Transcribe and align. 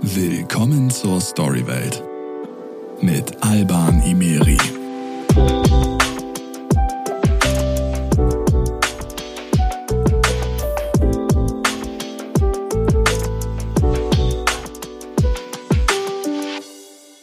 Willkommen 0.00 0.90
zur 0.90 1.20
Storywelt 1.20 2.04
mit 3.00 3.42
Alban 3.42 4.00
Imeri. 4.02 4.56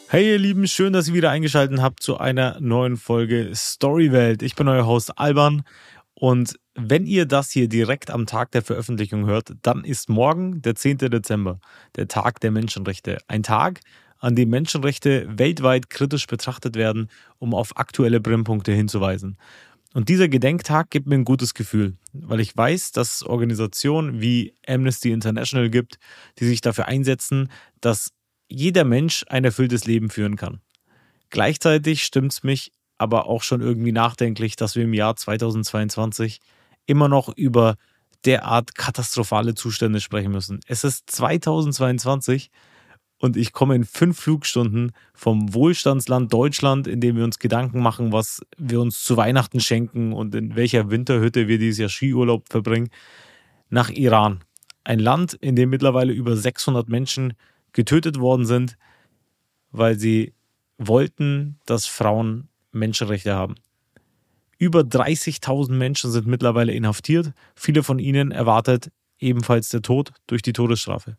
Hey 0.09 0.31
ihr 0.31 0.37
Lieben, 0.37 0.67
schön, 0.67 0.93
dass 0.93 1.07
ihr 1.07 1.13
wieder 1.13 1.31
eingeschaltet 1.31 1.81
habt 1.81 2.03
zu 2.03 2.17
einer 2.17 2.57
neuen 2.59 2.97
Folge 2.97 3.51
Storywelt. 3.53 4.43
Ich 4.43 4.55
bin 4.55 4.67
euer 4.67 4.85
Host 4.85 5.17
Alban 5.17 5.63
und 6.15 6.57
wenn 6.75 7.05
ihr 7.05 7.25
das 7.25 7.51
hier 7.51 7.67
direkt 7.67 8.09
am 8.09 8.25
Tag 8.25 8.51
der 8.51 8.61
Veröffentlichung 8.61 9.25
hört, 9.25 9.53
dann 9.61 9.83
ist 9.83 10.09
morgen 10.09 10.61
der 10.61 10.75
10. 10.75 10.97
Dezember, 10.97 11.59
der 11.95 12.07
Tag 12.07 12.39
der 12.39 12.51
Menschenrechte. 12.51 13.17
Ein 13.27 13.43
Tag, 13.43 13.81
an 14.19 14.35
dem 14.35 14.49
Menschenrechte 14.49 15.27
weltweit 15.37 15.89
kritisch 15.89 16.25
betrachtet 16.27 16.75
werden, 16.75 17.09
um 17.37 17.53
auf 17.53 17.77
aktuelle 17.77 18.21
Brennpunkte 18.21 18.71
hinzuweisen. 18.71 19.37
Und 19.93 20.09
dieser 20.09 20.27
Gedenktag 20.27 20.89
gibt 20.89 21.07
mir 21.07 21.15
ein 21.15 21.25
gutes 21.25 21.53
Gefühl, 21.53 21.95
weil 22.11 22.39
ich 22.39 22.55
weiß, 22.55 22.91
dass 22.91 23.15
es 23.15 23.23
Organisationen 23.23 24.19
wie 24.19 24.53
Amnesty 24.67 25.11
International 25.11 25.69
gibt, 25.69 25.99
die 26.39 26.45
sich 26.45 26.61
dafür 26.61 26.87
einsetzen, 26.87 27.49
dass 27.79 28.11
jeder 28.49 28.83
Mensch 28.83 29.25
ein 29.29 29.45
erfülltes 29.45 29.85
Leben 29.85 30.09
führen 30.09 30.35
kann. 30.35 30.59
Gleichzeitig 31.29 32.03
stimmt 32.03 32.33
es 32.33 32.43
mich 32.43 32.71
aber 32.97 33.27
auch 33.27 33.43
schon 33.43 33.61
irgendwie 33.61 33.91
nachdenklich, 33.91 34.55
dass 34.55 34.75
wir 34.75 34.83
im 34.83 34.93
Jahr 34.93 35.15
2022 35.15 36.39
immer 36.85 37.07
noch 37.07 37.29
über 37.35 37.75
derart 38.25 38.75
katastrophale 38.75 39.55
Zustände 39.55 40.01
sprechen 40.01 40.31
müssen. 40.31 40.59
Es 40.67 40.83
ist 40.83 41.09
2022 41.09 42.49
und 43.17 43.37
ich 43.37 43.53
komme 43.53 43.75
in 43.75 43.85
fünf 43.85 44.19
Flugstunden 44.19 44.91
vom 45.13 45.53
Wohlstandsland 45.53 46.33
Deutschland, 46.33 46.87
in 46.87 46.99
dem 47.01 47.15
wir 47.15 47.23
uns 47.23 47.39
Gedanken 47.39 47.81
machen, 47.81 48.11
was 48.11 48.41
wir 48.57 48.81
uns 48.81 49.03
zu 49.03 49.17
Weihnachten 49.17 49.59
schenken 49.59 50.11
und 50.11 50.35
in 50.35 50.55
welcher 50.55 50.89
Winterhütte 50.89 51.47
wir 51.47 51.57
dieses 51.57 51.79
Jahr 51.79 51.89
Skiurlaub 51.89 52.49
verbringen, 52.49 52.89
nach 53.69 53.89
Iran. 53.89 54.41
Ein 54.83 54.99
Land, 54.99 55.33
in 55.33 55.55
dem 55.55 55.69
mittlerweile 55.69 56.13
über 56.13 56.35
600 56.35 56.89
Menschen 56.89 57.33
getötet 57.73 58.19
worden 58.19 58.45
sind, 58.45 58.77
weil 59.71 59.97
sie 59.97 60.33
wollten, 60.77 61.59
dass 61.65 61.85
Frauen 61.85 62.49
Menschenrechte 62.75 63.33
haben. 63.33 63.55
Über 64.57 64.81
30.000 64.81 65.73
Menschen 65.73 66.11
sind 66.11 66.27
mittlerweile 66.27 66.71
inhaftiert. 66.71 67.33
Viele 67.55 67.83
von 67.83 67.99
ihnen 67.99 68.31
erwartet 68.31 68.91
ebenfalls 69.19 69.69
der 69.69 69.81
Tod 69.81 70.11
durch 70.27 70.41
die 70.41 70.53
Todesstrafe. 70.53 71.17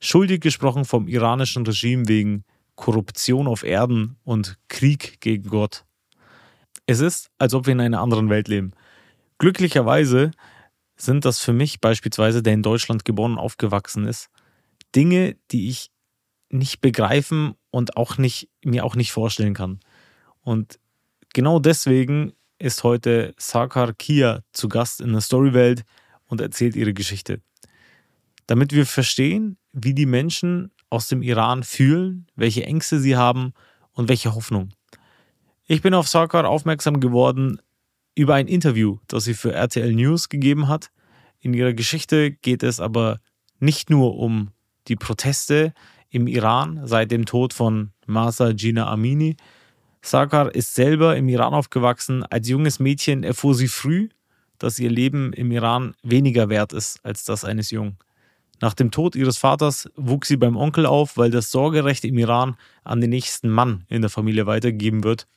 Schuldig 0.00 0.40
gesprochen 0.40 0.84
vom 0.84 1.08
iranischen 1.08 1.66
Regime 1.66 2.06
wegen 2.08 2.44
Korruption 2.76 3.48
auf 3.48 3.64
Erden 3.64 4.16
und 4.22 4.58
Krieg 4.68 5.20
gegen 5.20 5.48
Gott. 5.48 5.84
Es 6.86 7.00
ist, 7.00 7.30
als 7.38 7.52
ob 7.54 7.66
wir 7.66 7.72
in 7.72 7.80
einer 7.80 8.00
anderen 8.00 8.30
Welt 8.30 8.48
leben. 8.48 8.72
Glücklicherweise 9.38 10.30
sind 10.96 11.24
das 11.24 11.40
für 11.40 11.52
mich 11.52 11.80
beispielsweise, 11.80 12.42
der 12.42 12.54
in 12.54 12.62
Deutschland 12.62 13.04
geboren 13.04 13.32
und 13.32 13.38
aufgewachsen 13.38 14.06
ist, 14.06 14.30
Dinge, 14.94 15.36
die 15.50 15.68
ich 15.68 15.90
nicht 16.50 16.80
begreifen 16.80 17.54
und 17.70 17.96
auch 17.96 18.18
nicht, 18.18 18.48
mir 18.64 18.84
auch 18.84 18.96
nicht 18.96 19.12
vorstellen 19.12 19.54
kann. 19.54 19.80
Und 20.40 20.78
genau 21.34 21.58
deswegen 21.58 22.32
ist 22.58 22.82
heute 22.84 23.34
Sarkar 23.38 23.92
Kia 23.92 24.42
zu 24.52 24.68
Gast 24.68 25.00
in 25.00 25.12
der 25.12 25.20
Storywelt 25.20 25.84
und 26.26 26.40
erzählt 26.40 26.76
ihre 26.76 26.92
Geschichte. 26.92 27.40
Damit 28.46 28.72
wir 28.72 28.86
verstehen, 28.86 29.58
wie 29.72 29.94
die 29.94 30.06
Menschen 30.06 30.72
aus 30.90 31.08
dem 31.08 31.22
Iran 31.22 31.62
fühlen, 31.62 32.26
welche 32.34 32.64
Ängste 32.64 32.98
sie 32.98 33.16
haben 33.16 33.52
und 33.92 34.08
welche 34.08 34.34
Hoffnung. 34.34 34.70
Ich 35.66 35.82
bin 35.82 35.94
auf 35.94 36.08
Sarkar 36.08 36.48
aufmerksam 36.48 36.98
geworden 36.98 37.60
über 38.14 38.34
ein 38.34 38.48
Interview, 38.48 38.98
das 39.06 39.24
sie 39.24 39.34
für 39.34 39.52
RTL 39.52 39.92
News 39.94 40.28
gegeben 40.28 40.66
hat. 40.66 40.90
In 41.40 41.54
ihrer 41.54 41.74
Geschichte 41.74 42.32
geht 42.32 42.62
es 42.62 42.80
aber 42.80 43.20
nicht 43.60 43.90
nur 43.90 44.16
um 44.16 44.50
die 44.88 44.96
Proteste 44.96 45.74
im 46.10 46.26
Iran 46.26 46.80
seit 46.84 47.10
dem 47.10 47.26
Tod 47.26 47.52
von 47.52 47.92
Masa 48.06 48.52
Gina 48.52 48.90
Amini. 48.90 49.36
Sarkar 50.02 50.54
ist 50.54 50.74
selber 50.74 51.16
im 51.16 51.28
Iran 51.28 51.54
aufgewachsen. 51.54 52.24
Als 52.24 52.48
junges 52.48 52.78
Mädchen 52.78 53.24
erfuhr 53.24 53.54
sie 53.54 53.68
früh, 53.68 54.08
dass 54.58 54.78
ihr 54.78 54.90
Leben 54.90 55.32
im 55.32 55.50
Iran 55.50 55.94
weniger 56.02 56.48
wert 56.48 56.72
ist 56.72 57.04
als 57.04 57.24
das 57.24 57.44
eines 57.44 57.70
Jungen. 57.70 57.98
Nach 58.60 58.74
dem 58.74 58.90
Tod 58.90 59.14
ihres 59.14 59.38
Vaters 59.38 59.88
wuchs 59.94 60.28
sie 60.28 60.36
beim 60.36 60.56
Onkel 60.56 60.84
auf, 60.84 61.16
weil 61.16 61.30
das 61.30 61.50
Sorgerecht 61.50 62.04
im 62.04 62.18
Iran 62.18 62.56
an 62.82 63.00
den 63.00 63.10
nächsten 63.10 63.48
Mann 63.48 63.84
in 63.88 64.00
der 64.00 64.10
Familie 64.10 64.46
weitergegeben 64.46 65.04
wird, 65.04 65.28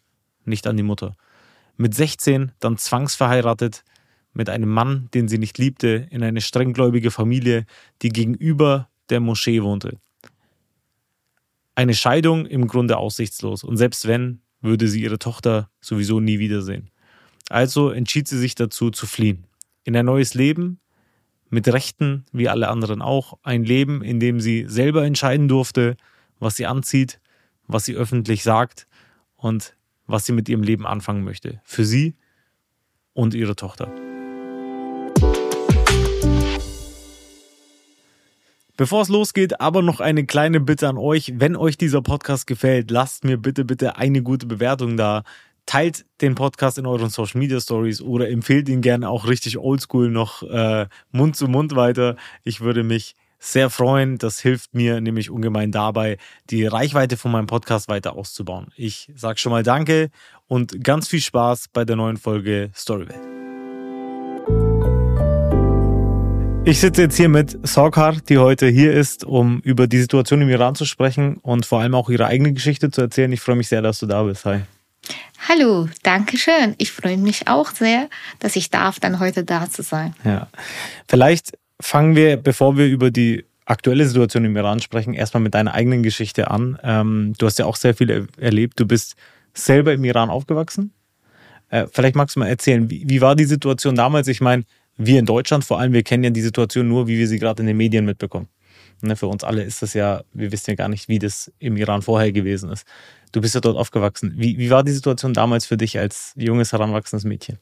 nicht 0.44 0.66
an 0.66 0.78
die 0.78 0.84
Mutter. 0.84 1.16
Mit 1.78 1.94
16 1.94 2.52
dann 2.60 2.78
zwangsverheiratet 2.78 3.84
mit 4.34 4.50
einem 4.50 4.70
Mann, 4.70 5.10
den 5.14 5.28
sie 5.28 5.38
nicht 5.38 5.58
liebte, 5.58 6.08
in 6.10 6.24
eine 6.24 6.42
strenggläubige 6.42 7.12
Familie, 7.12 7.66
die 8.02 8.10
gegenüber 8.10 8.90
der 9.10 9.20
Moschee 9.20 9.62
wohnte. 9.62 10.00
Eine 11.76 11.94
Scheidung 11.94 12.46
im 12.46 12.68
Grunde 12.68 12.98
aussichtslos 12.98 13.64
und 13.64 13.78
selbst 13.78 14.08
wenn, 14.08 14.42
würde 14.62 14.88
sie 14.88 15.02
ihre 15.02 15.20
Tochter 15.20 15.70
sowieso 15.82 16.20
nie 16.20 16.40
wiedersehen. 16.40 16.90
Also 17.50 17.90
entschied 17.90 18.28
sie 18.28 18.38
sich 18.38 18.56
dazu 18.56 18.92
zu 18.92 19.08
fliehen. 19.08 19.46
In 19.84 19.96
ein 19.98 20.06
neues 20.06 20.34
Leben, 20.34 20.80
mit 21.50 21.68
Rechten 21.68 22.26
wie 22.32 22.48
alle 22.48 22.70
anderen 22.70 23.02
auch, 23.02 23.38
ein 23.44 23.64
Leben, 23.64 24.02
in 24.02 24.20
dem 24.20 24.40
sie 24.40 24.66
selber 24.68 25.04
entscheiden 25.04 25.48
durfte, 25.48 25.98
was 26.40 26.56
sie 26.56 26.66
anzieht, 26.66 27.20
was 27.68 27.86
sie 27.86 27.96
öffentlich 27.96 28.44
sagt 28.44 28.88
und 29.36 29.76
was 30.08 30.26
sie 30.26 30.34
mit 30.34 30.48
ihrem 30.48 30.64
Leben 30.64 30.86
anfangen 30.86 31.24
möchte. 31.24 31.62
Für 31.64 31.86
sie 31.86 32.16
und 33.14 33.34
ihre 33.34 33.56
Tochter. 33.56 34.11
Bevor 38.82 39.04
es 39.04 39.10
losgeht, 39.10 39.62
aber 39.62 39.84
noch 39.84 40.00
eine 40.00 40.26
kleine 40.26 40.60
Bitte 40.60 40.90
an 40.90 40.98
euch. 40.98 41.34
Wenn 41.36 41.56
euch 41.56 41.78
dieser 41.78 42.02
Podcast 42.02 42.48
gefällt, 42.48 42.90
lasst 42.90 43.24
mir 43.24 43.38
bitte, 43.38 43.64
bitte 43.64 43.98
eine 43.98 44.24
gute 44.24 44.48
Bewertung 44.48 44.98
da. 44.98 45.22
Teilt 45.68 46.04
den 46.20 46.34
Podcast 46.34 46.80
in 46.80 46.88
euren 46.88 47.12
Social 47.12 47.40
Media 47.40 47.62
Stories 47.62 48.02
oder 48.02 48.28
empfehlt 48.28 48.68
ihn 48.70 48.82
gerne 48.82 49.08
auch 49.08 49.28
richtig 49.28 49.60
oldschool 49.60 50.10
noch 50.10 50.42
äh, 50.42 50.88
Mund 51.12 51.36
zu 51.36 51.48
Mund 51.48 51.76
weiter. 51.76 52.16
Ich 52.44 52.62
würde 52.62 52.82
mich 52.82 53.14
sehr 53.38 53.70
freuen. 53.70 54.18
Das 54.18 54.40
hilft 54.40 54.74
mir 54.74 55.00
nämlich 55.00 55.30
ungemein 55.30 55.72
dabei, 55.72 56.18
die 56.50 56.66
Reichweite 56.66 57.18
von 57.18 57.32
meinem 57.32 57.46
Podcast 57.46 57.88
weiter 57.88 58.16
auszubauen. 58.16 58.72
Ich 58.76 59.12
sage 59.14 59.38
schon 59.38 59.52
mal 59.52 59.62
Danke 59.62 60.10
und 60.48 60.84
ganz 60.84 61.08
viel 61.08 61.22
Spaß 61.22 61.68
bei 61.72 61.86
der 61.86 61.98
neuen 61.98 62.18
Folge 62.18 62.72
Storywelt. 62.74 63.41
Ich 66.64 66.80
sitze 66.80 67.02
jetzt 67.02 67.18
hier 67.18 67.28
mit 67.28 67.58
Sorkar, 67.68 68.18
die 68.30 68.38
heute 68.38 68.68
hier 68.68 68.94
ist, 68.94 69.26
um 69.26 69.62
über 69.62 69.88
die 69.88 70.00
Situation 70.00 70.42
im 70.42 70.50
Iran 70.50 70.76
zu 70.76 70.86
sprechen 70.86 71.38
und 71.38 71.66
vor 71.66 71.82
allem 71.82 71.96
auch 71.96 72.10
ihre 72.10 72.28
eigene 72.28 72.54
Geschichte 72.54 72.92
zu 72.92 73.02
erzählen. 73.02 73.32
Ich 73.32 73.42
freue 73.42 73.56
mich 73.56 73.68
sehr, 73.68 73.82
dass 73.82 73.98
du 73.98 74.06
da 74.06 74.22
bist. 74.22 74.46
Hi. 74.46 74.62
Hallo, 75.50 75.90
danke 76.04 76.38
schön. 76.38 76.76
Ich 76.78 76.92
freue 76.92 77.18
mich 77.18 77.48
auch 77.48 77.72
sehr, 77.72 78.10
dass 78.38 78.56
ich 78.56 78.70
darf, 78.70 79.00
dann 79.00 79.20
heute 79.20 79.44
da 79.44 79.72
zu 79.72 79.82
sein. 79.82 80.14
Ja. 80.24 80.50
Vielleicht 81.08 81.58
fangen 81.82 82.16
wir, 82.16 82.38
bevor 82.38 82.78
wir 82.78 82.86
über 82.86 83.10
die 83.10 83.44
aktuelle 83.66 84.06
Situation 84.06 84.46
im 84.46 84.56
Iran 84.56 84.82
sprechen, 84.82 85.16
erstmal 85.16 85.42
mit 85.42 85.56
deiner 85.56 85.74
eigenen 85.74 86.04
Geschichte 86.04 86.52
an. 86.52 86.78
Ähm, 86.84 87.34
du 87.40 87.48
hast 87.48 87.58
ja 87.58 87.66
auch 87.66 87.76
sehr 87.76 87.96
viel 87.96 88.28
erlebt. 88.38 88.80
Du 88.80 88.86
bist 88.86 89.16
selber 89.56 89.94
im 89.94 90.04
Iran 90.04 90.30
aufgewachsen. 90.30 90.94
Äh, 91.70 91.88
vielleicht 91.92 92.16
magst 92.16 92.36
du 92.36 92.40
mal 92.42 92.48
erzählen, 92.48 92.88
wie, 92.90 93.04
wie 93.08 93.22
war 93.22 93.36
die 93.36 93.46
Situation 93.46 93.96
damals? 93.96 94.28
Ich 94.28 94.42
meine, 94.42 94.64
wir 94.98 95.20
in 95.20 95.26
Deutschland 95.26 95.64
vor 95.64 95.80
allem, 95.80 95.94
wir 95.94 96.04
kennen 96.04 96.24
ja 96.24 96.30
die 96.30 96.42
Situation 96.42 96.88
nur, 96.88 97.08
wie 97.08 97.18
wir 97.18 97.28
sie 97.28 97.40
gerade 97.40 97.62
in 97.62 97.68
den 97.68 97.78
Medien 97.78 98.06
mitbekommen. 98.06 98.48
Ne, 99.02 99.16
für 99.16 99.28
uns 99.28 99.44
alle 99.44 99.64
ist 99.64 99.82
das 99.82 99.96
ja, 99.96 100.22
wir 100.34 100.52
wissen 100.52 100.72
ja 100.72 100.76
gar 100.76 100.88
nicht, 100.88 101.08
wie 101.08 101.18
das 101.18 101.52
im 101.58 101.76
Iran 101.76 102.04
vorher 102.04 102.32
gewesen 102.32 102.70
ist. 102.72 102.86
Du 103.32 103.42
bist 103.42 103.56
ja 103.56 103.62
dort 103.62 103.78
aufgewachsen. 103.78 104.34
Wie, 104.38 104.60
wie 104.60 104.70
war 104.70 104.84
die 104.84 104.92
Situation 104.92 105.34
damals 105.34 105.66
für 105.66 105.78
dich 105.78 105.98
als 105.98 106.34
junges, 106.36 106.72
heranwachsendes 106.72 107.24
Mädchen? 107.24 107.58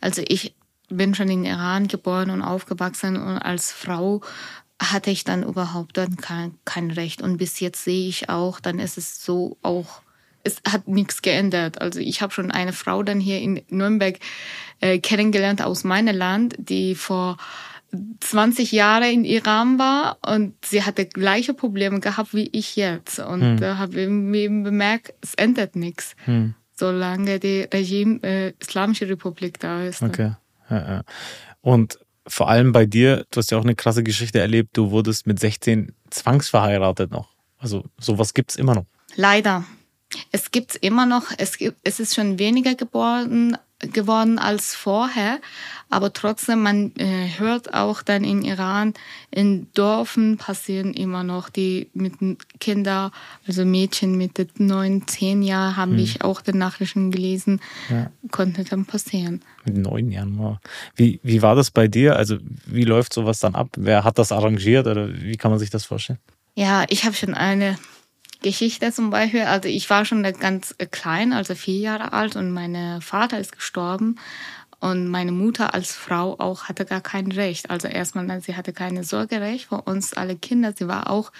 Also 0.00 0.22
ich 0.26 0.56
bin 0.88 1.14
schon 1.14 1.28
in 1.28 1.44
Iran 1.44 1.86
geboren 1.86 2.30
und 2.30 2.42
aufgewachsen 2.42 3.16
und 3.16 3.38
als 3.38 3.70
Frau 3.70 4.22
hatte 4.82 5.10
ich 5.10 5.22
dann 5.22 5.44
überhaupt 5.44 5.96
dann 5.96 6.16
kein, 6.16 6.54
kein 6.64 6.90
Recht. 6.90 7.22
Und 7.22 7.36
bis 7.36 7.60
jetzt 7.60 7.84
sehe 7.84 8.08
ich 8.08 8.28
auch, 8.28 8.58
dann 8.58 8.78
ist 8.80 8.98
es 8.98 9.24
so 9.24 9.56
auch 9.62 10.02
es 10.44 10.60
hat 10.68 10.86
nichts 10.86 11.22
geändert. 11.22 11.80
Also 11.80 12.00
ich 12.00 12.22
habe 12.22 12.32
schon 12.32 12.50
eine 12.50 12.72
Frau 12.72 13.02
dann 13.02 13.20
hier 13.20 13.40
in 13.40 13.62
Nürnberg 13.68 14.18
äh, 14.80 14.98
kennengelernt 14.98 15.62
aus 15.62 15.84
meinem 15.84 16.16
Land, 16.16 16.54
die 16.58 16.94
vor 16.94 17.38
20 18.20 18.72
Jahren 18.72 19.04
in 19.04 19.24
Iran 19.24 19.78
war 19.78 20.18
und 20.26 20.54
sie 20.64 20.82
hatte 20.82 21.06
gleiche 21.06 21.54
Probleme 21.54 22.00
gehabt 22.00 22.34
wie 22.34 22.48
ich 22.52 22.76
jetzt. 22.76 23.18
Und 23.18 23.40
hm. 23.40 23.60
da 23.60 23.78
habe 23.78 23.92
ich 23.92 24.08
eben 24.08 24.62
bemerkt, 24.62 25.14
es 25.20 25.34
ändert 25.34 25.76
nichts, 25.76 26.16
hm. 26.24 26.54
solange 26.74 27.38
die 27.38 27.62
Regime 27.72 28.20
äh, 28.22 28.52
Islamische 28.60 29.08
Republik 29.08 29.60
da 29.60 29.82
ist. 29.84 30.02
Okay. 30.02 30.32
Ja, 30.70 30.76
ja. 30.76 31.02
Und 31.60 31.98
vor 32.26 32.48
allem 32.48 32.72
bei 32.72 32.86
dir, 32.86 33.26
du 33.30 33.38
hast 33.38 33.50
ja 33.50 33.58
auch 33.58 33.64
eine 33.64 33.74
krasse 33.74 34.02
Geschichte 34.02 34.40
erlebt, 34.40 34.76
du 34.76 34.90
wurdest 34.90 35.26
mit 35.26 35.38
16 35.38 35.92
zwangsverheiratet 36.10 37.10
noch. 37.10 37.28
Also 37.58 37.84
sowas 37.98 38.34
gibt 38.34 38.50
es 38.50 38.56
immer 38.56 38.74
noch. 38.74 38.86
Leider. 39.16 39.64
Es 40.32 40.50
gibt 40.50 40.72
es 40.72 40.76
immer 40.76 41.06
noch. 41.06 41.24
Es, 41.38 41.58
gibt, 41.58 41.76
es 41.84 42.00
ist 42.00 42.14
schon 42.14 42.38
weniger 42.38 42.74
geworden, 42.74 43.56
geworden 43.92 44.38
als 44.38 44.74
vorher. 44.74 45.40
Aber 45.90 46.12
trotzdem, 46.12 46.62
man 46.62 46.92
äh, 46.96 47.28
hört 47.38 47.72
auch 47.74 48.02
dann 48.02 48.24
in 48.24 48.42
Iran, 48.42 48.94
in 49.30 49.68
Dörfern 49.74 50.38
passieren 50.38 50.92
immer 50.92 51.22
noch 51.22 51.50
die 51.50 51.88
mit 51.94 52.14
Kinder, 52.58 53.12
also 53.46 53.64
Mädchen 53.64 54.16
mit 54.16 54.58
neun, 54.58 55.06
zehn 55.06 55.42
Jahren, 55.42 55.76
habe 55.76 55.92
hm. 55.92 55.98
ich 55.98 56.22
auch 56.22 56.40
die 56.40 56.52
Nachrichten 56.52 57.10
gelesen, 57.10 57.60
ja. 57.90 58.10
konnte 58.30 58.64
dann 58.64 58.86
passieren. 58.86 59.42
Mit 59.64 59.76
neun 59.76 60.10
Jahren, 60.10 60.36
wow. 60.38 60.56
Wie, 60.96 61.20
wie 61.22 61.42
war 61.42 61.54
das 61.54 61.70
bei 61.70 61.86
dir? 61.86 62.16
Also 62.16 62.38
wie 62.66 62.84
läuft 62.84 63.12
sowas 63.12 63.38
dann 63.40 63.54
ab? 63.54 63.68
Wer 63.76 64.04
hat 64.04 64.18
das 64.18 64.32
arrangiert 64.32 64.86
oder 64.86 65.08
wie 65.22 65.36
kann 65.36 65.50
man 65.50 65.60
sich 65.60 65.70
das 65.70 65.84
vorstellen? 65.84 66.18
Ja, 66.56 66.84
ich 66.88 67.04
habe 67.04 67.14
schon 67.14 67.34
eine 67.34 67.76
Geschichte 68.44 68.92
zum 68.92 69.10
Beispiel. 69.10 69.42
Also 69.42 69.68
ich 69.68 69.88
war 69.90 70.04
schon 70.04 70.22
ganz 70.22 70.74
klein, 70.90 71.32
also 71.32 71.54
vier 71.54 71.78
Jahre 71.78 72.12
alt 72.12 72.36
und 72.36 72.52
mein 72.52 73.00
Vater 73.00 73.40
ist 73.40 73.52
gestorben. 73.52 74.16
Und 74.80 75.08
meine 75.08 75.32
Mutter 75.32 75.72
als 75.72 75.92
Frau 75.92 76.38
auch 76.38 76.64
hatte 76.64 76.84
gar 76.84 77.00
kein 77.00 77.32
Recht. 77.32 77.70
Also 77.70 77.88
erstmal, 77.88 78.42
sie 78.42 78.54
hatte 78.54 78.74
keine 78.74 79.02
Sorgerecht 79.02 79.68
für 79.70 79.80
uns 79.80 80.12
alle 80.12 80.36
Kinder. 80.36 80.74
Sie 80.76 80.86
war 80.86 81.08
auch 81.08 81.32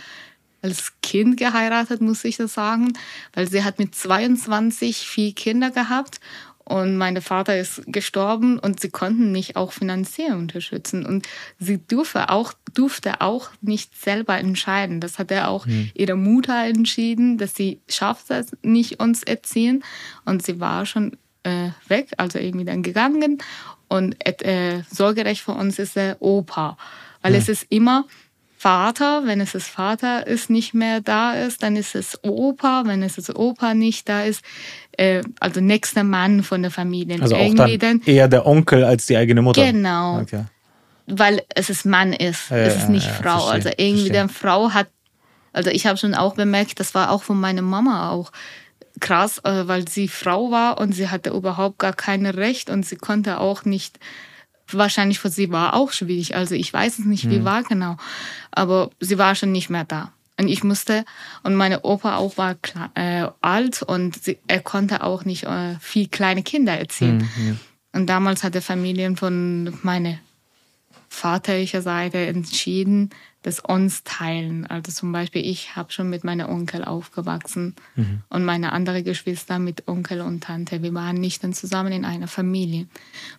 als 0.63 0.95
Kind 1.03 1.37
geheiratet, 1.37 2.01
muss 2.01 2.25
ich 2.25 2.39
das 2.39 2.55
sagen, 2.55 2.95
weil 3.35 3.47
sie 3.51 3.63
hat 3.65 3.79
mit 3.79 3.95
22 3.95 5.07
vier 5.07 5.35
Kinder 5.35 5.71
gehabt 5.71 6.21
und 6.65 6.97
mein 6.97 7.21
Vater 7.21 7.59
ist 7.59 7.83
gestorben 7.87 8.59
und 8.59 8.81
sie 8.81 8.89
konnten 8.89 9.33
mich 9.33 9.55
auch 9.57 9.73
finanziell 9.73 10.33
unterstützen. 10.33 11.05
Und 11.05 11.29
sie 11.59 11.79
durfte 11.79 12.31
auch, 12.31 12.55
durfte 12.73 13.21
auch 13.21 13.51
nicht 13.61 14.01
selber 14.01 14.39
entscheiden. 14.39 15.01
Das 15.01 15.19
hat 15.19 15.31
er 15.31 15.49
auch 15.49 15.67
mhm. 15.67 15.91
ihre 15.95 16.17
Mutter 16.17 16.65
entschieden, 16.65 17.37
dass 17.37 17.55
sie 17.55 17.81
schafft 17.89 18.31
es 18.31 18.53
nicht 18.63 18.99
uns 18.99 19.23
erziehen. 19.23 19.85
Und 20.25 20.43
sie 20.43 20.59
war 20.59 20.87
schon 20.87 21.19
äh, 21.43 21.69
weg, 21.89 22.13
also 22.17 22.39
irgendwie 22.39 22.65
dann 22.65 22.83
gegangen. 22.83 23.39
Und 23.89 24.17
äh, 24.25 24.83
Sorgerecht 24.91 25.43
für 25.43 25.53
uns 25.53 25.79
ist 25.79 25.97
der 25.97 26.23
Opa. 26.23 26.79
Weil 27.21 27.33
mhm. 27.33 27.39
es 27.39 27.49
ist 27.51 27.67
immer, 27.69 28.07
Vater, 28.65 29.27
wenn 29.27 29.43
es 29.43 29.55
ist 29.55 29.69
Vater 29.69 30.27
ist, 30.27 30.49
nicht 30.49 30.73
mehr 30.73 31.03
da 31.03 31.35
ist, 31.35 31.63
dann 31.63 31.77
ist 31.77 31.95
es 31.95 32.19
Opa, 32.23 32.85
wenn 32.87 33.03
es 33.03 33.19
ist 33.19 33.37
Opa 33.37 33.75
nicht 33.75 34.09
da 34.09 34.23
ist, 34.23 34.43
äh, 34.93 35.21
also 35.39 35.61
nächster 35.61 36.03
Mann 36.03 36.43
von 36.43 36.63
der 36.63 36.71
Familie. 36.71 37.21
Also 37.21 37.37
auch 37.37 37.55
dann, 37.55 37.79
dann 37.79 38.01
eher 38.07 38.27
der 38.27 38.47
Onkel 38.47 38.83
als 38.83 39.05
die 39.05 39.19
eigene 39.19 39.43
Mutter. 39.43 39.63
Genau. 39.71 40.21
Okay. 40.21 40.45
Weil 41.07 41.43
es 41.55 41.69
ist 41.69 41.85
Mann 41.85 42.15
ist, 42.15 42.49
ja, 42.49 42.57
es 42.57 42.77
ist 42.77 42.89
nicht 42.89 43.07
ja, 43.07 43.13
Frau. 43.13 43.49
Verstehe, 43.49 43.53
also 43.53 43.69
irgendwie 43.77 44.09
verstehe. 44.09 44.13
der 44.13 44.29
Frau 44.31 44.71
hat, 44.71 44.87
also 45.53 45.69
ich 45.69 45.87
habe 45.87 45.99
schon 45.99 46.15
auch 46.15 46.35
bemerkt, 46.35 46.81
das 46.81 46.95
war 46.95 47.11
auch 47.11 47.23
von 47.23 47.39
meiner 47.39 47.61
Mama 47.61 48.13
auch 48.13 48.33
krass, 48.99 49.43
äh, 49.45 49.69
weil 49.69 49.87
sie 49.87 50.09
Frau 50.09 50.51
war 50.51 50.81
und 50.81 50.93
sie 50.93 51.11
hatte 51.11 51.29
überhaupt 51.29 51.81
gar 51.81 51.93
kein 51.93 52.25
Recht 52.25 52.71
und 52.71 52.87
sie 52.87 52.97
konnte 52.97 53.41
auch 53.41 53.67
nicht 53.67 53.99
wahrscheinlich 54.69 55.19
für 55.19 55.31
sie 55.31 55.51
war 55.51 55.75
auch 55.75 55.93
schwierig. 55.93 56.35
Also 56.35 56.55
ich 56.55 56.73
weiß 56.73 56.99
es 56.99 57.05
nicht, 57.05 57.29
wie 57.29 57.41
mhm. 57.41 57.45
war 57.45 57.63
genau. 57.63 57.97
Aber 58.51 58.91
sie 59.01 59.19
war 59.19 59.35
schon 59.35 59.53
nicht 59.53 59.71
mehr 59.71 59.85
da. 59.85 60.13
Und 60.37 60.49
ich 60.49 60.65
musste, 60.65 61.05
und 61.45 61.55
meine 61.55 61.83
Opa 61.83 62.17
auch 62.17 62.37
war 62.37 62.57
äh, 62.95 63.29
alt 63.41 63.83
und 63.83 64.23
sie, 64.23 64.39
er 64.49 64.61
konnte 64.61 65.05
auch 65.05 65.25
nicht 65.25 65.45
äh, 65.45 65.77
viel 65.81 66.09
kleine 66.09 66.43
Kinder 66.43 66.77
erziehen. 66.77 67.29
Mhm. 67.37 67.61
Und 67.93 68.07
damals 68.09 68.43
hat 68.43 68.57
die 68.57 68.61
Familien 68.61 69.17
von 69.17 69.79
meiner 69.83 70.19
vaterlicher 71.09 71.83
Seite 71.83 72.19
entschieden, 72.27 73.11
das 73.45 73.61
uns 73.61 74.05
teilen. 74.05 74.67
Also 74.67 74.91
zum 74.91 75.13
Beispiel, 75.13 75.45
ich 75.47 75.77
habe 75.77 75.93
schon 75.93 76.09
mit 76.09 76.25
meiner 76.25 76.49
Onkel 76.49 76.83
aufgewachsen 76.83 77.77
mhm. 77.95 78.23
und 78.31 78.43
meine 78.43 78.73
andere 78.73 79.03
Geschwister 79.03 79.59
mit 79.59 79.87
Onkel 79.87 80.23
und 80.23 80.45
Tante. 80.45 80.83
Wir 80.83 80.95
waren 80.95 81.17
nicht 81.17 81.45
dann 81.45 81.53
zusammen 81.53 81.93
in 81.93 82.07
einer 82.07 82.27
Familie. 82.27 82.87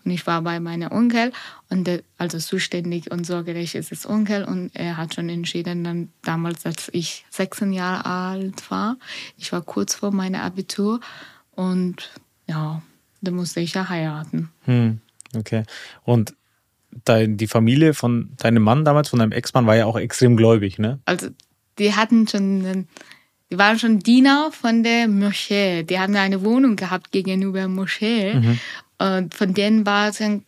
Und 0.03 0.11
ich 0.11 0.27
war 0.27 0.43
bei 0.43 0.59
meiner 0.59 0.91
Onkel 0.91 1.31
und 1.71 1.87
der, 1.87 2.03
also 2.19 2.37
zuständig 2.37 3.09
und 3.09 3.25
sorgerecht 3.25 3.73
ist 3.73 3.91
es 3.91 4.07
Onkel 4.07 4.43
und 4.43 4.69
er 4.75 4.97
hat 4.97 5.15
schon 5.15 5.27
entschieden, 5.27 5.83
dann 5.83 6.09
damals, 6.21 6.67
als 6.67 6.87
ich 6.93 7.25
16 7.31 7.73
Jahre 7.73 8.05
alt 8.05 8.69
war, 8.69 8.97
ich 9.37 9.51
war 9.51 9.63
kurz 9.63 9.95
vor 9.95 10.11
meinem 10.11 10.39
Abitur 10.39 10.99
und 11.55 12.11
ja, 12.45 12.83
da 13.21 13.31
musste 13.31 13.59
ich 13.59 13.73
ja 13.73 13.89
heiraten. 13.89 14.51
Hm, 14.65 15.01
okay. 15.35 15.63
Und 16.03 16.35
dein, 17.03 17.37
die 17.37 17.47
Familie 17.47 17.93
von 17.93 18.31
deinem 18.37 18.63
Mann 18.63 18.85
damals, 18.85 19.09
von 19.09 19.19
deinem 19.19 19.31
Ex-Mann, 19.31 19.67
war 19.67 19.75
ja 19.75 19.85
auch 19.85 19.97
extrem 19.97 20.37
gläubig, 20.37 20.79
ne? 20.79 20.99
Also, 21.05 21.29
die 21.77 21.93
hatten 21.93 22.27
schon, 22.27 22.87
die 23.51 23.57
waren 23.57 23.77
schon 23.77 23.99
Diener 23.99 24.49
von 24.51 24.83
der 24.83 25.07
Moschee. 25.07 25.83
Die 25.83 25.99
haben 25.99 26.15
eine 26.15 26.43
Wohnung 26.43 26.75
gehabt 26.75 27.11
gegenüber 27.11 27.59
der 27.59 27.67
Moschee. 27.67 28.33
Mhm. 28.35 28.59
Und 28.97 29.33
von 29.33 29.53
denen 29.53 29.85
war 29.85 30.09
es 30.09 30.19
dann 30.19 30.45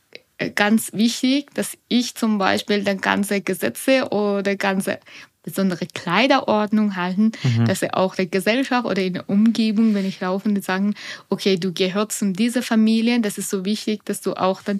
ganz 0.55 0.94
wichtig, 0.94 1.47
dass 1.53 1.77
ich 1.88 2.15
zum 2.15 2.38
Beispiel 2.38 2.83
dann 2.83 3.01
ganze 3.01 3.41
Gesetze 3.41 4.09
oder 4.09 4.55
ganze 4.55 4.99
besondere 5.47 5.85
Kleiderordnung 5.85 6.97
halten, 6.97 7.31
mhm. 7.41 7.63
dass 7.63 7.79
sie 7.79 7.94
auch 7.94 8.15
der 8.15 8.25
Gesellschaft 8.25 8.85
oder 8.85 9.01
in 9.01 9.13
der 9.13 9.29
Umgebung, 9.29 9.94
wenn 9.94 10.05
ich 10.05 10.19
laufe, 10.19 10.53
sagen, 10.61 10.94
okay, 11.29 11.55
du 11.55 11.71
gehörst 11.71 12.19
zu 12.19 12.33
dieser 12.33 12.61
Familie, 12.61 13.21
das 13.21 13.38
ist 13.38 13.49
so 13.49 13.63
wichtig, 13.63 14.03
dass 14.03 14.19
du 14.19 14.33
auch 14.33 14.61
dann 14.61 14.79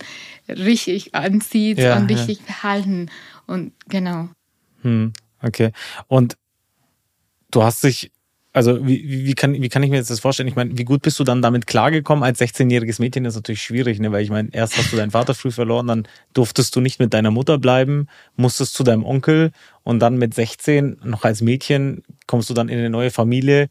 richtig 0.50 1.16
anziehst 1.16 1.80
ja, 1.80 1.96
und 1.96 2.10
richtig 2.12 2.40
ja. 2.40 2.54
verhalten. 2.54 3.10
Und 3.46 3.72
genau. 3.88 4.28
Hm, 4.81 5.14
okay. 5.42 5.72
Und 6.08 6.36
du 7.50 7.64
hast 7.64 7.81
dich 7.86 8.12
also 8.57 8.88
wie, 8.88 9.25
wie, 9.25 9.36
kann, 9.36 9.54
wie 9.54 9.69
kann 9.69 9.83
ich 9.83 9.92
mir 9.92 9.98
jetzt 9.98 10.09
das 10.09 10.19
vorstellen? 10.19 10.50
Ich 10.50 10.56
meine, 10.56 10.75
wie 10.75 10.83
gut 10.83 11.04
bist 11.04 11.19
du 11.19 11.24
dann 11.24 11.44
damit 11.44 11.68
klargekommen? 11.68 12.24
Als 12.24 12.42
16-jähriges 12.42 13.00
Mädchen 13.00 13.24
ist 13.24 13.36
natürlich 13.36 13.62
schwierig, 13.62 14.00
ne? 14.00 14.12
weil 14.12 14.24
ich 14.24 14.31
meine, 14.31 14.50
erst 14.51 14.75
hast 14.77 14.92
du 14.92 14.98
deinen 14.98 15.12
Vater 15.12 15.36
früh 15.36 15.51
verloren, 15.51 15.86
dann 15.86 16.07
durftest 16.33 16.75
du 16.75 16.81
nicht 16.81 17.00
mit 17.00 17.13
deiner 17.13 17.30
Mutter 17.30 17.59
bleiben, 17.59 18.07
musstest 18.36 18.74
zu 18.74 18.83
deinem 18.83 19.06
Onkel 19.06 19.51
und 19.83 20.00
dann 20.00 20.18
mit 20.18 20.33
16, 20.33 20.98
noch 21.04 21.24
als 21.24 21.42
Mädchen, 21.42 22.04
kommst 22.25 22.50
du 22.50 22.56
dann 22.56 22.68
in 22.68 22.80
eine 22.80 22.89
neue 22.89 23.12
Familie, 23.12 23.69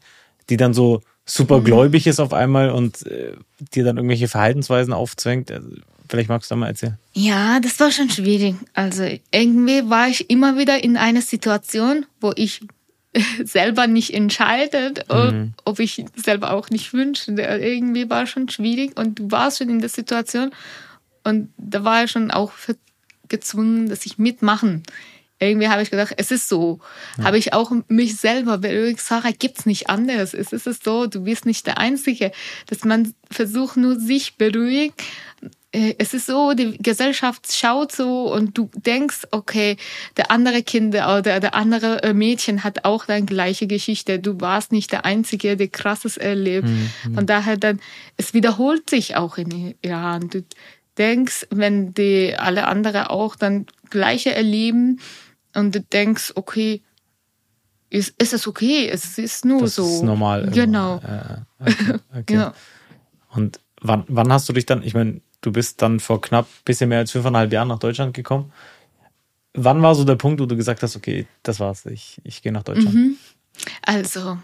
die 0.49 0.55
dann 0.55 0.73
so 0.73 1.01
super 1.25 1.59
gläubig 1.59 2.05
mhm. 2.05 2.09
ist 2.09 2.21
auf 2.21 2.31
einmal 2.31 2.69
und 2.69 3.05
äh, 3.07 3.33
dir 3.73 3.83
dann 3.83 3.97
irgendwelche 3.97 4.29
Verhaltensweisen 4.29 4.93
aufzwängt. 4.93 5.51
Also, 5.51 5.67
vielleicht 6.07 6.29
magst 6.29 6.49
du 6.49 6.55
da 6.55 6.59
mal 6.59 6.67
erzählen. 6.67 6.97
Ja, 7.13 7.59
das 7.59 7.77
war 7.81 7.91
schon 7.91 8.09
schwierig. 8.09 8.55
Also 8.73 9.03
irgendwie 9.31 9.89
war 9.89 10.07
ich 10.07 10.29
immer 10.29 10.57
wieder 10.57 10.81
in 10.81 10.95
einer 10.95 11.21
Situation, 11.21 12.05
wo 12.21 12.31
ich 12.37 12.61
selber 13.43 13.87
nicht 13.87 14.13
entscheidet, 14.13 15.05
mhm. 15.11 15.53
ob 15.65 15.79
ich 15.79 16.05
selber 16.15 16.53
auch 16.53 16.69
nicht 16.69 16.93
wünsche. 16.93 17.31
Irgendwie 17.31 18.09
war 18.09 18.27
schon 18.27 18.49
schwierig 18.49 18.97
und 18.99 19.19
du 19.19 19.31
warst 19.31 19.59
schon 19.59 19.69
in 19.69 19.79
der 19.79 19.89
Situation 19.89 20.51
und 21.23 21.53
da 21.57 21.83
war 21.83 22.03
ich 22.03 22.11
schon 22.11 22.31
auch 22.31 22.51
gezwungen, 23.27 23.89
dass 23.89 24.05
ich 24.05 24.17
mitmachen. 24.17 24.83
Irgendwie 25.39 25.67
habe 25.67 25.83
ich 25.83 25.91
gedacht, 25.91 26.15
es 26.17 26.31
ist 26.31 26.49
so. 26.49 26.79
Ja. 27.17 27.25
Habe 27.25 27.37
ich 27.37 27.53
auch 27.53 27.71
mich 27.89 28.17
selber 28.17 28.57
beruhigt, 28.57 28.99
Sarah, 28.99 29.31
gibt's 29.31 29.67
nicht 29.67 29.87
anders. 29.89 30.33
Es 30.33 30.51
ist 30.51 30.83
so, 30.83 31.05
du 31.05 31.23
bist 31.25 31.45
nicht 31.45 31.67
der 31.67 31.77
Einzige. 31.77 32.31
Dass 32.65 32.83
man 32.85 33.13
versucht 33.29 33.77
nur 33.77 33.99
sich 33.99 34.37
beruhigt 34.37 35.03
es 35.71 36.13
ist 36.13 36.27
so, 36.27 36.53
die 36.53 36.77
Gesellschaft 36.77 37.51
schaut 37.51 37.91
so 37.91 38.33
und 38.33 38.57
du 38.57 38.69
denkst, 38.75 39.27
okay, 39.31 39.75
der 40.15 40.31
andere 40.31 40.63
Kind 40.63 40.95
oder 40.95 41.39
der 41.39 41.55
andere 41.55 42.03
äh, 42.03 42.13
Mädchen 42.13 42.63
hat 42.63 42.85
auch 42.85 43.05
deine 43.05 43.25
gleiche 43.25 43.67
Geschichte. 43.67 44.19
Du 44.19 44.39
warst 44.39 44.71
nicht 44.71 44.91
der 44.91 45.03
Einzige, 45.03 45.57
der 45.57 45.67
krasses 45.67 46.15
erlebt. 46.15 46.67
Mhm. 46.67 47.15
Von 47.15 47.25
daher 47.25 47.57
dann, 47.57 47.81
es 48.15 48.33
wiederholt 48.33 48.89
sich 48.89 49.17
auch 49.17 49.37
in 49.37 49.75
Iran. 49.81 50.29
Du 50.29 50.43
denkst, 50.97 51.47
wenn 51.49 51.93
die 51.93 52.35
alle 52.37 52.67
anderen 52.67 53.07
auch 53.07 53.35
dann 53.35 53.65
gleiche 53.89 54.33
erleben 54.33 54.99
und 55.53 55.75
du 55.75 55.81
denkst, 55.81 56.31
okay, 56.35 56.81
ist, 57.89 58.21
ist 58.21 58.33
es 58.33 58.47
okay, 58.47 58.89
es 58.89 59.17
ist 59.17 59.45
nur 59.45 59.61
das 59.61 59.75
so. 59.75 59.83
Das 59.83 59.91
ist 59.95 60.03
normal. 60.03 60.49
Genau. 60.53 61.01
Ja, 61.03 61.45
okay, 61.59 61.99
okay. 62.17 62.33
ja. 62.33 62.53
Und 63.29 63.59
wann, 63.81 64.03
wann 64.07 64.31
hast 64.31 64.47
du 64.49 64.53
dich 64.53 64.65
dann, 64.65 64.83
ich 64.83 64.93
meine, 64.93 65.21
Du 65.41 65.51
bist 65.51 65.81
dann 65.81 65.99
vor 65.99 66.21
knapp 66.21 66.47
bisschen 66.65 66.89
mehr 66.89 66.99
als 66.99 67.11
fünfeinhalb 67.11 67.51
Jahren 67.53 67.67
nach 67.67 67.79
Deutschland 67.79 68.13
gekommen. 68.13 68.51
Wann 69.53 69.81
war 69.81 69.95
so 69.95 70.03
der 70.03 70.15
Punkt, 70.15 70.39
wo 70.39 70.45
du 70.45 70.55
gesagt 70.55 70.83
hast, 70.83 70.95
okay, 70.95 71.27
das 71.43 71.59
war's, 71.59 71.85
ich, 71.85 72.19
ich 72.23 72.41
gehe 72.41 72.51
nach 72.51 72.63
Deutschland? 72.63 72.93
Mhm. 72.93 73.17
Also, 73.81 74.37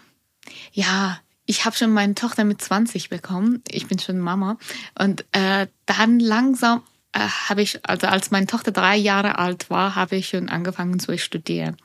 ja, 0.72 1.20
ich 1.46 1.66
habe 1.66 1.76
schon 1.76 1.92
meine 1.92 2.16
Tochter 2.16 2.44
mit 2.44 2.62
20 2.62 3.10
bekommen. 3.10 3.62
Ich 3.70 3.88
bin 3.88 4.00
schon 4.00 4.20
Mama. 4.20 4.58
Und 4.98 5.26
äh, 5.34 5.68
dann 5.86 6.20
langsam 6.20 6.82
äh, 7.12 7.20
habe 7.20 7.62
ich, 7.62 7.80
also 7.84 8.08
als 8.08 8.32
meine 8.32 8.48
Tochter 8.48 8.72
drei 8.72 8.96
Jahre 8.96 9.38
alt 9.38 9.70
war, 9.70 9.96
habe 9.96 10.16
ich 10.16 10.30
schon 10.30 10.50
angefangen 10.50 11.00
zu 11.00 11.18
studieren. 11.18 11.78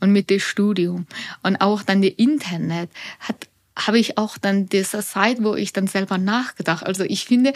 Und 0.00 0.12
mit 0.12 0.30
dem 0.30 0.38
Studium 0.38 1.06
und 1.42 1.56
auch 1.56 1.82
dann 1.82 2.02
das 2.02 2.12
Internet 2.16 2.90
hat 3.18 3.48
habe 3.78 3.98
ich 3.98 4.18
auch 4.18 4.38
dann 4.38 4.68
diese 4.68 5.04
Zeit, 5.04 5.42
wo 5.42 5.54
ich 5.54 5.72
dann 5.72 5.86
selber 5.86 6.18
nachgedacht. 6.18 6.84
Also 6.84 7.04
ich 7.04 7.26
finde, 7.26 7.52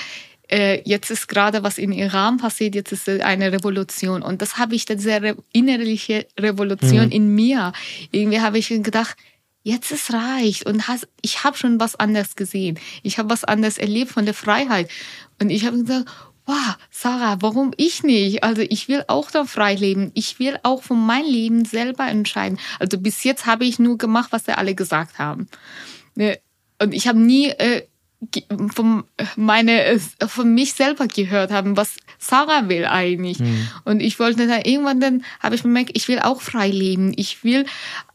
äh, 0.52 0.82
jetzt 0.84 1.10
ist 1.10 1.28
gerade 1.28 1.62
was 1.62 1.78
in 1.78 1.92
Iran 1.92 2.36
passiert, 2.36 2.74
jetzt 2.74 2.92
ist 2.92 3.08
eine 3.08 3.52
Revolution. 3.52 4.22
Und 4.22 4.42
das 4.42 4.58
habe 4.58 4.74
ich, 4.74 4.84
diese 4.84 5.22
re 5.22 5.36
innerliche 5.52 6.26
Revolution 6.38 7.06
mhm. 7.06 7.12
in 7.12 7.34
mir. 7.34 7.72
Irgendwie 8.10 8.40
habe 8.40 8.58
ich 8.58 8.68
gedacht, 8.68 9.16
jetzt 9.62 9.90
ist 9.90 10.12
reicht. 10.12 10.66
Und 10.66 10.88
has, 10.88 11.08
ich 11.22 11.42
habe 11.42 11.56
schon 11.56 11.80
was 11.80 11.96
anderes 11.96 12.36
gesehen. 12.36 12.78
Ich 13.02 13.18
habe 13.18 13.30
was 13.30 13.44
anderes 13.44 13.78
erlebt 13.78 14.10
von 14.10 14.26
der 14.26 14.34
Freiheit. 14.34 14.90
Und 15.40 15.48
ich 15.48 15.64
habe 15.64 15.78
gesagt, 15.78 16.10
wow, 16.44 16.76
Sarah, 16.90 17.38
warum 17.40 17.72
ich 17.78 18.02
nicht? 18.02 18.44
Also 18.44 18.60
ich 18.60 18.88
will 18.88 19.04
auch 19.08 19.30
da 19.30 19.46
frei 19.46 19.74
leben. 19.74 20.10
Ich 20.12 20.38
will 20.38 20.58
auch 20.64 20.82
von 20.82 20.98
meinem 21.04 21.30
Leben 21.30 21.64
selber 21.64 22.06
entscheiden. 22.08 22.58
Also 22.78 22.98
bis 22.98 23.24
jetzt 23.24 23.46
habe 23.46 23.64
ich 23.64 23.78
nur 23.78 23.96
gemacht, 23.96 24.32
was 24.32 24.44
sie 24.44 24.56
alle 24.56 24.74
gesagt 24.74 25.18
haben. 25.18 25.48
Ne? 26.14 26.38
Und 26.78 26.92
ich 26.92 27.08
habe 27.08 27.18
nie 27.18 27.48
äh, 27.48 27.86
von 28.74 29.04
meine 29.36 29.84
äh, 29.84 29.98
von 30.26 30.54
mich 30.54 30.74
selber 30.74 31.06
gehört 31.06 31.50
haben, 31.50 31.76
was 31.76 31.96
Sarah 32.18 32.68
will 32.68 32.84
eigentlich. 32.84 33.40
Mhm. 33.40 33.68
Und 33.84 34.00
ich 34.00 34.18
wollte 34.18 34.46
dann 34.46 34.62
irgendwann 34.62 35.00
dann 35.00 35.24
habe 35.40 35.54
ich 35.54 35.62
bemerkt, 35.62 35.90
ich 35.94 36.08
will 36.08 36.20
auch 36.20 36.40
frei 36.40 36.68
leben. 36.68 37.12
Ich 37.16 37.42
will 37.44 37.66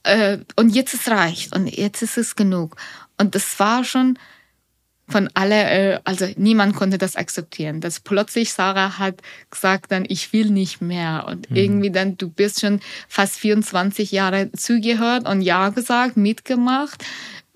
äh, 0.04 0.40
und 0.56 0.70
jetzt 0.70 0.94
ist 0.94 1.10
reicht 1.10 1.56
und 1.56 1.68
jetzt 1.68 2.02
ist 2.02 2.18
es 2.18 2.36
genug. 2.36 2.76
Und 3.18 3.36
das 3.36 3.60
war 3.60 3.84
schon 3.84 4.18
von 5.10 5.30
alle, 5.34 5.64
äh, 5.70 6.00
also 6.04 6.28
niemand 6.36 6.76
konnte 6.76 6.98
das 6.98 7.16
akzeptieren. 7.16 7.80
Dass 7.82 8.00
plötzlich 8.00 8.52
Sarah 8.52 8.98
hat 9.00 9.22
gesagt 9.50 9.92
dann, 9.92 10.06
ich 10.08 10.34
will 10.34 10.50
nicht 10.50 10.82
mehr. 10.82 11.26
Und 11.28 11.50
mhm. 11.50 11.56
irgendwie 11.56 11.92
dann, 11.92 12.18
du 12.18 12.30
bist 12.30 12.62
schon 12.62 12.82
fast 13.08 13.38
24 13.38 14.12
Jahre 14.12 14.52
zugehört 14.52 15.28
und 15.28 15.42
Ja 15.42 15.70
gesagt, 15.70 16.18
mitgemacht. 16.18 17.04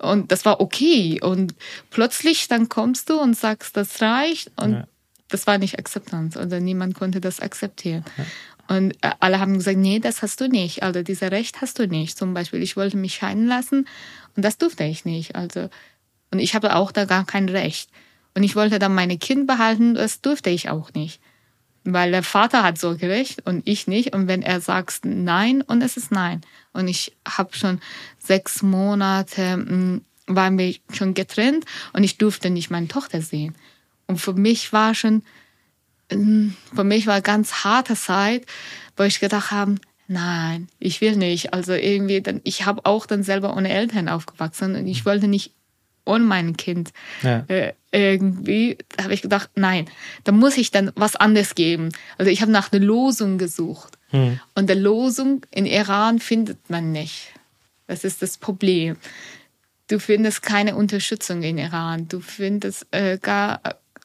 Und 0.02 0.32
das 0.32 0.44
war 0.44 0.60
okay. 0.60 1.20
Und 1.22 1.54
plötzlich 1.90 2.48
dann 2.48 2.68
kommst 2.68 3.08
du 3.08 3.20
und 3.20 3.36
sagst, 3.36 3.76
das 3.76 4.02
reicht. 4.02 4.50
Und 4.60 4.72
ja. 4.72 4.88
das 5.28 5.46
war 5.46 5.58
nicht 5.58 5.78
Akzeptanz. 5.78 6.36
Also 6.36 6.58
niemand 6.58 6.94
konnte 6.94 7.20
das 7.20 7.40
akzeptieren. 7.40 8.04
Ja. 8.18 8.76
Und 8.76 8.92
äh, 9.02 9.10
alle 9.20 9.40
haben 9.40 9.54
gesagt, 9.54 9.78
nee, 9.78 9.98
das 9.98 10.22
hast 10.22 10.40
du 10.40 10.48
nicht. 10.48 10.82
Also 10.82 11.02
dieser 11.02 11.30
Recht 11.30 11.60
hast 11.60 11.78
du 11.78 11.86
nicht. 11.86 12.18
Zum 12.18 12.34
Beispiel, 12.34 12.62
ich 12.62 12.76
wollte 12.76 12.96
mich 12.96 13.14
scheiden 13.14 13.46
lassen 13.46 13.86
und 14.36 14.44
das 14.44 14.58
durfte 14.58 14.84
ich 14.84 15.04
nicht. 15.04 15.34
Also 15.34 15.68
und 16.32 16.38
ich 16.38 16.54
habe 16.54 16.74
auch 16.74 16.92
da 16.92 17.04
gar 17.04 17.24
kein 17.24 17.48
Recht. 17.48 17.90
Und 18.34 18.42
ich 18.42 18.56
wollte 18.56 18.78
dann 18.78 18.94
meine 18.94 19.18
Kind 19.18 19.46
behalten, 19.46 19.94
das 19.94 20.22
durfte 20.22 20.50
ich 20.50 20.70
auch 20.70 20.92
nicht. 20.94 21.20
Weil 21.84 22.12
der 22.12 22.22
Vater 22.22 22.62
hat 22.62 22.78
so 22.78 22.96
gerecht 22.96 23.44
und 23.46 23.66
ich 23.66 23.86
nicht. 23.86 24.14
Und 24.14 24.28
wenn 24.28 24.42
er 24.42 24.60
sagt 24.60 25.00
nein, 25.04 25.62
und 25.62 25.82
es 25.82 25.96
ist 25.96 26.12
nein. 26.12 26.40
Und 26.72 26.88
ich 26.88 27.16
habe 27.26 27.56
schon 27.56 27.80
sechs 28.18 28.62
Monate, 28.62 29.56
mh, 29.56 29.66
hm, 29.68 30.04
waren 30.26 30.58
wir 30.58 30.74
schon 30.92 31.14
getrennt 31.14 31.64
und 31.92 32.04
ich 32.04 32.18
durfte 32.18 32.50
nicht 32.50 32.70
meine 32.70 32.88
Tochter 32.88 33.20
sehen. 33.22 33.54
Und 34.06 34.18
für 34.18 34.34
mich 34.34 34.72
war 34.72 34.94
schon, 34.94 35.22
mh, 36.10 36.16
hm, 36.16 36.56
für 36.74 36.84
mich 36.84 37.06
war 37.06 37.20
ganz 37.20 37.64
harte 37.64 37.96
Zeit, 37.96 38.46
wo 38.96 39.02
ich 39.02 39.20
gedacht 39.20 39.50
habe, 39.50 39.76
nein, 40.06 40.68
ich 40.78 41.00
will 41.00 41.16
nicht. 41.16 41.52
Also 41.52 41.72
irgendwie, 41.72 42.20
dann, 42.20 42.40
ich 42.44 42.64
habe 42.64 42.84
auch 42.84 43.06
dann 43.06 43.22
selber 43.22 43.56
ohne 43.56 43.70
Eltern 43.70 44.08
aufgewachsen 44.08 44.76
und 44.76 44.86
ich 44.86 45.04
wollte 45.04 45.26
nicht 45.26 45.52
und 46.04 46.24
mein 46.24 46.56
Kind. 46.56 46.92
Ja. 47.22 47.44
Äh, 47.48 47.74
irgendwie 47.90 48.78
habe 49.00 49.14
ich 49.14 49.22
gedacht, 49.22 49.50
nein, 49.54 49.86
da 50.24 50.32
muss 50.32 50.56
ich 50.56 50.70
dann 50.70 50.92
was 50.94 51.16
anderes 51.16 51.54
geben. 51.54 51.90
Also 52.18 52.30
ich 52.30 52.40
habe 52.40 52.50
nach 52.50 52.72
einer 52.72 52.84
Losung 52.84 53.38
gesucht. 53.38 53.98
Hm. 54.10 54.40
Und 54.54 54.68
der 54.68 54.76
Losung 54.76 55.42
in 55.50 55.66
Iran 55.66 56.18
findet 56.18 56.70
man 56.70 56.92
nicht. 56.92 57.32
Das 57.86 58.04
ist 58.04 58.22
das 58.22 58.38
Problem. 58.38 58.96
Du 59.88 59.98
findest 59.98 60.42
keine 60.42 60.76
Unterstützung 60.76 61.42
in 61.42 61.58
Iran. 61.58 62.08
Du 62.08 62.20
findest 62.20 62.86
äh, 62.92 63.18
gar, 63.18 63.60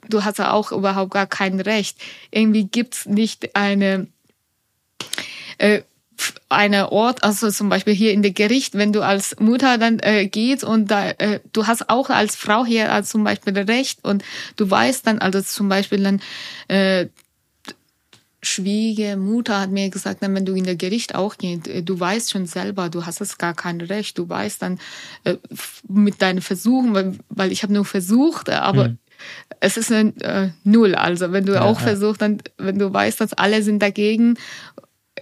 du 0.10 0.26
hast 0.26 0.42
auch 0.42 0.72
überhaupt 0.72 1.12
gar 1.12 1.28
kein 1.28 1.60
Recht. 1.60 1.98
Irgendwie 2.32 2.66
gibt 2.66 2.96
es 2.96 3.06
nicht 3.06 3.56
eine 3.56 4.08
äh, 5.58 5.82
eine 6.50 6.92
Ort, 6.92 7.24
also 7.24 7.50
zum 7.52 7.70
Beispiel 7.70 7.94
hier 7.94 8.14
in 8.14 8.22
der 8.22 8.32
Gericht, 8.32 8.76
wenn 8.76 8.94
du 8.94 9.02
als 9.02 9.40
Mutter 9.40 9.78
dann 9.78 10.00
äh, 10.00 10.28
gehst 10.28 10.64
und 10.64 10.90
da, 10.90 11.10
äh, 11.10 11.40
du 11.54 11.68
hast 11.68 11.90
auch 11.90 12.10
als 12.10 12.36
Frau 12.36 12.66
hier 12.66 12.92
als 12.92 13.10
zum 13.10 13.24
Beispiel 13.24 13.58
Recht 13.58 14.04
und 14.04 14.24
du 14.56 14.70
weißt 14.70 15.06
dann, 15.06 15.20
also 15.20 15.42
zum 15.42 15.70
Beispiel 15.70 16.02
dann 16.02 16.22
äh, 16.68 17.08
Schwiegermutter 18.42 19.60
hat 19.60 19.72
mir 19.72 19.90
gesagt, 19.90 20.22
dann, 20.22 20.34
wenn 20.36 20.46
du 20.46 20.54
in 20.54 20.64
der 20.64 20.76
Gericht 20.76 21.16
auch 21.16 21.38
gehst, 21.38 21.68
äh, 21.68 21.84
du 21.84 22.00
weißt 22.00 22.32
schon 22.32 22.46
selber, 22.46 22.90
du 22.90 23.06
hast 23.06 23.22
es 23.22 23.38
gar 23.38 23.54
kein 23.54 23.82
Recht, 23.82 24.18
du 24.18 24.30
weißt 24.30 24.62
dann 24.62 24.80
äh, 25.24 25.36
mit 25.88 26.22
deinen 26.22 26.42
Versuchen, 26.42 26.94
weil, 26.94 27.18
weil 27.30 27.52
ich 27.52 27.64
habe 27.64 27.74
nur 27.74 27.86
versucht, 27.86 28.50
aber 28.50 28.90
mhm. 28.90 28.98
es 29.60 29.78
ist 29.78 29.92
eine 29.92 30.14
äh, 30.22 30.50
Null. 30.64 30.96
Also 30.96 31.32
wenn 31.32 31.46
du 31.46 31.54
ja, 31.54 31.62
auch 31.62 31.80
ja. 31.80 31.88
versuchst, 31.88 32.22
dann, 32.22 32.42
wenn 32.58 32.80
du 32.80 32.94
weißt, 32.94 33.20
dass 33.20 33.34
alle 33.34 33.64
sind 33.64 33.80
dagegen 33.82 34.38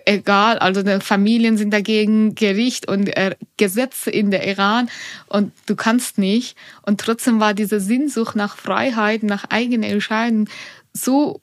egal, 0.05 0.59
also 0.59 0.83
die 0.83 0.99
Familien 0.99 1.57
sind 1.57 1.71
dagegen, 1.71 2.35
Gericht 2.35 2.87
und 2.87 3.07
äh, 3.17 3.35
Gesetze 3.57 4.11
in 4.11 4.31
der 4.31 4.47
Iran 4.47 4.89
und 5.27 5.51
du 5.65 5.75
kannst 5.75 6.17
nicht. 6.17 6.57
Und 6.83 7.01
trotzdem 7.01 7.39
war 7.39 7.53
diese 7.53 7.79
Sehnsucht 7.79 8.35
nach 8.35 8.55
Freiheit, 8.55 9.23
nach 9.23 9.45
eigener 9.49 9.87
Entscheidung 9.87 10.47
so 10.93 11.41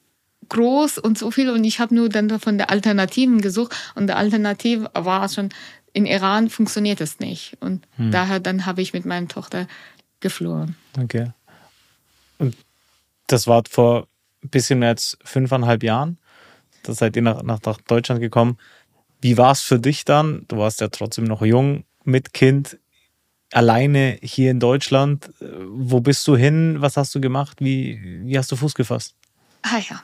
groß 0.49 0.99
und 0.99 1.19
so 1.19 1.31
viel 1.31 1.51
und 1.51 1.65
ich 1.65 1.81
habe 1.81 1.95
nur 1.95 2.09
dann 2.09 2.39
von 2.39 2.59
der 2.59 2.71
Alternativen 2.71 3.41
gesucht 3.41 3.75
und 3.95 4.07
der 4.07 4.19
Alternative 4.19 4.91
war 4.95 5.29
schon, 5.29 5.49
in 5.93 6.07
Iran 6.07 6.51
funktioniert 6.51 7.01
es 7.01 7.21
nicht 7.21 7.57
und 7.61 7.87
hm. 7.97 8.11
daher 8.11 8.41
dann 8.41 8.67
habe 8.67 8.83
ich 8.83 8.93
mit 8.93 9.05
meiner 9.05 9.29
Tochter 9.29 9.67
geflohen. 10.21 10.77
Okay. 11.01 11.33
Und 12.39 12.57
das 13.27 13.47
war 13.47 13.63
vor 13.69 14.09
ein 14.43 14.49
bisschen 14.49 14.81
mehr 14.81 14.91
als 14.91 15.17
fünfeinhalb 15.25 15.83
Jahren? 15.83 16.19
Da 16.83 16.93
seid 16.93 17.17
ihr 17.17 17.23
nach, 17.23 17.43
nach, 17.43 17.61
nach 17.65 17.81
Deutschland 17.81 18.21
gekommen. 18.21 18.59
Wie 19.21 19.39
war 19.39 19.53
es 19.53 19.61
für 19.61 19.79
dich 19.79 20.05
dann? 20.05 20.45
Du 20.49 20.59
warst 20.59 20.81
ja 20.81 20.89
trotzdem 20.89 21.25
noch 21.25 21.43
jung 21.43 21.85
mit 22.05 22.33
Kind, 22.33 22.79
alleine 23.53 24.19
hier 24.23 24.51
in 24.51 24.61
Deutschland. 24.61 25.31
Wo 25.41 26.01
bist 26.01 26.27
du 26.27 26.37
hin? 26.37 26.77
Was 26.81 26.97
hast 26.97 27.15
du 27.15 27.21
gemacht? 27.21 27.59
Wie, 27.61 28.01
wie 28.25 28.37
hast 28.37 28.51
du 28.51 28.57
Fuß 28.57 28.75
gefasst? 28.75 29.15
Ah 29.63 29.79
ja, 29.79 30.03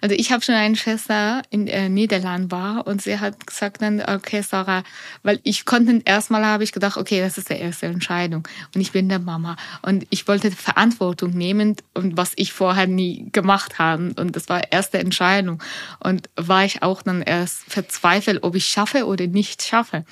also 0.00 0.14
ich 0.14 0.32
habe 0.32 0.42
schon 0.42 0.54
eine 0.54 0.76
Schwester 0.76 1.42
in 1.50 1.66
äh, 1.66 1.88
Niederland 1.88 2.50
war 2.50 2.86
und 2.86 3.02
sie 3.02 3.18
hat 3.18 3.46
gesagt 3.46 3.82
dann, 3.82 4.00
okay 4.00 4.42
Sarah, 4.42 4.82
weil 5.22 5.40
ich 5.42 5.64
konnte 5.64 6.00
erstmal 6.04 6.44
habe 6.44 6.64
ich 6.64 6.72
gedacht, 6.72 6.96
okay, 6.96 7.20
das 7.20 7.38
ist 7.38 7.50
die 7.50 7.54
erste 7.54 7.86
Entscheidung 7.86 8.46
und 8.74 8.80
ich 8.80 8.92
bin 8.92 9.08
der 9.08 9.18
Mama. 9.18 9.56
Und 9.82 10.06
ich 10.10 10.26
wollte 10.28 10.50
Verantwortung 10.50 11.30
nehmen 11.30 11.76
und 11.94 12.16
was 12.16 12.32
ich 12.36 12.52
vorher 12.52 12.86
nie 12.86 13.28
gemacht 13.32 13.78
habe 13.78 14.12
und 14.16 14.36
das 14.36 14.48
war 14.48 14.72
erste 14.72 14.98
Entscheidung. 14.98 15.62
Und 16.00 16.28
war 16.36 16.64
ich 16.64 16.82
auch 16.82 17.02
dann 17.02 17.22
erst 17.22 17.64
verzweifelt, 17.68 18.42
ob 18.42 18.54
ich 18.54 18.66
schaffe 18.66 19.06
oder 19.06 19.26
nicht 19.26 19.62
schaffe. 19.62 20.04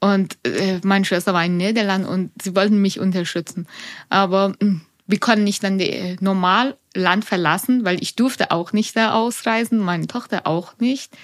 Und 0.00 0.36
äh, 0.44 0.80
meine 0.82 1.04
Schwester 1.04 1.32
war 1.32 1.44
in 1.44 1.56
Niederland 1.56 2.06
und 2.06 2.32
sie 2.42 2.56
wollten 2.56 2.82
mich 2.82 2.98
unterstützen, 2.98 3.68
aber 4.08 4.54
hm, 4.60 4.80
wir 5.06 5.20
konnten 5.20 5.44
nicht 5.44 5.62
dann 5.62 5.78
äh, 5.78 6.16
normal 6.20 6.76
Land 6.94 7.24
verlassen, 7.24 7.84
weil 7.84 8.02
ich 8.02 8.16
durfte 8.16 8.50
auch 8.50 8.72
nicht 8.72 8.96
da 8.96 9.12
ausreisen, 9.12 9.78
meine 9.78 10.06
Tochter 10.06 10.46
auch 10.46 10.78
nicht, 10.78 11.16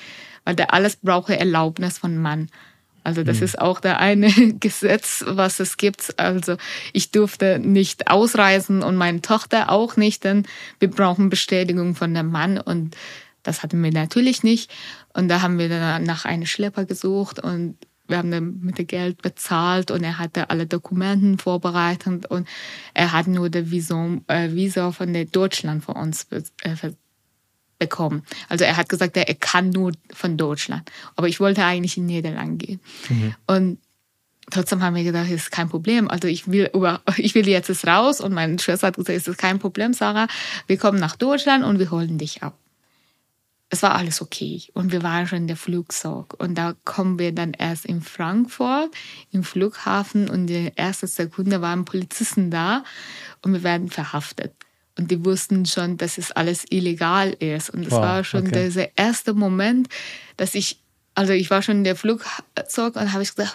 weil 0.45 0.55
da 0.55 0.65
alles 0.65 0.97
brauche 0.97 1.39
Erlaubnis 1.39 1.99
von 1.99 2.17
Mann. 2.17 2.49
Also 3.05 3.25
das 3.25 3.39
mhm. 3.39 3.45
ist 3.45 3.59
auch 3.59 3.81
der 3.81 4.01
eine 4.01 4.31
Gesetz, 4.61 5.25
was 5.27 5.61
es 5.61 5.77
gibt. 5.77 6.19
Also 6.19 6.57
ich 6.93 7.11
durfte 7.11 7.59
nicht 7.59 8.11
ausreisen 8.11 8.83
und 8.83 8.97
meine 8.97 9.23
Tochter 9.23 9.71
auch 9.71 9.97
nicht, 9.97 10.25
denn 10.25 10.47
wir 10.79 10.91
brauchen 10.91 11.31
Bestätigung 11.31 11.95
von 11.95 12.13
dem 12.13 12.31
Mann 12.31 12.59
und 12.59 12.97
das 13.43 13.63
hatten 13.63 13.83
wir 13.83 13.93
natürlich 13.93 14.43
nicht. 14.43 14.71
Und 15.15 15.29
da 15.29 15.41
haben 15.41 15.59
wir 15.59 15.71
dann 15.71 16.03
nach 16.03 16.27
einem 16.27 16.45
Schlepper 16.45 16.85
gesucht 16.85 17.41
und 17.41 17.77
wir 18.09 18.19
haben 18.19 18.31
dann 18.31 18.61
mit 18.61 18.79
dem 18.79 18.87
Geld 18.87 19.23
bezahlt 19.23 19.91
und 19.91 20.03
er 20.03 20.19
hatte 20.19 20.51
alle 20.51 20.67
Dokumenten 20.67 21.39
vorbereitet 21.39 22.27
und 22.27 22.49
er 22.95 23.13
hat 23.13 23.27
nur 23.27 23.51
das 23.51 23.71
Visum, 23.71 24.25
äh, 24.27 24.53
Visa 24.53 24.93
von 24.93 25.13
der 25.13 25.27
Deutschland 25.27 25.85
von 25.85 25.97
uns 25.97 26.27
äh, 26.31 26.75
bekommen. 27.79 28.25
Also 28.49 28.65
er 28.65 28.77
hat 28.77 28.89
gesagt, 28.89 29.17
er 29.17 29.35
kann 29.35 29.71
nur 29.71 29.93
von 30.13 30.37
Deutschland. 30.37 30.91
Aber 31.17 31.29
ich 31.29 31.39
wollte 31.39 31.65
eigentlich 31.65 31.97
in 31.97 32.07
Niederlande 32.07 32.67
gehen. 32.67 32.81
Mhm. 33.09 33.35
Und 33.47 33.79
trotzdem 34.51 34.83
haben 34.83 34.97
wir 34.97 35.05
gedacht, 35.05 35.27
das 35.27 35.33
ist 35.33 35.51
kein 35.53 35.69
Problem. 35.69 36.09
Also 36.11 36.27
ich 36.27 36.49
will 36.51 36.71
über, 36.75 37.03
ich 37.17 37.35
will 37.35 37.47
jetzt 37.47 37.87
raus 37.87 38.21
und 38.21 38.33
meine 38.33 38.59
Schwester 38.59 38.89
hat 38.89 38.97
gesagt, 38.97 39.17
es 39.17 39.29
ist 39.29 39.39
kein 39.39 39.59
Problem, 39.59 39.93
Sarah. 39.93 40.27
Wir 40.67 40.79
kommen 40.79 40.99
nach 40.99 41.17
Deutschland 41.17 41.65
und 41.65 41.79
wir 41.79 41.91
holen 41.91 42.19
dich 42.19 42.43
ab 42.43 42.59
es 43.71 43.83
war 43.83 43.95
alles 43.95 44.23
okay. 44.23 44.63
Und 44.73 44.93
wir 44.93 45.03
waren 45.03 45.27
schon 45.27 45.39
in 45.39 45.47
der 45.47 45.57
Flugzeug. 45.57 46.35
Und 46.39 46.57
da 46.57 46.75
kommen 46.85 47.19
wir 47.19 47.33
dann 47.33 47.53
erst 47.53 47.85
in 47.85 48.01
Frankfurt, 48.01 48.91
im 49.31 49.45
Flughafen. 49.45 50.29
Und 50.31 50.51
in 50.51 50.65
der 50.65 50.79
ersten 50.79 51.07
Sekunde 51.07 51.61
waren 51.61 51.85
Polizisten 51.85 52.51
da 52.51 52.85
und 53.43 53.53
wir 53.53 53.63
werden 53.63 53.91
verhaftet. 53.91 54.55
Und 54.97 55.11
die 55.11 55.25
wussten 55.25 55.67
schon, 55.67 55.97
dass 55.99 56.19
es 56.19 56.33
alles 56.33 56.65
illegal 56.71 57.31
ist. 57.39 57.71
Und 57.71 57.83
es 57.87 57.93
wow, 57.93 58.01
war 58.01 58.25
schon 58.25 58.47
okay. 58.47 58.65
dieser 58.65 58.97
erste 58.97 59.35
Moment, 59.35 59.89
dass 60.37 60.55
ich, 60.55 60.81
also 61.15 61.33
ich 61.35 61.51
war 61.51 61.61
schon 61.63 61.79
in 61.79 61.85
der 61.85 61.97
Flugzeug 61.97 62.97
und 62.97 63.13
habe 63.13 63.23
ich 63.23 63.35
gesagt, 63.35 63.55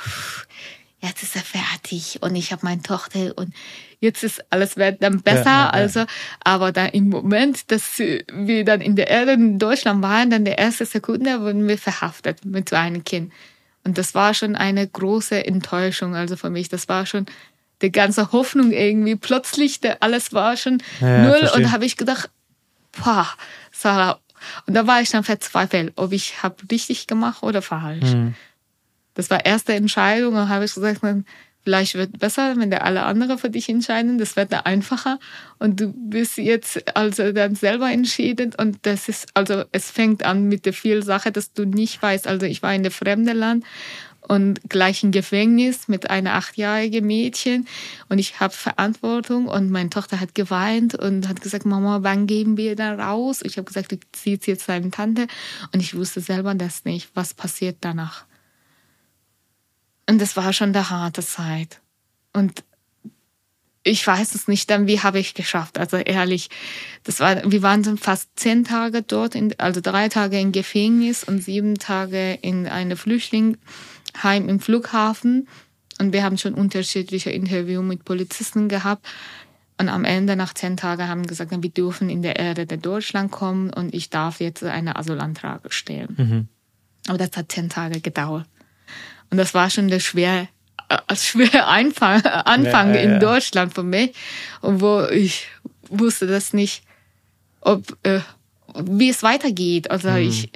jetzt 1.03 1.21
ist 1.21 1.35
er 1.35 1.41
fertig 1.41 2.19
und 2.21 2.35
ich 2.35 2.51
habe 2.51 2.65
meine 2.65 2.81
Tochter 2.81 3.37
und 3.37 3.53
jetzt 3.99 4.23
ist 4.23 4.43
alles 4.49 4.77
wird 4.77 5.03
dann 5.03 5.21
besser. 5.21 5.43
Ja, 5.43 5.51
ja, 5.51 5.63
ja. 5.65 5.69
Also, 5.69 6.05
aber 6.43 6.71
da 6.71 6.85
im 6.85 7.09
Moment, 7.09 7.71
dass 7.71 7.99
wir 7.99 8.63
dann 8.63 8.81
in 8.81 8.95
der 8.95 9.09
Erde 9.09 9.33
in 9.33 9.59
Deutschland 9.59 10.01
waren, 10.01 10.29
dann 10.29 10.45
der 10.45 10.57
erste 10.57 10.85
Sekunde 10.85 11.41
wurden 11.41 11.67
wir 11.67 11.77
verhaftet 11.77 12.45
mit 12.45 12.69
so 12.69 12.77
einem 12.77 13.03
Kind. 13.03 13.33
Und 13.83 13.97
das 13.97 14.15
war 14.15 14.33
schon 14.33 14.55
eine 14.55 14.87
große 14.87 15.45
Enttäuschung, 15.45 16.15
also 16.15 16.37
für 16.37 16.49
mich. 16.49 16.69
Das 16.69 16.87
war 16.87 17.05
schon 17.05 17.25
die 17.81 17.91
ganze 17.91 18.31
Hoffnung 18.31 18.71
irgendwie. 18.71 19.17
Plötzlich, 19.17 19.81
der, 19.81 20.01
alles 20.01 20.31
war 20.31 20.55
schon 20.55 20.81
null 21.01 21.39
verstehe. 21.39 21.65
und 21.65 21.71
habe 21.73 21.85
ich 21.85 21.97
gedacht, 21.97 22.29
boah, 23.03 23.27
Sarah. 23.71 24.19
Und 24.67 24.73
da 24.73 24.87
war 24.87 25.01
ich 25.01 25.09
dann 25.09 25.25
verzweifelt, 25.25 25.91
ob 25.97 26.13
ich 26.13 26.43
habe 26.43 26.55
richtig 26.71 27.07
gemacht 27.07 27.43
oder 27.43 27.61
falsch. 27.61 28.13
Mhm. 28.13 28.35
Das 29.13 29.29
war 29.29 29.45
erste 29.45 29.73
Entscheidung 29.73 30.35
und 30.35 30.49
habe 30.49 30.65
ich 30.65 30.73
gesagt, 30.73 31.03
dann, 31.03 31.25
vielleicht 31.63 31.95
wird 31.95 32.19
besser, 32.19 32.55
wenn 32.57 32.69
der 32.69 32.85
alle 32.85 33.03
andere 33.03 33.37
für 33.37 33.49
dich 33.49 33.69
entscheiden. 33.69 34.17
Das 34.17 34.35
wird 34.35 34.51
dann 34.51 34.65
einfacher 34.65 35.19
und 35.59 35.79
du 35.79 35.93
bist 35.93 36.37
jetzt 36.37 36.95
also 36.95 37.31
dann 37.31 37.55
selber 37.55 37.89
entschieden 37.91 38.53
und 38.57 38.79
das 38.83 39.09
ist 39.09 39.27
also 39.33 39.63
es 39.71 39.89
fängt 39.89 40.23
an 40.23 40.47
mit 40.47 40.65
der 40.65 40.73
viel 40.73 41.03
Sache, 41.03 41.31
dass 41.31 41.53
du 41.53 41.65
nicht 41.65 42.01
weißt. 42.01 42.27
Also 42.27 42.45
ich 42.45 42.61
war 42.61 42.73
in 42.73 42.83
der 42.83 42.91
fremden 42.91 43.37
Land 43.37 43.63
und 44.27 44.61
gleich 44.69 45.03
im 45.03 45.11
Gefängnis 45.11 45.87
mit 45.87 46.09
einer 46.09 46.33
achtjährigen 46.35 47.05
Mädchen 47.05 47.67
und 48.09 48.19
ich 48.19 48.39
habe 48.39 48.53
Verantwortung 48.53 49.47
und 49.47 49.69
meine 49.69 49.89
Tochter 49.89 50.19
hat 50.19 50.35
geweint 50.35 50.95
und 50.95 51.27
hat 51.27 51.41
gesagt, 51.41 51.65
Mama, 51.65 51.99
wann 52.03 52.27
gehen 52.27 52.57
wir 52.57 52.75
da 52.75 52.95
raus? 52.95 53.41
Ich 53.43 53.57
habe 53.57 53.65
gesagt, 53.65 53.91
du 53.91 53.97
ziehst 54.11 54.47
jetzt 54.47 54.69
deine 54.69 54.91
Tante 54.91 55.27
und 55.73 55.81
ich 55.81 55.95
wusste 55.95 56.21
selber 56.21 56.55
das 56.55 56.85
nicht, 56.85 57.09
was 57.13 57.33
passiert 57.33 57.77
danach. 57.81 58.25
Und 60.09 60.19
das 60.19 60.35
war 60.35 60.53
schon 60.53 60.69
eine 60.69 60.89
harte 60.89 61.21
Zeit. 61.21 61.79
Und 62.33 62.63
ich 63.83 64.05
weiß 64.05 64.33
es 64.35 64.47
nicht, 64.47 64.69
dann 64.69 64.87
wie 64.87 65.01
habe 65.01 65.19
ich 65.19 65.33
geschafft. 65.33 65.77
Also 65.77 65.97
ehrlich, 65.97 66.49
das 67.03 67.19
war, 67.19 67.49
wir 67.49 67.61
waren 67.61 67.83
dann 67.83 67.97
fast 67.97 68.29
zehn 68.35 68.63
Tage 68.63 69.01
dort, 69.01 69.35
in, 69.35 69.57
also 69.59 69.81
drei 69.81 70.07
Tage 70.09 70.39
im 70.39 70.53
Gefängnis 70.53 71.23
und 71.23 71.43
sieben 71.43 71.77
Tage 71.77 72.33
in 72.41 72.67
einem 72.67 72.97
Flüchtlingsheim 72.97 74.47
im 74.47 74.59
Flughafen. 74.59 75.47
Und 75.99 76.13
wir 76.13 76.23
haben 76.23 76.37
schon 76.37 76.53
unterschiedliche 76.53 77.29
Interviews 77.29 77.83
mit 77.83 78.05
Polizisten 78.05 78.69
gehabt. 78.69 79.05
Und 79.77 79.89
am 79.89 80.05
Ende, 80.05 80.35
nach 80.35 80.53
zehn 80.53 80.77
Tagen, 80.77 81.07
haben 81.07 81.21
wir 81.21 81.27
gesagt, 81.27 81.51
wir 81.51 81.69
dürfen 81.69 82.09
in 82.09 82.21
der 82.21 82.37
Erde 82.37 82.65
der 82.65 82.77
Deutschland 82.77 83.31
kommen 83.31 83.71
und 83.71 83.93
ich 83.93 84.09
darf 84.09 84.39
jetzt 84.39 84.63
eine 84.63 84.95
Asylantrag 84.95 85.73
stellen. 85.73 86.15
Aber 87.07 87.17
das 87.17 87.31
hat 87.35 87.51
zehn 87.51 87.69
Tage 87.69 87.99
gedauert. 87.99 88.47
Und 89.33 89.37
das 89.37 89.55
war 89.55 89.71
schon 89.71 89.87
der 89.87 89.99
schwer, 89.99 90.47
äh, 90.89 91.15
schwer 91.15 91.67
Anfang, 91.67 92.21
Anfang 92.21 92.93
Ja, 92.93 93.01
ja, 93.01 93.15
in. 93.15 93.19
Deutschland 93.19 93.73
für 93.73 93.81
mich. 93.81 94.13
Und 94.61 94.79
wo 94.79 95.07
ich 95.07 95.47
wusste 95.89 96.27
das 96.27 96.53
nicht, 96.53 96.83
ob, 97.61 97.97
äh, 98.03 98.19
wie 98.79 99.09
es 99.09 99.23
weitergeht. 99.23 99.89
Also 99.89 100.09
ich, 100.09 100.51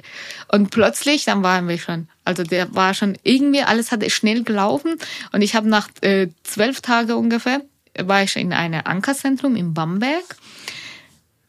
und 0.52 0.70
plötzlich, 0.70 1.24
dann 1.24 1.42
waren 1.42 1.66
wir 1.66 1.76
schon, 1.76 2.06
also 2.24 2.44
der 2.44 2.72
war 2.72 2.94
schon 2.94 3.18
irgendwie, 3.24 3.62
alles 3.62 3.90
hat 3.90 4.08
schnell 4.12 4.44
gelaufen. 4.44 4.94
Und 5.32 5.42
ich 5.42 5.56
habe 5.56 5.68
nach 5.68 5.88
äh, 6.02 6.28
zwölf 6.44 6.80
Tagen 6.80 7.14
ungefähr, 7.14 7.62
war 7.98 8.22
ich 8.22 8.36
in 8.36 8.52
einem 8.52 8.82
Ankerzentrum 8.84 9.56
in 9.56 9.74
Bamberg. 9.74 10.36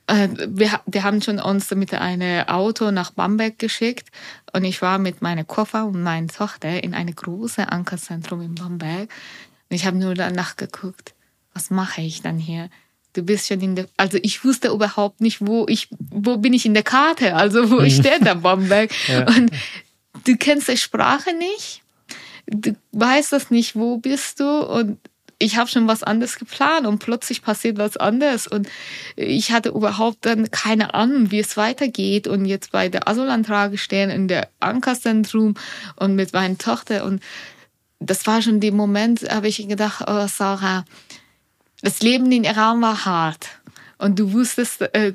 Äh, 0.09 0.29
wir, 0.47 0.81
die 0.87 1.03
haben 1.03 1.21
schon 1.21 1.39
uns 1.39 1.69
mit 1.71 1.93
einem 1.93 2.47
Auto 2.47 2.89
nach 2.91 3.11
Bamberg 3.11 3.59
geschickt 3.59 4.09
und 4.53 4.63
ich 4.63 4.81
war 4.81 4.97
mit 4.97 5.21
meinem 5.21 5.45
Koffer 5.45 5.85
und 5.85 6.01
meiner 6.01 6.27
Tochter 6.27 6.83
in 6.83 6.95
einem 6.95 7.15
großen 7.15 7.65
Ankerzentrum 7.65 8.41
in 8.41 8.55
Bamberg. 8.55 9.09
Und 9.69 9.75
ich 9.75 9.85
habe 9.85 9.97
nur 9.97 10.15
danach 10.15 10.55
geguckt, 10.55 11.13
was 11.53 11.69
mache 11.69 12.01
ich 12.01 12.23
dann 12.23 12.39
hier? 12.39 12.69
Du 13.13 13.21
bist 13.21 13.47
schon 13.47 13.61
in 13.61 13.75
der, 13.75 13.87
also 13.97 14.17
ich 14.21 14.43
wusste 14.43 14.69
überhaupt 14.69 15.21
nicht, 15.21 15.45
wo 15.45 15.65
ich, 15.67 15.89
wo 16.09 16.37
bin 16.37 16.53
ich 16.53 16.65
in 16.65 16.73
der 16.73 16.83
Karte, 16.83 17.35
also 17.35 17.69
wo 17.69 17.79
ich 17.79 17.95
stehe 17.95 18.19
da 18.19 18.33
Bamberg. 18.33 18.91
Und 19.27 19.51
du 20.25 20.37
kennst 20.37 20.69
die 20.69 20.77
Sprache 20.77 21.33
nicht, 21.35 21.83
du 22.47 22.75
weißt 22.93 23.31
das 23.31 23.51
nicht, 23.51 23.75
wo 23.75 23.97
bist 23.97 24.39
du 24.39 24.61
und 24.61 24.97
ich 25.39 25.57
habe 25.57 25.69
schon 25.69 25.87
was 25.87 26.03
anderes 26.03 26.37
geplant 26.37 26.85
und 26.85 26.99
plötzlich 26.99 27.41
passiert 27.41 27.77
was 27.77 27.95
anderes. 27.95 28.45
Und 28.45 28.67
ich 29.15 29.53
hatte 29.53 29.69
überhaupt 29.69 30.25
dann 30.25 30.51
keine 30.51 30.93
Ahnung, 30.93 31.31
wie 31.31 31.39
es 31.39 31.55
weitergeht. 31.55 32.27
Und 32.27 32.43
jetzt 32.45 32.73
bei 32.73 32.89
der 32.89 33.07
Asylantrage 33.07 33.77
stehen 33.77 34.09
in 34.09 34.27
der 34.27 34.49
Ankerzentrum 34.59 35.55
und 35.95 36.15
mit 36.15 36.33
meiner 36.33 36.57
Tochter. 36.57 37.05
Und 37.05 37.23
das 37.99 38.27
war 38.27 38.41
schon 38.41 38.59
der 38.59 38.73
Moment, 38.73 39.29
habe 39.29 39.47
ich 39.47 39.65
gedacht, 39.65 40.03
oh 40.07 40.27
Sarah, 40.27 40.83
das 41.81 42.01
Leben 42.01 42.29
in 42.31 42.43
Iran 42.43 42.81
war 42.81 43.05
hart. 43.05 43.47
Und 43.97 44.19
du 44.19 44.33
wusstest, 44.33 44.81
äh, 44.93 45.13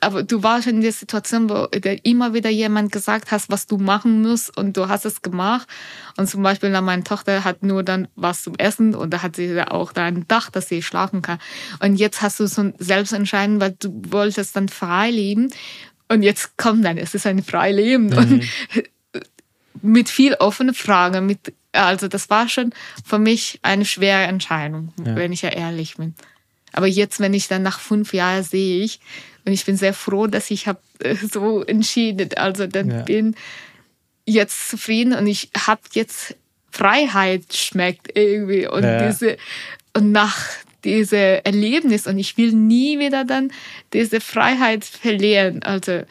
aber 0.00 0.22
du 0.22 0.42
warst 0.42 0.66
in 0.66 0.80
der 0.80 0.92
Situation, 0.92 1.48
wo 1.50 1.66
immer 2.02 2.34
wieder 2.34 2.50
jemand 2.50 2.92
gesagt 2.92 3.30
hast, 3.30 3.50
was 3.50 3.66
du 3.66 3.78
machen 3.78 4.22
musst 4.22 4.56
und 4.56 4.76
du 4.76 4.88
hast 4.88 5.04
es 5.04 5.22
gemacht. 5.22 5.68
Und 6.16 6.28
zum 6.28 6.42
Beispiel 6.42 6.70
dann 6.70 6.84
meine 6.84 7.04
Tochter 7.04 7.44
hat 7.44 7.62
nur 7.62 7.82
dann 7.82 8.08
was 8.14 8.42
zum 8.42 8.54
Essen 8.56 8.94
und 8.94 9.10
da 9.10 9.22
hat 9.22 9.36
sie 9.36 9.46
ja 9.46 9.70
auch 9.70 9.92
da 9.92 10.04
ein 10.04 10.26
Dach, 10.28 10.50
dass 10.50 10.68
sie 10.68 10.82
schlafen 10.82 11.22
kann. 11.22 11.38
Und 11.80 11.96
jetzt 11.96 12.22
hast 12.22 12.40
du 12.40 12.46
so 12.46 12.72
selbst 12.78 13.12
entscheiden, 13.12 13.60
weil 13.60 13.76
du 13.78 14.02
wolltest 14.08 14.56
dann 14.56 14.68
frei 14.68 15.10
leben. 15.10 15.50
Und 16.08 16.22
jetzt 16.22 16.56
kommt 16.56 16.84
dann, 16.84 16.98
es 16.98 17.14
ist 17.14 17.26
ein 17.26 17.42
frei 17.42 17.72
Leben. 17.72 18.12
Und 18.12 18.44
mit 19.82 20.08
viel 20.08 20.34
offenen 20.34 20.74
Fragen, 20.74 21.26
mit, 21.26 21.54
also 21.72 22.08
das 22.08 22.30
war 22.30 22.48
schon 22.48 22.72
für 23.04 23.18
mich 23.18 23.58
eine 23.62 23.84
schwere 23.84 24.24
Entscheidung, 24.24 24.92
wenn 24.96 25.32
ich 25.32 25.42
ja 25.42 25.50
ehrlich 25.50 25.96
bin. 25.96 26.14
Aber 26.72 26.86
jetzt, 26.86 27.20
wenn 27.20 27.34
ich 27.34 27.48
dann 27.48 27.62
nach 27.62 27.80
fünf 27.80 28.14
Jahren 28.14 28.42
sehe 28.42 28.82
ich, 28.82 29.00
und 29.44 29.52
ich 29.52 29.64
bin 29.64 29.76
sehr 29.76 29.94
froh, 29.94 30.26
dass 30.26 30.50
ich 30.50 30.66
habe 30.66 30.80
äh, 31.00 31.14
so 31.16 31.62
entschieden. 31.62 32.30
Also 32.36 32.66
dann 32.66 32.90
Ja. 32.90 33.02
bin 33.02 33.34
jetzt 34.26 34.68
zufrieden 34.70 35.14
und 35.14 35.26
ich 35.26 35.50
habe 35.66 35.80
jetzt 35.92 36.36
Freiheit 36.70 37.52
schmeckt 37.52 38.16
irgendwie 38.16 38.66
und 38.66 38.84
Ja. 38.84 39.08
diese 39.08 39.36
und 39.94 40.12
nach 40.12 40.38
diese 40.84 41.44
Erlebnis 41.44 42.06
und 42.06 42.18
ich 42.18 42.36
will 42.38 42.52
nie 42.52 42.98
wieder 42.98 43.24
dann 43.24 43.52
diese 43.92 44.20
Freiheit 44.20 44.84
verlieren. 44.84 45.62
Also 45.62 46.02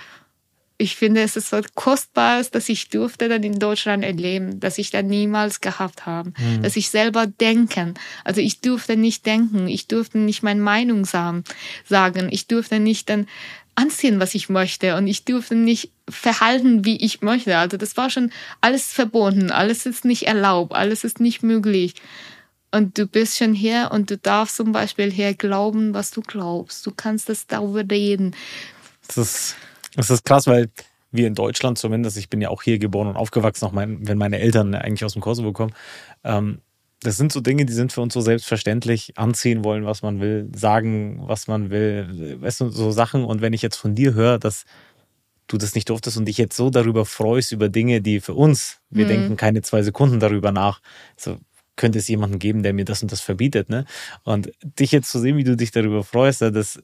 ich 0.81 0.95
finde, 0.95 1.21
es 1.21 1.35
ist 1.35 1.51
was 1.51 1.73
Kostbares, 1.75 2.49
dass 2.51 2.67
ich 2.67 2.89
durfte 2.89 3.29
dann 3.29 3.43
in 3.43 3.59
Deutschland 3.59 4.03
erleben, 4.03 4.59
dass 4.59 4.77
ich 4.77 4.89
dann 4.89 5.07
niemals 5.07 5.61
gehabt 5.61 6.05
habe, 6.05 6.33
dass 6.61 6.75
ich 6.75 6.89
selber 6.89 7.27
denken. 7.27 7.93
Also 8.23 8.41
ich 8.41 8.61
durfte 8.61 8.97
nicht 8.97 9.25
denken, 9.25 9.67
ich 9.67 9.87
durfte 9.87 10.17
nicht 10.17 10.43
meine 10.43 10.61
Meinung 10.61 11.05
sagen, 11.05 11.43
sagen, 11.87 12.29
ich 12.31 12.47
durfte 12.47 12.79
nicht 12.79 13.09
dann 13.09 13.27
anziehen, 13.75 14.19
was 14.19 14.35
ich 14.35 14.49
möchte 14.49 14.95
und 14.97 15.07
ich 15.07 15.23
durfte 15.23 15.55
nicht 15.55 15.91
verhalten, 16.09 16.83
wie 16.83 16.97
ich 16.97 17.21
möchte. 17.21 17.57
Also 17.57 17.77
das 17.77 17.95
war 17.95 18.09
schon 18.09 18.31
alles 18.59 18.91
verboten, 18.91 19.51
alles 19.51 19.85
ist 19.85 20.03
nicht 20.03 20.23
erlaubt, 20.23 20.73
alles 20.73 21.03
ist 21.03 21.19
nicht 21.19 21.43
möglich. 21.43 21.95
Und 22.71 22.97
du 22.97 23.05
bist 23.05 23.37
schon 23.37 23.53
hier 23.53 23.89
und 23.91 24.09
du 24.09 24.17
darfst 24.17 24.55
zum 24.55 24.71
Beispiel 24.71 25.11
hier 25.11 25.33
glauben, 25.33 25.93
was 25.93 26.11
du 26.11 26.21
glaubst. 26.21 26.85
Du 26.85 26.91
kannst 26.91 27.27
das 27.27 27.45
darüber 27.45 27.83
reden. 27.89 28.33
Das 29.07 29.17
ist, 29.17 29.55
das 29.95 30.09
ist 30.09 30.25
krass, 30.25 30.47
weil 30.47 30.69
wir 31.11 31.27
in 31.27 31.35
Deutschland 31.35 31.77
zumindest, 31.77 32.17
ich 32.17 32.29
bin 32.29 32.41
ja 32.41 32.49
auch 32.49 32.63
hier 32.63 32.79
geboren 32.79 33.07
und 33.07 33.17
aufgewachsen, 33.17 33.65
auch 33.65 33.73
mein, 33.73 34.07
wenn 34.07 34.17
meine 34.17 34.39
Eltern 34.39 34.73
eigentlich 34.75 35.03
aus 35.03 35.13
dem 35.13 35.21
Kosovo 35.21 35.51
kommen, 35.51 35.73
ähm, 36.23 36.61
das 37.03 37.17
sind 37.17 37.31
so 37.31 37.41
Dinge, 37.41 37.65
die 37.65 37.73
sind 37.73 37.91
für 37.91 38.01
uns 38.01 38.13
so 38.13 38.21
selbstverständlich. 38.21 39.13
Anziehen 39.17 39.63
wollen, 39.63 39.85
was 39.85 40.03
man 40.03 40.19
will, 40.19 40.49
sagen, 40.55 41.21
was 41.25 41.47
man 41.47 41.71
will, 41.71 42.37
weißt 42.41 42.61
du, 42.61 42.69
so 42.69 42.91
Sachen. 42.91 43.25
Und 43.25 43.41
wenn 43.41 43.53
ich 43.53 43.63
jetzt 43.63 43.77
von 43.77 43.95
dir 43.95 44.13
höre, 44.13 44.37
dass 44.37 44.65
du 45.47 45.57
das 45.57 45.73
nicht 45.73 45.89
durftest 45.89 46.17
und 46.17 46.25
dich 46.25 46.37
jetzt 46.37 46.55
so 46.55 46.69
darüber 46.69 47.05
freust, 47.05 47.51
über 47.51 47.69
Dinge, 47.69 48.01
die 48.01 48.19
für 48.19 48.35
uns, 48.35 48.81
wir 48.89 49.07
denken 49.07 49.35
keine 49.35 49.63
zwei 49.63 49.81
Sekunden 49.81 50.19
darüber 50.19 50.51
nach, 50.51 50.81
so 51.17 51.37
könnte 51.75 51.97
es 51.97 52.07
jemanden 52.07 52.37
geben, 52.37 52.61
der 52.61 52.73
mir 52.73 52.85
das 52.85 53.01
und 53.01 53.11
das 53.11 53.21
verbietet, 53.21 53.69
ne? 53.69 53.85
Und 54.23 54.51
dich 54.61 54.91
jetzt 54.91 55.09
zu 55.09 55.19
sehen, 55.19 55.37
wie 55.37 55.43
du 55.43 55.57
dich 55.57 55.71
darüber 55.71 56.03
freust, 56.03 56.41
das 56.41 56.81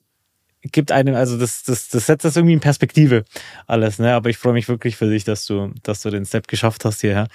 gibt 0.64 0.92
einem, 0.92 1.16
also 1.16 1.38
das, 1.38 1.64
das, 1.64 1.90
das 1.90 2.06
setzt 2.06 2.26
das 2.26 2.36
irgendwie 2.36 2.54
in 2.54 2.60
Perspektive 2.60 3.26
alles, 3.68 4.00
ne? 4.00 4.14
Aber 4.14 4.30
ich 4.30 4.38
freue 4.38 4.54
mich 4.54 4.68
wirklich 4.68 4.96
für 4.96 5.10
dich, 5.10 5.24
dass 5.24 5.46
du, 5.46 5.72
dass 5.84 6.02
du 6.02 6.10
den 6.10 6.26
Step 6.26 6.48
geschafft 6.48 6.86
hast 6.86 7.02
hierher. 7.02 7.28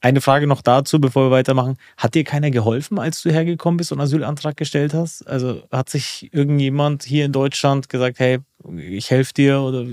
Eine 0.00 0.20
Frage 0.20 0.46
noch 0.46 0.60
dazu, 0.60 1.00
bevor 1.00 1.26
wir 1.26 1.30
weitermachen. 1.30 1.78
Hat 1.96 2.14
dir 2.14 2.24
keiner 2.24 2.50
geholfen, 2.50 2.98
als 2.98 3.22
du 3.22 3.30
hergekommen 3.30 3.78
bist 3.78 3.90
und 3.90 4.00
Asylantrag 4.00 4.56
gestellt 4.56 4.92
hast? 4.92 5.26
Also 5.26 5.62
hat 5.72 5.88
sich 5.88 6.28
irgendjemand 6.32 7.04
hier 7.04 7.24
in 7.24 7.32
Deutschland 7.32 7.88
gesagt, 7.88 8.18
hey, 8.18 8.40
ich 8.76 9.10
helfe 9.10 9.32
dir 9.32 9.60
oder 9.60 9.86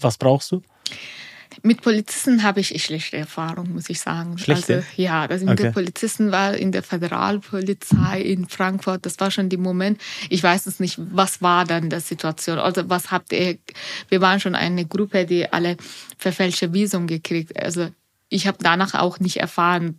was 0.00 0.16
brauchst 0.16 0.52
du? 0.52 0.62
Mit 1.64 1.80
Polizisten 1.82 2.42
habe 2.42 2.60
ich 2.60 2.82
schlechte 2.82 3.16
Erfahrungen, 3.16 3.72
muss 3.72 3.88
ich 3.88 4.00
sagen. 4.00 4.36
Schlechte? 4.36 4.76
Also, 4.76 4.86
ja, 4.96 5.28
das 5.28 5.42
mit 5.42 5.50
Okay. 5.52 5.62
den 5.64 5.72
Polizisten 5.72 6.32
war 6.32 6.54
in 6.54 6.72
der 6.72 6.82
Föderalpolizei 6.82 8.20
in 8.20 8.48
Frankfurt. 8.48 9.06
Das 9.06 9.18
war 9.20 9.30
schon 9.30 9.48
der 9.48 9.58
Moment. 9.58 10.00
Ich 10.28 10.42
weiß 10.42 10.66
es 10.66 10.80
nicht, 10.80 10.98
was 10.98 11.40
war 11.40 11.64
dann 11.64 11.88
die 11.88 12.00
Situation? 12.00 12.58
Also 12.58 12.88
was 12.88 13.10
habt 13.10 13.32
ihr? 13.32 13.58
Wir 14.08 14.20
waren 14.20 14.40
schon 14.40 14.54
eine 14.54 14.86
Gruppe, 14.86 15.24
die 15.24 15.52
alle 15.52 15.76
verfälschte 16.18 16.72
Visum 16.72 17.06
gekriegt. 17.06 17.56
Also 17.60 17.90
ich 18.32 18.46
habe 18.46 18.58
danach 18.60 18.94
auch 18.94 19.20
nicht 19.20 19.36
erfahren, 19.36 19.98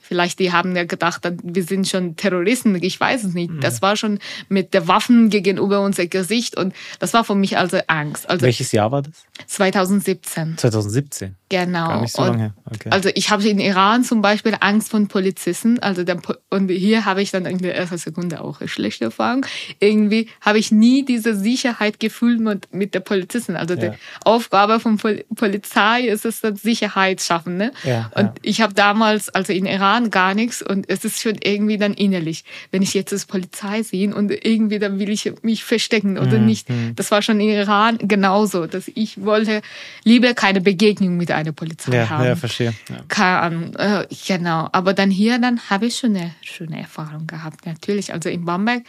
vielleicht 0.00 0.38
die 0.40 0.52
haben 0.52 0.74
ja 0.74 0.84
gedacht, 0.84 1.22
wir 1.42 1.62
sind 1.62 1.86
schon 1.86 2.16
Terroristen, 2.16 2.74
ich 2.82 2.98
weiß 2.98 3.24
es 3.24 3.34
nicht. 3.34 3.50
Mhm. 3.50 3.60
Das 3.60 3.82
war 3.82 3.96
schon 3.96 4.18
mit 4.48 4.74
der 4.74 4.88
Waffen 4.88 5.30
gegenüber 5.30 5.80
unser 5.82 6.06
Gesicht 6.06 6.56
und 6.56 6.74
das 6.98 7.14
war 7.14 7.24
für 7.24 7.34
mich 7.34 7.56
also 7.56 7.78
Angst. 7.86 8.28
Also 8.28 8.44
Welches 8.44 8.72
Jahr 8.72 8.90
war 8.90 9.02
das? 9.02 9.12
2017. 9.46 10.58
2017. 10.58 11.36
Genau. 11.48 11.88
Gar 11.88 12.00
nicht 12.02 12.14
so 12.14 12.24
lange. 12.24 12.52
Okay. 12.66 12.90
Also 12.90 13.08
ich 13.14 13.30
habe 13.30 13.46
in 13.48 13.58
Iran 13.58 14.04
zum 14.04 14.20
Beispiel 14.20 14.54
Angst 14.60 14.90
von 14.90 15.08
Polizisten. 15.08 15.78
Also 15.78 16.04
der, 16.04 16.20
und 16.50 16.68
hier 16.68 17.06
habe 17.06 17.22
ich 17.22 17.30
dann 17.30 17.46
in 17.46 17.58
der 17.58 17.74
ersten 17.74 17.96
Sekunde 17.96 18.42
auch 18.42 18.60
eine 18.60 18.68
schlechte 18.68 19.06
Erfahrung. 19.06 19.46
Irgendwie 19.80 20.28
habe 20.42 20.58
ich 20.58 20.70
nie 20.70 21.04
diese 21.04 21.34
Sicherheit 21.34 22.00
gefühlt 22.00 22.40
mit, 22.40 22.72
mit 22.74 22.94
der 22.94 23.00
Polizisten. 23.00 23.56
Also 23.56 23.74
ja. 23.74 23.88
die 23.88 23.98
Aufgabe 24.24 24.78
von 24.78 24.98
Pol 24.98 25.24
Polizei 25.34 26.02
ist 26.02 26.26
es 26.26 26.40
dann 26.42 26.56
Sicherheit 26.56 27.22
schaffen. 27.22 27.56
Ne? 27.56 27.72
Ja, 27.84 28.10
und 28.14 28.24
ja. 28.24 28.34
ich 28.42 28.60
habe 28.60 28.74
damals, 28.74 29.30
also 29.30 29.52
in 29.52 29.64
Iran 29.66 30.10
gar 30.10 30.34
nichts 30.34 30.60
und 30.60 30.88
es 30.88 31.04
ist 31.04 31.22
schon 31.22 31.38
irgendwie 31.42 31.78
dann 31.78 31.94
innerlich, 31.94 32.44
wenn 32.70 32.82
ich 32.82 32.92
jetzt 32.92 33.12
das 33.12 33.24
Polizei 33.24 33.82
sehe 33.82 34.14
und 34.14 34.30
irgendwie 34.30 34.78
dann 34.78 34.98
will 34.98 35.08
ich 35.08 35.32
mich 35.42 35.64
verstecken 35.64 36.18
oder 36.18 36.38
mhm. 36.38 36.46
nicht. 36.46 36.68
Mhm. 36.68 36.94
Das 36.96 37.10
war 37.10 37.22
schon 37.22 37.40
in 37.40 37.48
Iran 37.48 37.98
genauso, 37.98 38.66
dass 38.66 38.88
ich 38.94 39.24
wollte 39.24 39.62
lieber 40.04 40.34
keine 40.34 40.60
Begegnung 40.60 41.16
mit 41.16 41.30
einer 41.38 41.52
Polizei 41.52 41.96
ja, 41.96 42.10
haben. 42.10 42.24
Ja, 42.24 42.36
verstehe. 42.36 42.74
Ja. 42.88 42.96
Keine 43.08 43.38
Ahnung, 43.38 43.74
äh, 43.76 44.06
genau. 44.26 44.68
Aber 44.72 44.94
dann 44.94 45.10
hier, 45.10 45.38
dann 45.38 45.60
habe 45.70 45.86
ich 45.86 45.96
schon 45.96 46.16
eine 46.16 46.34
schöne 46.42 46.80
Erfahrung 46.80 47.26
gehabt, 47.26 47.66
natürlich. 47.66 48.12
Also 48.12 48.28
in 48.28 48.44
Bamberg, 48.44 48.82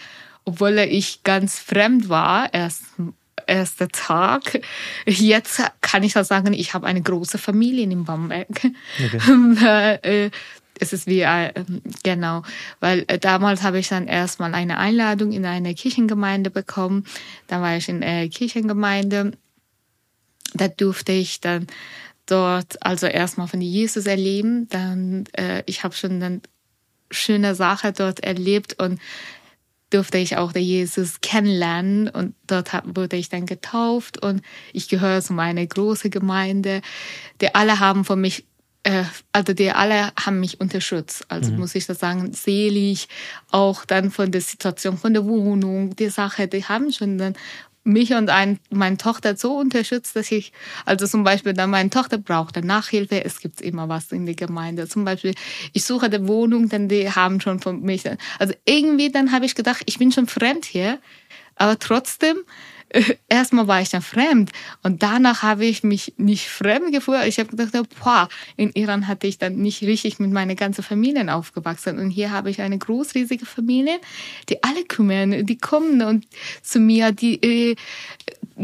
obwohl 0.45 0.77
ich 0.79 1.23
ganz 1.23 1.59
fremd 1.59 2.09
war, 2.09 2.53
erst 2.53 2.83
erster 3.47 3.87
Tag. 3.87 4.61
Jetzt 5.05 5.61
kann 5.81 6.03
ich 6.03 6.15
auch 6.17 6.23
sagen, 6.23 6.53
ich 6.53 6.73
habe 6.73 6.85
eine 6.85 7.01
große 7.01 7.37
Familie 7.37 7.83
in 7.83 8.05
Bamberg. 8.05 8.47
Okay. 8.49 9.99
Äh, 10.01 10.29
es 10.79 10.93
ist 10.93 11.07
wie, 11.07 11.21
äh, 11.21 11.51
genau, 12.03 12.43
weil 12.79 13.03
äh, 13.07 13.19
damals 13.19 13.63
habe 13.63 13.79
ich 13.79 13.89
dann 13.89 14.07
erstmal 14.07 14.53
eine 14.55 14.77
Einladung 14.77 15.31
in 15.31 15.45
eine 15.45 15.75
Kirchengemeinde 15.75 16.49
bekommen. 16.49 17.05
Dann 17.47 17.61
war 17.61 17.75
ich 17.75 17.89
in 17.89 18.01
der 18.01 18.29
Kirchengemeinde. 18.29 19.33
Da 20.53 20.67
durfte 20.67 21.11
ich 21.11 21.41
dann 21.41 21.67
dort 22.29 22.83
also 22.85 23.07
erstmal 23.07 23.47
von 23.47 23.61
Jesus 23.61 24.05
erleben. 24.05 24.67
Dann, 24.69 25.25
äh, 25.33 25.63
ich 25.65 25.83
habe 25.83 25.95
schon 25.95 26.19
dann 26.19 26.41
schöne 27.11 27.55
Sache 27.55 27.91
dort 27.91 28.19
erlebt 28.21 28.81
und 28.81 28.99
durfte 29.89 30.17
ich 30.19 30.37
auch 30.37 30.51
der 30.51 30.61
Jesus 30.61 31.21
kennenlernen 31.21 32.09
und 32.09 32.35
dort 32.45 32.71
wurde 32.95 33.15
ich 33.15 33.29
dann 33.29 33.45
getauft 33.45 34.21
und 34.23 34.41
ich 34.71 34.87
gehöre 34.87 35.21
zu 35.21 35.33
meiner 35.33 35.65
großen 35.65 36.11
Gemeinde. 36.11 36.81
Die 37.41 37.55
alle 37.55 37.79
haben 37.79 38.05
von 38.05 38.21
mich, 38.21 38.45
äh, 38.83 39.03
also 39.31 39.53
die 39.53 39.71
alle 39.71 40.11
haben 40.19 40.39
mich 40.39 40.61
unterstützt. 40.61 41.25
Also 41.29 41.51
mhm. 41.51 41.59
muss 41.59 41.73
ich 41.73 41.87
das 41.87 41.99
sagen, 41.99 42.33
selig, 42.33 43.07
auch 43.49 43.83
dann 43.85 44.11
von 44.11 44.31
der 44.31 44.41
Situation, 44.41 44.97
von 44.97 45.13
der 45.13 45.25
Wohnung, 45.25 45.95
die 45.95 46.09
Sache, 46.09 46.47
die 46.47 46.65
haben 46.65 46.91
schon 46.91 47.17
dann 47.17 47.33
mich 47.83 48.13
und 48.13 48.29
ein, 48.29 48.59
meine 48.69 48.97
Tochter 48.97 49.35
so 49.35 49.57
unterstützt, 49.57 50.15
dass 50.15 50.31
ich, 50.31 50.51
also 50.85 51.07
zum 51.07 51.23
Beispiel 51.23 51.53
dann 51.53 51.69
meine 51.69 51.89
Tochter 51.89 52.17
braucht 52.17 52.57
dann 52.57 52.65
Nachhilfe, 52.65 53.23
es 53.23 53.39
gibt 53.39 53.61
immer 53.61 53.89
was 53.89 54.11
in 54.11 54.25
der 54.25 54.35
Gemeinde. 54.35 54.87
Zum 54.87 55.05
Beispiel, 55.05 55.33
ich 55.73 55.85
suche 55.85 56.07
eine 56.07 56.27
Wohnung, 56.27 56.69
denn 56.69 56.89
die 56.89 57.09
haben 57.09 57.41
schon 57.41 57.59
von 57.59 57.81
mich, 57.81 58.03
also 58.37 58.53
irgendwie 58.65 59.11
dann 59.11 59.31
habe 59.31 59.45
ich 59.45 59.55
gedacht, 59.55 59.83
ich 59.85 59.97
bin 59.97 60.11
schon 60.11 60.27
fremd 60.27 60.65
hier, 60.65 60.99
aber 61.55 61.79
trotzdem 61.79 62.37
erstmal 63.29 63.67
war 63.67 63.81
ich 63.81 63.89
dann 63.89 64.01
fremd 64.01 64.51
und 64.83 65.03
danach 65.03 65.43
habe 65.43 65.65
ich 65.65 65.83
mich 65.83 66.13
nicht 66.17 66.49
fremd 66.49 66.91
gefühlt. 66.91 67.25
Ich 67.25 67.39
habe 67.39 67.55
gedacht, 67.55 67.89
boah, 68.03 68.29
in 68.57 68.71
Iran 68.73 69.07
hatte 69.07 69.27
ich 69.27 69.37
dann 69.37 69.57
nicht 69.57 69.81
richtig 69.81 70.19
mit 70.19 70.31
meiner 70.31 70.55
ganzen 70.55 70.83
Familie 70.83 71.33
aufgewachsen 71.33 71.99
und 71.99 72.09
hier 72.09 72.31
habe 72.31 72.49
ich 72.49 72.61
eine 72.61 72.77
großriesige 72.77 73.45
Familie, 73.45 73.99
die 74.49 74.63
alle 74.63 74.83
kümmern, 74.85 75.45
die 75.45 75.57
kommen 75.57 76.01
und 76.01 76.27
zu 76.61 76.79
mir, 76.79 77.11
die, 77.11 77.41
äh, 77.43 77.75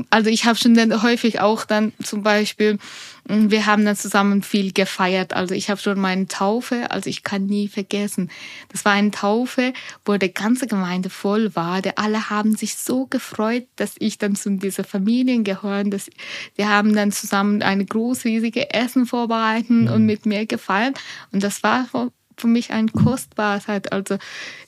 also 0.09 0.29
ich 0.29 0.45
habe 0.45 0.57
schon 0.57 0.73
dann 0.73 1.03
häufig 1.03 1.39
auch 1.39 1.65
dann 1.65 1.93
zum 2.03 2.23
Beispiel 2.23 2.79
wir 3.27 3.65
haben 3.65 3.85
dann 3.85 3.95
zusammen 3.95 4.43
viel 4.43 4.71
gefeiert. 4.71 5.33
Also 5.33 5.55
ich 5.55 5.69
habe 5.69 5.81
schon 5.81 5.99
meine 5.99 6.27
Taufe, 6.27 6.91
also 6.91 7.09
ich 7.09 7.23
kann 7.23 7.47
nie 7.47 7.67
vergessen. 7.67 8.29
Das 8.69 8.85
war 8.85 8.91
eine 8.91 9.11
Taufe, 9.11 9.73
wo 10.05 10.15
die 10.17 10.33
ganze 10.33 10.67
Gemeinde 10.67 11.09
voll 11.09 11.55
war. 11.55 11.81
Die 11.81 11.97
alle 11.97 12.29
haben 12.29 12.55
sich 12.55 12.75
so 12.75 13.07
gefreut, 13.07 13.65
dass 13.77 13.95
ich 13.97 14.19
dann 14.19 14.35
zu 14.35 14.51
dieser 14.51 14.83
Familie 14.83 15.41
gehöre. 15.41 15.83
Dass, 15.85 16.09
die 16.57 16.65
haben 16.65 16.95
dann 16.95 17.11
zusammen 17.11 17.63
eine 17.63 17.85
großriesige 17.85 18.73
Essen 18.73 19.07
vorbereiten 19.07 19.89
und 19.89 20.05
mit 20.05 20.25
mir 20.25 20.45
gefeiert. 20.45 20.99
Und 21.31 21.43
das 21.43 21.63
war 21.63 21.87
für 22.37 22.47
mich 22.47 22.71
ein 22.71 22.91
Kostbarkeit. 22.91 23.91
Also 23.91 24.17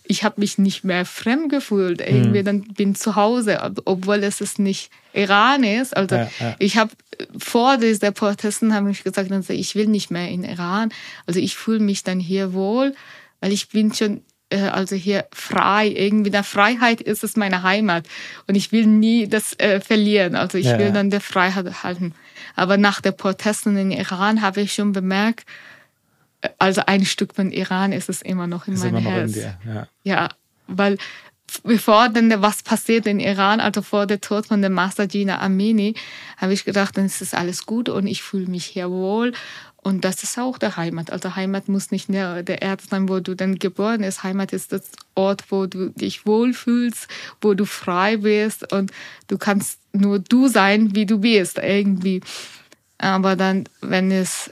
ich 0.04 0.24
habe 0.24 0.40
mich 0.40 0.58
nicht 0.58 0.84
mehr 0.84 1.06
fremd 1.06 1.50
gefühlt. 1.50 2.02
Irgendwie 2.02 2.42
mhm. 2.42 2.46
dann 2.46 2.62
bin 2.62 2.96
zu 2.96 3.16
Hause, 3.16 3.60
obwohl 3.86 4.24
es 4.24 4.42
ist 4.42 4.60
nicht 4.60 4.90
Iran 5.14 5.64
ist. 5.64 5.96
Also 5.96 6.16
ja, 6.16 6.30
ja. 6.40 6.56
ich 6.60 6.78
habe 6.78 6.92
vor 7.38 7.78
dieser 7.78 8.12
Protesten 8.12 8.74
habe 8.74 8.92
ich 8.92 9.04
gesagt, 9.04 9.32
also 9.32 9.54
ich 9.54 9.76
will 9.76 9.88
nicht 9.88 10.12
mehr 10.12 10.30
in 10.30 10.44
Iran. 10.44 10.90
Also 11.26 11.40
ich 11.40 11.56
fühle 11.56 11.80
mich 11.80 12.04
dann 12.04 12.20
hier 12.20 12.54
wohl, 12.54 12.94
weil 13.42 13.52
ich 13.52 13.70
bin 13.70 13.94
schon 13.94 14.22
äh, 14.50 14.62
also 14.62 14.96
hier 14.96 15.26
frei. 15.34 15.88
Irgendwie 15.88 16.30
der 16.32 16.44
Freiheit 16.44 17.02
ist 17.02 17.24
es 17.24 17.36
meine 17.36 17.64
Heimat 17.64 18.06
und 18.48 18.56
ich 18.56 18.72
will 18.72 18.86
nie 18.86 19.28
das 19.28 19.58
äh, 19.60 19.80
verlieren. 19.80 20.36
Also 20.36 20.58
ich 20.58 20.68
ja. 20.68 20.80
will 20.80 20.92
dann 20.92 21.10
der 21.10 21.22
Freiheit 21.22 21.84
halten. 21.84 22.14
Aber 22.56 22.78
nach 22.78 23.02
der 23.02 23.12
Protesten 23.12 23.78
in 23.78 23.92
Iran 23.92 24.42
habe 24.42 24.62
ich 24.62 24.74
schon 24.74 24.92
bemerkt, 24.92 25.46
also 26.58 26.82
ein 26.86 27.06
Stück 27.06 27.34
von 27.34 27.52
Iran 27.52 27.92
ist 27.92 28.10
es 28.10 28.22
immer 28.22 28.48
noch 28.48 28.68
in 28.68 28.74
ist 28.74 28.84
meinem 28.84 28.98
Herz. 28.98 29.34
Dir, 29.34 29.58
ja. 29.66 29.88
ja, 30.04 30.30
weil 30.68 30.98
bevor 31.64 32.10
denn 32.10 32.42
was 32.42 32.62
passiert 32.64 33.06
in 33.06 33.20
Iran, 33.20 33.60
also 33.60 33.82
vor 33.82 34.06
der 34.06 34.22
Tod 34.22 34.48
von 34.48 34.62
der 34.62 34.70
Master 34.70 35.08
Gina 35.08 35.40
Amini, 35.40 35.96
habe 36.38 36.54
ich 36.54 36.66
gedacht, 36.66 36.98
dann 36.98 37.06
ist 37.06 37.22
das 37.22 37.34
alles 37.34 37.66
gut 37.66 37.90
und 37.90 38.08
ich 38.08 38.22
fühle 38.22 38.48
mich 38.48 38.66
hier 38.66 38.90
wohl. 38.90 39.34
Und 39.84 40.04
das 40.04 40.22
ist 40.24 40.38
auch 40.38 40.58
der 40.58 40.76
Heimat. 40.76 41.12
Also 41.12 41.38
Heimat 41.38 41.70
muss 41.70 41.92
nicht 41.92 42.10
nur 42.10 42.44
der 42.44 42.62
Erde 42.62 42.84
sein, 42.90 43.08
wo 43.08 43.22
du 43.22 43.36
dann 43.36 43.58
geboren 43.58 44.02
bist. 44.02 44.24
Heimat 44.24 44.52
ist 44.52 44.74
das 44.74 44.84
Ort, 45.16 45.46
wo 45.50 45.66
du 45.66 45.92
dich 45.92 46.26
wohlfühlst, 46.26 47.08
wo 47.40 47.54
du 47.54 47.66
frei 47.66 48.18
bist 48.18 48.74
und 48.74 48.92
du 49.28 49.38
kannst 49.38 49.80
nur 49.94 50.20
du 50.20 50.50
sein, 50.50 50.94
wie 50.94 51.06
du 51.06 51.20
bist, 51.20 51.58
irgendwie. 51.60 52.20
Aber 52.98 53.38
dann, 53.38 53.64
wenn 53.80 54.12
es 54.12 54.52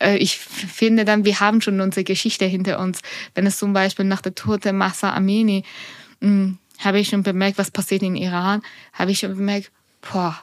ich 0.00 0.38
finde 0.38 1.04
dann, 1.04 1.24
wir 1.24 1.40
haben 1.40 1.60
schon 1.60 1.80
unsere 1.80 2.04
Geschichte 2.04 2.44
hinter 2.44 2.78
uns. 2.78 3.00
Wenn 3.34 3.46
es 3.46 3.58
zum 3.58 3.72
Beispiel 3.72 4.04
nach 4.04 4.22
der 4.22 4.34
Tote 4.34 4.72
Massa 4.72 5.12
Amini, 5.12 5.64
hm, 6.20 6.58
habe 6.78 7.00
ich 7.00 7.08
schon 7.08 7.22
bemerkt, 7.22 7.58
was 7.58 7.70
passiert 7.70 8.02
in 8.02 8.16
Iran, 8.16 8.62
habe 8.92 9.10
ich 9.10 9.18
schon 9.18 9.34
bemerkt, 9.34 9.70
boah, 10.00 10.38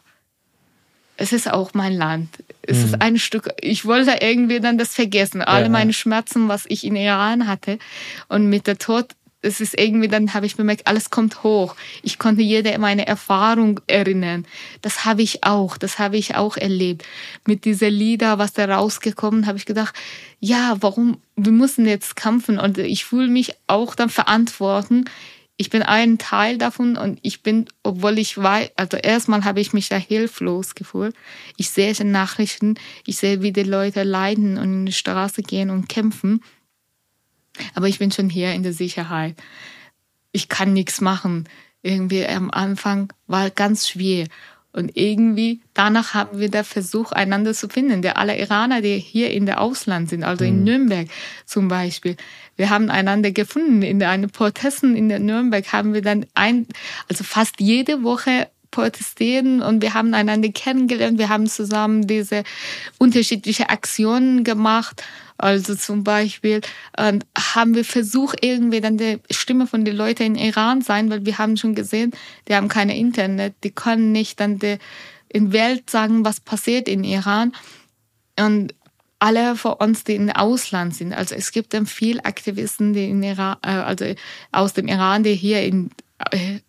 es 1.17 1.31
ist 1.31 1.51
auch 1.51 1.73
mein 1.73 1.93
Land. 1.93 2.29
Es 2.61 2.79
mhm. 2.79 2.85
ist 2.85 3.01
ein 3.01 3.19
Stück, 3.19 3.49
ich 3.61 3.85
wollte 3.85 4.17
irgendwie 4.21 4.59
dann 4.59 4.77
das 4.77 4.93
vergessen. 4.93 5.41
Alle 5.41 5.65
ja, 5.65 5.69
meine 5.69 5.93
Schmerzen, 5.93 6.49
was 6.49 6.65
ich 6.67 6.83
in 6.83 6.95
Iran 6.95 7.47
hatte. 7.47 7.79
Und 8.27 8.49
mit 8.49 8.67
der 8.67 8.77
Tod 8.77 9.15
es 9.45 9.61
ist 9.61 9.79
irgendwie, 9.79 10.07
dann 10.07 10.33
habe 10.33 10.45
ich 10.45 10.55
bemerkt, 10.55 10.87
alles 10.87 11.09
kommt 11.09 11.43
hoch. 11.43 11.75
Ich 12.03 12.19
konnte 12.19 12.41
jede 12.41 12.77
meine 12.79 13.07
Erfahrung 13.07 13.79
erinnern. 13.87 14.45
Das 14.81 15.05
habe 15.05 15.21
ich 15.21 15.43
auch, 15.43 15.77
das 15.77 15.99
habe 15.99 16.17
ich 16.17 16.35
auch 16.35 16.57
erlebt. 16.57 17.05
Mit 17.45 17.65
dieser 17.65 17.89
Lieder, 17.89 18.37
was 18.39 18.53
da 18.53 18.65
rausgekommen, 18.65 19.45
habe 19.45 19.57
ich 19.57 19.65
gedacht, 19.65 19.95
ja, 20.39 20.77
warum, 20.79 21.17
wir 21.35 21.51
müssen 21.51 21.85
jetzt 21.85 22.15
kämpfen 22.15 22.59
und 22.59 22.77
ich 22.77 23.05
fühle 23.05 23.27
mich 23.27 23.53
auch 23.67 23.95
dann 23.95 24.09
verantworten. 24.09 25.05
Ich 25.57 25.69
bin 25.69 25.83
ein 25.83 26.17
Teil 26.17 26.57
davon 26.57 26.97
und 26.97 27.19
ich 27.21 27.41
bin, 27.41 27.65
obwohl 27.81 28.19
ich 28.19 28.37
weiß, 28.37 28.71
also 28.75 28.97
erstmal 28.97 29.45
habe 29.45 29.61
ich 29.61 29.71
mich 29.71 29.87
da 29.87 29.95
hilflos 29.95 30.75
gefühlt. 30.75 31.15
Ich 31.55 31.69
sehe 31.69 31.93
in 31.97 32.11
Nachrichten, 32.11 32.75
ich 33.05 33.17
sehe, 33.17 33.41
wie 33.41 33.53
die 33.53 33.63
Leute 33.63 34.03
leiden 34.03 34.57
und 34.57 34.63
in 34.63 34.85
die 34.85 34.91
Straße 34.91 35.43
gehen 35.43 35.69
und 35.69 35.87
kämpfen. 35.87 36.41
Aber 37.75 37.87
ich 37.87 37.99
bin 37.99 38.11
schon 38.11 38.29
hier 38.29 38.53
in 38.53 38.63
der 38.63 38.73
Sicherheit. 38.73 39.35
Ich 40.31 40.49
kann 40.49 40.73
nichts 40.73 41.01
machen. 41.01 41.47
Irgendwie 41.81 42.25
am 42.25 42.49
Anfang 42.49 43.13
war 43.27 43.49
ganz 43.51 43.87
schwer. 43.87 44.25
Und 44.75 44.97
irgendwie 44.97 45.61
danach 45.73 46.13
haben 46.13 46.39
wir 46.39 46.49
der 46.49 46.65
Versuch, 46.65 47.13
einander 47.13 47.53
zu 47.53 47.69
finden. 47.69 48.01
Der 48.01 48.17
alle 48.17 48.37
Iraner, 48.37 48.81
die 48.81 48.97
hier 48.97 49.31
in 49.31 49.45
der 49.45 49.61
Ausland 49.61 50.09
sind, 50.09 50.23
also 50.23 50.43
in 50.43 50.59
mhm. 50.59 50.63
Nürnberg 50.63 51.07
zum 51.45 51.69
Beispiel, 51.69 52.17
wir 52.57 52.69
haben 52.69 52.89
einander 52.89 53.31
gefunden. 53.31 53.83
In 53.83 53.99
den 53.99 54.29
Protesten 54.29 54.95
in 54.95 55.07
Nürnberg 55.07 55.71
haben 55.71 55.93
wir 55.93 56.01
dann 56.01 56.25
ein, 56.33 56.67
also 57.07 57.23
fast 57.23 57.61
jede 57.61 58.03
Woche 58.03 58.49
protestieren 58.71 59.61
und 59.61 59.81
wir 59.81 59.93
haben 59.93 60.13
einander 60.13 60.49
kennengelernt. 60.49 61.17
Wir 61.17 61.29
haben 61.29 61.47
zusammen 61.47 62.07
diese 62.07 62.43
unterschiedliche 62.97 63.69
Aktionen 63.69 64.43
gemacht 64.43 65.03
also 65.37 65.75
zum 65.75 66.03
Beispiel 66.03 66.61
äh, 66.97 67.19
haben 67.37 67.75
wir 67.75 67.85
versucht, 67.85 68.43
irgendwie 68.45 68.81
dann 68.81 68.97
die 68.97 69.19
Stimme 69.29 69.67
von 69.67 69.83
den 69.83 69.95
Leuten 69.95 70.23
in 70.23 70.35
Iran 70.35 70.81
sein, 70.81 71.09
weil 71.09 71.25
wir 71.25 71.37
haben 71.37 71.57
schon 71.57 71.75
gesehen, 71.75 72.11
die 72.47 72.55
haben 72.55 72.67
keine 72.67 72.97
Internet, 72.97 73.55
die 73.63 73.71
können 73.71 74.11
nicht 74.11 74.39
dann 74.39 74.59
die, 74.59 74.77
in 75.27 75.51
Welt 75.51 75.89
sagen, 75.89 76.23
was 76.23 76.39
passiert 76.39 76.87
in 76.87 77.03
Iran. 77.03 77.53
Und 78.39 78.73
alle 79.19 79.55
von 79.55 79.73
uns, 79.73 80.03
die 80.03 80.15
im 80.15 80.29
Ausland 80.29 80.95
sind. 80.95 81.13
Also 81.13 81.35
es 81.35 81.51
gibt 81.51 81.73
dann 81.73 81.85
viele 81.85 82.23
Aktivisten, 82.25 82.93
die 82.93 83.09
in 83.09 83.23
Iran, 83.23 83.57
äh, 83.63 83.69
also 83.69 84.05
aus 84.51 84.73
dem 84.73 84.87
Iran, 84.87 85.23
die 85.23 85.35
hier 85.35 85.63
in 85.63 85.91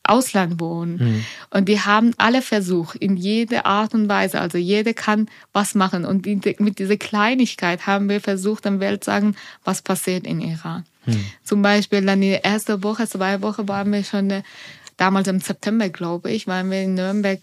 Ausland 0.03 0.61
wohnen. 0.61 0.97
Mhm. 0.97 1.25
Und 1.51 1.69
die 1.69 1.81
haben 1.81 2.13
alle 2.19 2.43
versucht, 2.43 2.97
in 2.97 3.17
jeder 3.17 3.65
Art 3.65 3.95
und 3.95 4.09
Weise, 4.09 4.41
also 4.41 4.59
jeder 4.59 4.93
kann 4.93 5.29
was 5.53 5.75
machen. 5.75 6.05
Und 6.05 6.27
mit 6.27 6.79
dieser 6.79 6.97
Kleinigkeit 6.97 7.87
haben 7.87 8.09
wir 8.09 8.21
versucht, 8.21 8.65
der 8.65 8.81
Welt 8.81 9.05
zu 9.05 9.11
sagen, 9.11 9.37
was 9.65 9.83
passiert 9.83 10.27
in 10.27 10.41
Iran. 10.41 10.85
Mhm. 11.07 11.25
Zum 11.45 11.63
Beispiel 11.63 12.05
dann 12.05 12.21
die 12.21 12.39
erste 12.43 12.83
Woche, 12.83 13.07
zwei 13.07 13.41
Wochen 13.43 13.69
waren 13.69 13.93
wir 13.93 14.03
schon, 14.03 14.31
äh, 14.31 14.43
damals 14.97 15.29
im 15.29 15.41
September, 15.41 15.89
glaube 15.91 16.31
ich, 16.33 16.47
waren 16.47 16.71
wir 16.71 16.83
in 16.83 16.95
Nürnberg. 16.95 17.39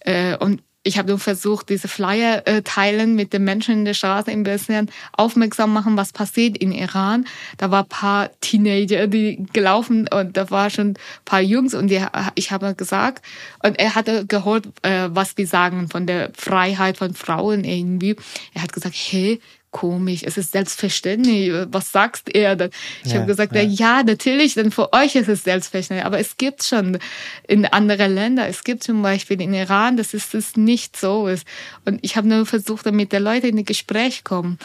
Äh, 0.00 0.36
und 0.36 0.62
ich 0.82 0.96
habe 0.96 1.08
nur 1.10 1.18
versucht, 1.18 1.68
diese 1.68 1.88
Flyer 1.88 2.46
äh, 2.46 2.62
teilen 2.62 3.14
mit 3.14 3.34
den 3.34 3.44
Menschen 3.44 3.74
in 3.74 3.84
der 3.84 3.94
Straße 3.94 4.30
ein 4.30 4.44
bisschen 4.44 4.90
aufmerksam 5.12 5.72
machen, 5.74 5.96
was 5.96 6.12
passiert 6.12 6.56
in 6.56 6.72
Iran. 6.72 7.26
Da 7.58 7.70
war 7.70 7.82
ein 7.82 7.88
paar 7.88 8.30
Teenager, 8.40 9.06
die 9.06 9.44
gelaufen 9.52 10.08
und 10.08 10.38
da 10.38 10.50
war 10.50 10.70
schon 10.70 10.88
ein 10.88 10.98
paar 11.26 11.42
Jungs 11.42 11.74
und 11.74 11.88
die, 11.88 12.02
ich 12.34 12.50
habe 12.50 12.74
gesagt 12.74 13.24
und 13.62 13.78
er 13.78 13.94
hatte 13.94 14.24
gehört, 14.26 14.68
äh, 14.82 15.08
was 15.10 15.34
die 15.34 15.44
sagen 15.44 15.88
von 15.88 16.06
der 16.06 16.30
Freiheit 16.34 16.96
von 16.96 17.12
Frauen 17.12 17.64
irgendwie. 17.64 18.16
Er 18.54 18.62
hat 18.62 18.72
gesagt, 18.72 18.94
hey, 18.94 19.40
komisch, 19.70 20.22
es 20.24 20.36
ist 20.36 20.52
selbstverständlich. 20.52 21.52
Was 21.70 21.92
sagst 21.92 22.34
er? 22.34 22.70
Ich 23.04 23.12
ja, 23.12 23.18
habe 23.18 23.26
gesagt, 23.26 23.54
ja. 23.54 23.62
ja, 23.62 24.02
natürlich, 24.02 24.54
denn 24.54 24.70
für 24.70 24.92
euch 24.92 25.14
ist 25.14 25.28
es 25.28 25.44
selbstverständlich. 25.44 26.04
Aber 26.04 26.18
es 26.18 26.36
gibt 26.36 26.62
schon 26.62 26.98
in 27.46 27.66
anderen 27.66 28.14
Ländern, 28.14 28.48
es 28.48 28.64
gibt 28.64 28.82
zum 28.82 29.02
Beispiel 29.02 29.40
in 29.40 29.54
Iran, 29.54 29.96
dass 29.96 30.14
es 30.14 30.30
das 30.30 30.56
nicht 30.56 30.96
so 30.96 31.28
ist. 31.28 31.46
Und 31.84 32.00
ich 32.02 32.16
habe 32.16 32.28
nur 32.28 32.46
versucht, 32.46 32.86
damit 32.86 33.12
der 33.12 33.20
Leute 33.20 33.48
in 33.48 33.58
ein 33.58 33.64
Gespräch 33.64 34.24
kommen 34.24 34.58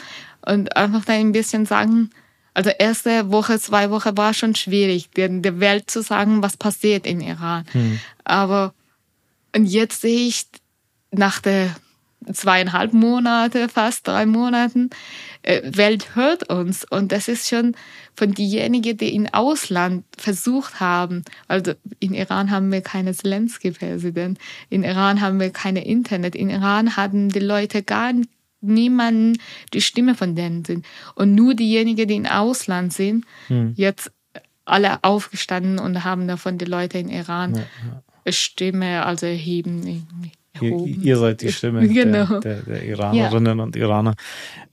und 0.44 0.76
einfach 0.76 1.04
dann 1.04 1.16
ein 1.16 1.32
bisschen 1.32 1.66
sagen, 1.66 2.10
also 2.54 2.70
erste 2.70 3.30
Woche, 3.30 3.60
zwei 3.60 3.90
Wochen 3.90 4.16
war 4.16 4.32
schon 4.32 4.54
schwierig, 4.54 5.10
der 5.14 5.60
Welt 5.60 5.90
zu 5.90 6.02
sagen, 6.02 6.42
was 6.42 6.56
passiert 6.56 7.06
in 7.06 7.20
Iran. 7.20 7.66
Hm. 7.72 8.00
Aber 8.24 8.72
und 9.54 9.66
jetzt 9.66 10.02
sehe 10.02 10.28
ich 10.28 10.46
nach 11.10 11.40
der 11.40 11.74
zweieinhalb 12.32 12.92
Monate, 12.92 13.68
fast 13.68 14.06
drei 14.06 14.26
Monaten, 14.26 14.90
äh, 15.42 15.62
Welt 15.64 16.14
hört 16.14 16.50
uns. 16.50 16.84
Und 16.84 17.12
das 17.12 17.28
ist 17.28 17.48
schon 17.48 17.74
von 18.14 18.32
denjenigen, 18.32 18.96
die 18.96 19.14
im 19.14 19.26
Ausland 19.32 20.04
versucht 20.16 20.80
haben. 20.80 21.24
Also 21.48 21.74
in 21.98 22.14
Iran 22.14 22.50
haben 22.50 22.72
wir 22.72 22.80
keine 22.80 23.14
Zelensky-Präsident. 23.14 24.38
In 24.70 24.82
Iran 24.82 25.20
haben 25.20 25.40
wir 25.40 25.50
keine 25.50 25.84
Internet. 25.84 26.34
In 26.34 26.50
Iran 26.50 26.96
hatten 26.96 27.28
die 27.28 27.40
Leute 27.40 27.82
gar 27.82 28.12
niemanden, 28.60 29.38
die 29.72 29.80
Stimme 29.80 30.14
von 30.14 30.34
denen 30.34 30.64
sind. 30.64 30.86
Und 31.14 31.34
nur 31.34 31.54
diejenigen, 31.54 32.08
die 32.08 32.16
im 32.16 32.26
Ausland 32.26 32.92
sind, 32.92 33.24
hm. 33.48 33.74
jetzt 33.76 34.10
alle 34.64 35.04
aufgestanden 35.04 35.78
und 35.78 36.04
haben 36.04 36.26
davon 36.26 36.58
die 36.58 36.64
Leute 36.64 36.98
in 36.98 37.08
Iran 37.08 37.54
ja, 37.54 37.62
ja. 38.24 38.32
Stimme 38.32 39.06
also 39.06 39.26
erheben. 39.26 39.86
Irgendwie. 39.86 40.32
Ihr, 40.60 40.86
ihr, 40.86 41.16
seid 41.18 41.40
die 41.42 41.52
Stimme 41.52 41.86
genau. 41.88 42.40
der, 42.40 42.40
der, 42.40 42.62
der, 42.62 42.82
Iranerinnen 42.84 43.58
ja. 43.58 43.64
und 43.64 43.76
Iraner. 43.76 44.14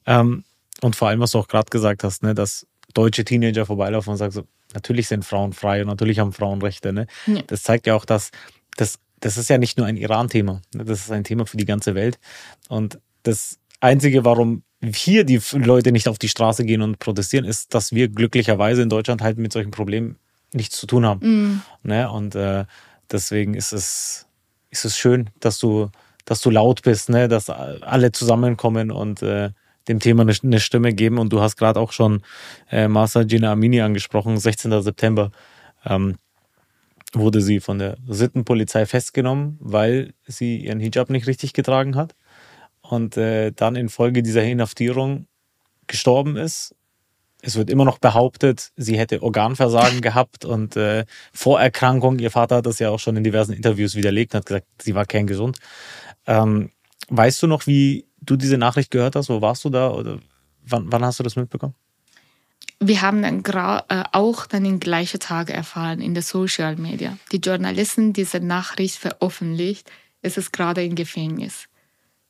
Ähm, 0.06 0.43
und 0.82 0.96
vor 0.96 1.08
allem, 1.08 1.19
was 1.19 1.32
du 1.32 1.39
auch 1.39 1.48
gerade 1.48 1.69
gesagt 1.69 2.04
hast, 2.04 2.24
ne, 2.24 2.34
dass 2.34 2.67
deutsche 2.93 3.24
Teenager 3.24 3.65
vorbeilaufen 3.65 4.12
und 4.12 4.17
sagen 4.17 4.32
so, 4.32 4.43
natürlich 4.74 5.08
sind 5.08 5.26
Frauen 5.26 5.54
frei 5.54 5.82
und 5.82 5.88
natürlich 5.88 6.19
haben 6.19 6.34
Frauen 6.34 6.62
Rechte. 6.62 6.93
Ne? 6.93 7.08
Ja. 7.26 7.41
Das 7.48 7.63
zeigt 7.63 7.88
ja 7.88 7.96
auch, 7.96 8.06
dass 8.06 8.32
das, 8.78 9.00
das 9.19 9.38
ist 9.38 9.50
ja 9.50 9.58
nicht 9.58 9.78
nur 9.78 9.88
ein 9.88 9.98
Iran-Thema. 9.98 10.62
Ne? 10.74 10.86
Das 10.86 11.00
ist 11.00 11.12
ein 11.12 11.24
Thema 11.24 11.46
für 11.46 11.58
die 11.58 11.65
ganze 11.65 11.96
Welt. 11.96 12.19
Und 12.69 13.00
das 13.24 13.60
Einzige, 13.80 14.26
warum 14.26 14.63
hier 14.84 15.24
die 15.24 15.39
Leute 15.54 15.91
nicht 15.91 16.08
auf 16.08 16.19
die 16.19 16.30
Straße 16.30 16.65
gehen 16.65 16.82
und 16.82 17.00
protestieren, 17.00 17.46
ist, 17.46 17.74
dass 17.74 17.93
wir 17.93 18.10
glücklicherweise 18.10 18.82
in 18.82 18.89
Deutschland 18.89 19.22
halt 19.22 19.38
mit 19.38 19.54
solchen 19.54 19.72
Problemen 19.72 20.17
nichts 20.54 20.78
zu 20.78 20.88
tun 20.88 21.06
haben. 21.06 21.22
Mhm. 21.22 21.62
Ne? 21.84 22.12
Und 22.12 22.36
äh, 22.36 22.65
deswegen 23.12 23.54
ist 23.54 23.72
es 23.72 24.28
ist 24.73 24.86
es 24.86 24.97
schön, 24.97 25.29
dass 25.39 25.59
du, 25.59 25.89
dass 26.25 26.41
du 26.41 26.49
laut 26.49 26.81
bist, 26.81 27.09
ne? 27.09 27.27
dass 27.27 27.49
alle 27.49 28.12
zusammenkommen 28.12 28.91
und 28.91 29.21
äh, 29.21 29.51
dem 29.88 29.99
Thema 29.99 30.23
eine, 30.23 30.33
eine, 30.41 30.59
Stimme 30.59 30.93
geben. 30.93 31.19
Und 31.19 31.31
du 31.31 31.41
hast 31.41 31.57
gerade 31.57 31.79
auch 31.79 31.91
schon 31.91 32.23
äh, 32.71 32.88
Masa 32.88 33.23
Gina 33.23 33.51
Amini 33.51 33.81
angesprochen, 33.81 34.38
16. 34.38 34.81
September. 34.81 35.31
Ähm, 35.86 36.15
wurde 37.15 37.41
sie 37.41 37.59
von 37.59 37.77
der 37.77 37.97
Sittenpolizei 38.07 38.88
festgenommen, 38.88 39.57
weil 39.59 40.15
sie 40.25 40.57
ihren 40.57 40.79
Hijab 40.79 41.12
nicht 41.12 41.27
richtig 41.27 41.53
getragen 41.53 41.95
hat 41.95 42.15
und 42.81 43.17
äh, 43.17 43.51
dann 43.51 43.75
infolge 43.75 44.23
dieser 44.23 44.43
Inhaftierung 44.43 45.27
gestorben 45.86 46.38
ist 46.38 46.73
es 47.45 47.58
wird 47.58 47.69
immer 47.69 47.84
noch 47.84 47.99
behauptet, 47.99 48.71
sie 48.77 48.97
hätte 48.97 49.21
Organversagen 49.21 49.99
gehabt 50.01 50.45
und 50.45 50.77
äh, 50.77 51.06
Vorerkrankung. 51.34 52.17
Ihr 52.19 52.32
Vater 52.32 52.58
hat 52.58 52.65
das 52.65 52.79
ja 52.79 52.89
auch 52.89 52.99
schon 52.99 53.17
in 53.17 53.23
diversen 53.23 53.51
Interviews 53.51 53.95
widerlegt 53.95 54.34
und 54.34 54.39
hat 54.39 54.45
gesagt, 54.45 54.67
sie 54.82 54.95
war 54.95 55.06
kerngesund. 55.06 55.60
Ähm, 56.25 56.71
weißt 57.10 57.43
du 57.43 57.47
noch, 57.47 57.67
wie 57.67 58.08
du 58.21 58.38
diese 58.38 58.58
Nachricht 58.58 58.91
gehört 58.91 59.17
hast? 59.17 59.27
Wo 59.27 59.41
warst 59.41 59.65
du 59.65 59.69
da? 59.69 59.91
Oder 59.91 60.19
wann, 60.65 60.89
wann 60.89 61.03
hast 61.03 61.19
du 61.19 61.23
das 61.23 61.36
mitbekommen? 61.36 61.75
Wir 62.79 63.01
haben 63.01 63.21
dann 63.21 63.43
äh, 63.89 64.03
auch 64.13 64.45
dann 64.45 64.63
den 64.63 64.79
gleichen 64.79 65.19
Tag 65.19 65.49
erfahren 65.49 65.99
in 65.99 66.13
den 66.13 66.23
Social 66.23 66.77
Media. 66.77 67.17
Die 67.34 67.38
Journalisten 67.38 68.13
diese 68.13 68.39
Nachricht 68.39 68.95
veröffentlicht, 68.95 69.91
ist 70.21 70.38
es 70.38 70.53
gerade 70.53 70.82
im 70.82 70.95
Gefängnis. 70.95 71.67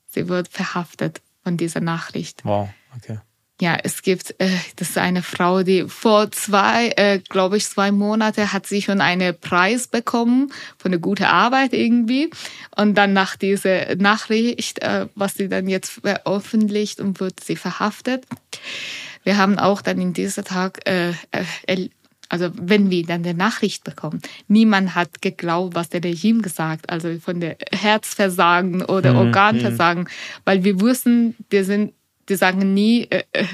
Sie 0.07 0.27
wird 0.27 0.47
verhaftet 0.47 1.21
von 1.43 1.55
dieser 1.55 1.81
Nachricht. 1.81 2.43
Wow, 2.43 2.69
okay 2.95 3.19
ja, 3.61 3.77
es 3.81 4.01
gibt, 4.01 4.35
äh, 4.39 4.49
das 4.77 4.89
ist 4.89 4.97
eine 4.97 5.21
Frau, 5.21 5.63
die 5.63 5.87
vor 5.87 6.31
zwei, 6.31 6.89
äh, 6.97 7.19
glaube 7.19 7.57
ich, 7.57 7.65
zwei 7.65 7.91
Monate 7.91 8.51
hat 8.51 8.65
sie 8.65 8.81
schon 8.81 8.99
einen 8.99 9.39
Preis 9.39 9.87
bekommen 9.87 10.51
für 10.77 10.87
eine 10.87 10.99
gute 10.99 11.29
Arbeit 11.29 11.73
irgendwie. 11.73 12.31
Und 12.75 12.95
dann 12.95 13.13
nach 13.13 13.35
dieser 13.35 13.95
Nachricht, 13.95 14.79
äh, 14.79 15.07
was 15.15 15.35
sie 15.35 15.49
dann 15.49 15.67
jetzt 15.67 15.99
veröffentlicht 16.01 16.99
und 16.99 17.19
wird 17.19 17.41
sie 17.41 17.55
verhaftet. 17.55 18.25
Wir 19.23 19.37
haben 19.37 19.59
auch 19.59 19.81
dann 19.81 20.01
in 20.01 20.13
diesem 20.13 20.43
Tag, 20.43 20.79
äh, 20.89 21.11
äh, 21.31 21.89
also 22.29 22.49
wenn 22.55 22.89
wir 22.89 23.05
dann 23.05 23.21
die 23.21 23.35
Nachricht 23.35 23.83
bekommen, 23.83 24.21
niemand 24.47 24.95
hat 24.95 25.21
geglaubt, 25.21 25.75
was 25.75 25.89
der 25.89 26.03
Regime 26.03 26.41
gesagt, 26.41 26.89
also 26.89 27.19
von 27.19 27.39
der 27.39 27.57
Herzversagen 27.71 28.81
oder 28.81 29.13
mhm, 29.13 29.19
Organversagen, 29.19 30.03
mhm. 30.03 30.41
weil 30.43 30.63
wir 30.63 30.81
wussten, 30.81 31.35
wir 31.49 31.63
sind 31.63 31.93
die 32.29 32.35
sagen 32.35 32.73
nie 32.73 33.07
äh, 33.09 33.23
äh, 33.31 33.45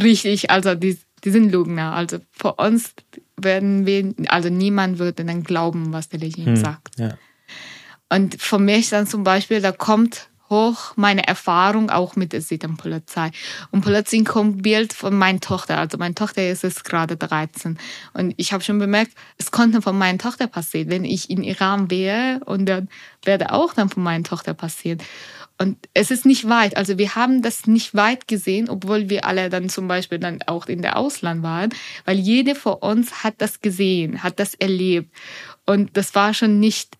richtig, 0.00 0.50
also 0.50 0.74
die, 0.74 0.98
die 1.24 1.30
sind 1.30 1.50
Lügner. 1.50 1.92
Also 1.92 2.18
für 2.30 2.54
uns 2.54 2.94
werden 3.36 3.86
wir, 3.86 4.14
also 4.28 4.48
niemand 4.48 4.98
würde 4.98 5.24
dann 5.24 5.42
glauben, 5.42 5.92
was 5.92 6.08
der 6.08 6.20
Regime 6.20 6.52
hm, 6.52 6.56
sagt. 6.56 6.98
Ja. 6.98 7.16
Und 8.08 8.40
für 8.40 8.58
mich 8.58 8.88
dann 8.88 9.06
zum 9.06 9.22
Beispiel, 9.22 9.60
da 9.60 9.72
kommt 9.72 10.28
hoch 10.50 10.92
meine 10.96 11.26
Erfahrung 11.26 11.90
auch 11.90 12.16
mit 12.16 12.32
der 12.32 12.40
Sittenpolizei. 12.40 13.30
Und 13.70 13.82
plötzlich 13.82 14.24
kommt 14.24 14.58
ein 14.58 14.62
Bild 14.62 14.92
von 14.92 15.16
meiner 15.16 15.40
Tochter. 15.40 15.78
Also 15.78 15.98
meine 15.98 16.14
Tochter 16.14 16.48
ist 16.48 16.62
jetzt 16.62 16.84
gerade 16.84 17.16
13. 17.16 17.78
Und 18.14 18.34
ich 18.36 18.52
habe 18.52 18.64
schon 18.64 18.78
bemerkt, 18.78 19.12
es 19.36 19.50
konnte 19.50 19.82
von 19.82 19.96
meiner 19.98 20.18
Tochter 20.18 20.46
passieren. 20.46 20.90
Wenn 20.90 21.04
ich 21.04 21.30
in 21.30 21.42
Iran 21.42 21.90
wäre 21.90 22.40
und 22.44 22.66
dann 22.66 22.88
werde 23.24 23.52
auch 23.52 23.74
dann 23.74 23.88
von 23.88 24.02
meiner 24.02 24.24
Tochter 24.24 24.54
passieren. 24.54 24.98
Und 25.60 25.76
es 25.92 26.12
ist 26.12 26.24
nicht 26.24 26.48
weit. 26.48 26.76
Also 26.76 26.98
wir 26.98 27.16
haben 27.16 27.42
das 27.42 27.66
nicht 27.66 27.94
weit 27.94 28.28
gesehen, 28.28 28.68
obwohl 28.68 29.10
wir 29.10 29.24
alle 29.24 29.50
dann 29.50 29.68
zum 29.68 29.88
Beispiel 29.88 30.20
dann 30.20 30.40
auch 30.46 30.66
in 30.66 30.82
der 30.82 30.96
Ausland 30.96 31.42
waren, 31.42 31.70
weil 32.04 32.18
jede 32.18 32.54
von 32.54 32.74
uns 32.74 33.24
hat 33.24 33.34
das 33.38 33.60
gesehen, 33.60 34.22
hat 34.22 34.38
das 34.38 34.54
erlebt. 34.54 35.12
Und 35.66 35.96
das 35.96 36.14
war 36.14 36.32
schon 36.32 36.60
nicht, 36.60 36.96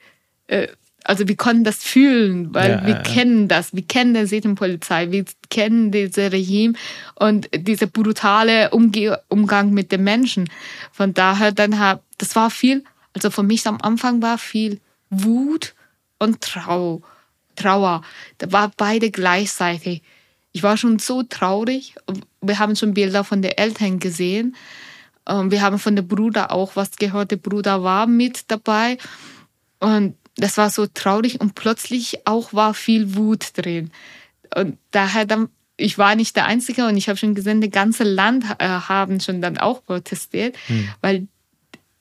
äh, 0.49 0.66
also 1.05 1.29
wir 1.29 1.37
konnten 1.37 1.62
das 1.62 1.85
fühlen, 1.85 2.53
weil 2.53 2.71
ja, 2.71 2.87
wir 2.87 2.94
ja. 2.94 3.03
kennen 3.03 3.47
das, 3.47 3.75
wir 3.75 3.85
kennen 3.85 4.14
die 4.14 4.27
Sittenpolizei, 4.27 5.12
wir 5.12 5.25
kennen 5.51 5.92
dieses 5.92 6.33
Regime 6.33 6.75
und 7.14 7.49
dieser 7.55 7.87
brutale 7.87 8.71
Umge 8.71 9.21
Umgang 9.29 9.71
mit 9.71 9.92
den 9.92 10.03
Menschen. 10.03 10.51
Von 10.90 11.14
daher 11.14 11.53
dann 11.53 11.79
hab, 11.79 12.03
das 12.18 12.35
war 12.35 12.51
viel, 12.51 12.83
also 13.14 13.31
für 13.31 13.44
mich 13.44 13.64
am 13.68 13.81
Anfang 13.81 14.21
war 14.21 14.37
viel 14.37 14.81
Wut 15.11 15.75
und 16.18 16.40
Trauer 16.40 17.03
Trauer. 17.59 18.03
Da 18.38 18.53
war 18.53 18.71
beide 18.77 19.11
gleichzeitig. 19.11 20.03
Ich 20.53 20.62
war 20.62 20.77
schon 20.77 20.99
so 20.99 21.23
traurig. 21.23 21.94
Wir 22.40 22.59
haben 22.59 22.77
schon 22.77 22.94
Bilder 22.94 23.25
von 23.25 23.42
den 23.42 23.53
Eltern 23.53 23.99
gesehen. 23.99 24.57
Ähm, 25.27 25.51
wir 25.51 25.62
haben 25.62 25.79
von 25.79 25.97
dem 25.97 26.09
Bruder 26.09 26.53
auch 26.53 26.77
was 26.77 26.97
gehört. 26.97 27.31
Der 27.31 27.37
Bruder 27.37 27.83
war 27.83 28.07
mit 28.07 28.51
dabei. 28.51 28.99
Und 29.81 30.16
das 30.37 30.57
war 30.57 30.71
so 30.71 30.87
traurig 30.87 31.40
und 31.40 31.55
plötzlich 31.55 32.27
auch 32.27 32.53
war 32.53 32.75
viel 32.75 33.16
Wut 33.16 33.51
drin. 33.57 33.90
Und 34.55 34.79
daher 34.92 35.27
dann, 35.27 35.49
ich 35.77 35.99
war 35.99 36.14
nicht 36.14 36.37
der 36.37 36.47
Einzige 36.47 36.87
und 36.87 36.97
ich 36.97 37.09
habe 37.09 37.18
schon 37.18 37.35
gesehen, 37.35 37.61
das 37.61 37.71
ganze 37.71 38.05
Land 38.05 38.44
äh, 38.59 38.66
haben 38.66 39.21
schon 39.21 39.42
dann 39.42 39.59
auch 39.59 39.85
protestiert, 39.85 40.57
hm. 40.66 40.88
weil 41.01 41.29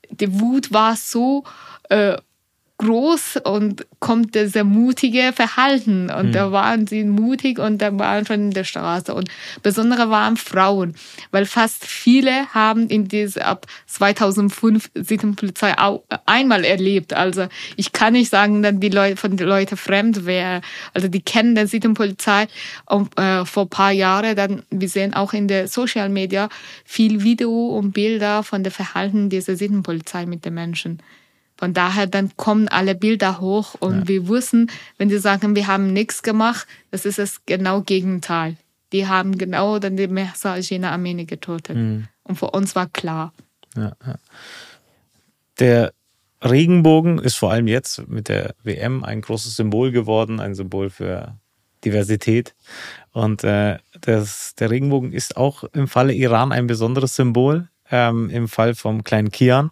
die 0.09 0.39
Wut 0.39 0.71
war 0.71 0.95
so 0.95 1.43
äh, 1.89 2.17
groß 2.87 3.37
und 3.43 3.85
kommt 3.99 4.33
sehr 4.35 4.63
mutige 4.63 5.33
Verhalten. 5.33 6.09
Und 6.09 6.27
Mhm. 6.27 6.31
da 6.31 6.51
waren 6.51 6.87
sie 6.87 7.03
mutig 7.03 7.59
und 7.59 7.81
da 7.81 7.97
waren 7.99 8.25
schon 8.25 8.39
in 8.47 8.51
der 8.51 8.63
Straße. 8.63 9.13
Und 9.13 9.29
besondere 9.61 10.09
waren 10.09 10.37
Frauen, 10.37 10.95
weil 11.31 11.45
fast 11.45 11.85
viele 11.85 12.47
haben 12.53 12.87
in 12.87 13.07
diese 13.07 13.45
ab 13.45 13.65
2005 13.87 14.89
Sittenpolizei 14.95 15.77
auch 15.77 16.03
einmal 16.25 16.63
erlebt. 16.63 17.13
Also 17.13 17.47
ich 17.75 17.91
kann 17.91 18.13
nicht 18.13 18.29
sagen, 18.29 18.63
dass 18.63 18.75
die 18.77 18.89
Leute 18.89 19.17
von 19.17 19.35
den 19.35 19.47
Leuten 19.47 19.75
fremd 19.77 20.25
wäre. 20.25 20.61
Also 20.93 21.07
die 21.09 21.21
kennen 21.21 21.55
die 21.55 21.67
Sittenpolizei 21.67 22.47
und, 22.85 23.17
äh, 23.19 23.43
vor 23.45 23.63
ein 23.65 23.69
paar 23.69 23.91
Jahren. 23.91 24.35
Dann 24.35 24.63
wir 24.69 24.89
sehen 24.89 25.13
auch 25.13 25.33
in 25.33 25.47
der 25.47 25.67
Social 25.67 26.09
Media 26.09 26.47
viel 26.85 27.23
Video 27.23 27.51
und 27.77 27.91
Bilder 27.91 28.43
von 28.43 28.63
der 28.63 28.71
Verhalten 28.71 29.29
dieser 29.29 29.55
Sittenpolizei 29.55 30.25
mit 30.25 30.45
den 30.45 30.53
Menschen. 30.53 30.99
Von 31.57 31.73
daher 31.73 32.07
dann 32.07 32.31
kommen 32.37 32.67
alle 32.67 32.95
Bilder 32.95 33.39
hoch 33.39 33.75
und 33.79 34.07
wir 34.07 34.29
wissen, 34.29 34.69
wenn 34.97 35.09
sie 35.09 35.19
sagen, 35.19 35.55
wir 35.55 35.67
haben 35.67 35.91
nichts 35.91 36.21
gemacht, 36.21 36.67
das 36.91 37.05
ist 37.05 37.17
das 37.17 37.45
genau 37.45 37.81
Gegenteil. 37.81 38.57
Die 38.93 39.07
haben 39.07 39.37
genau 39.37 39.79
dann 39.79 39.97
die 39.97 40.07
Message 40.07 40.71
in 40.71 40.83
der 40.83 40.91
Armee 40.91 41.25
getötet. 41.25 41.75
Und 42.23 42.35
für 42.35 42.51
uns 42.51 42.75
war 42.75 42.87
klar. 42.87 43.33
Ja, 43.75 43.93
ja. 44.05 44.15
Der 45.59 45.93
Regenbogen 46.43 47.17
ist 47.17 47.35
vor 47.35 47.51
allem 47.51 47.67
jetzt 47.67 48.07
mit 48.07 48.29
der 48.29 48.53
WM 48.63 49.03
ein 49.03 49.21
großes 49.21 49.55
Symbol 49.55 49.91
geworden, 49.91 50.39
ein 50.39 50.53
Symbol 50.53 50.89
für 50.89 51.35
Diversität. 51.83 52.55
Und 53.11 53.43
äh, 53.43 53.79
das, 54.01 54.53
der 54.55 54.69
Regenbogen 54.69 55.11
ist 55.13 55.37
auch 55.37 55.63
im 55.73 55.87
Falle 55.87 56.13
Iran 56.13 56.51
ein 56.51 56.67
besonderes 56.67 57.15
Symbol. 57.15 57.69
Ähm, 57.89 58.29
Im 58.29 58.47
Fall 58.47 58.75
vom 58.75 59.03
kleinen 59.03 59.31
Kian. 59.31 59.71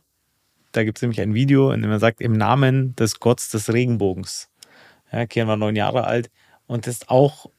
Da 0.76 0.84
gibt 0.84 0.98
es 0.98 1.02
nämlich 1.02 1.22
ein 1.22 1.34
Video, 1.34 1.72
in 1.72 1.82
dem 1.82 1.92
er 1.92 2.00
sagt, 2.00 2.20
im 2.20 2.34
Namen 2.34 2.96
des 2.98 3.22
Gotts 3.22 3.50
des 3.50 3.72
Regenbogens. 3.72 4.50
Ja, 5.10 5.26
Kian 5.26 5.48
war 5.48 5.56
neun 5.56 5.78
Jahre 5.78 6.04
alt 6.04 6.30
und 6.68 6.86
ist 6.86 7.10
auch 7.10 7.50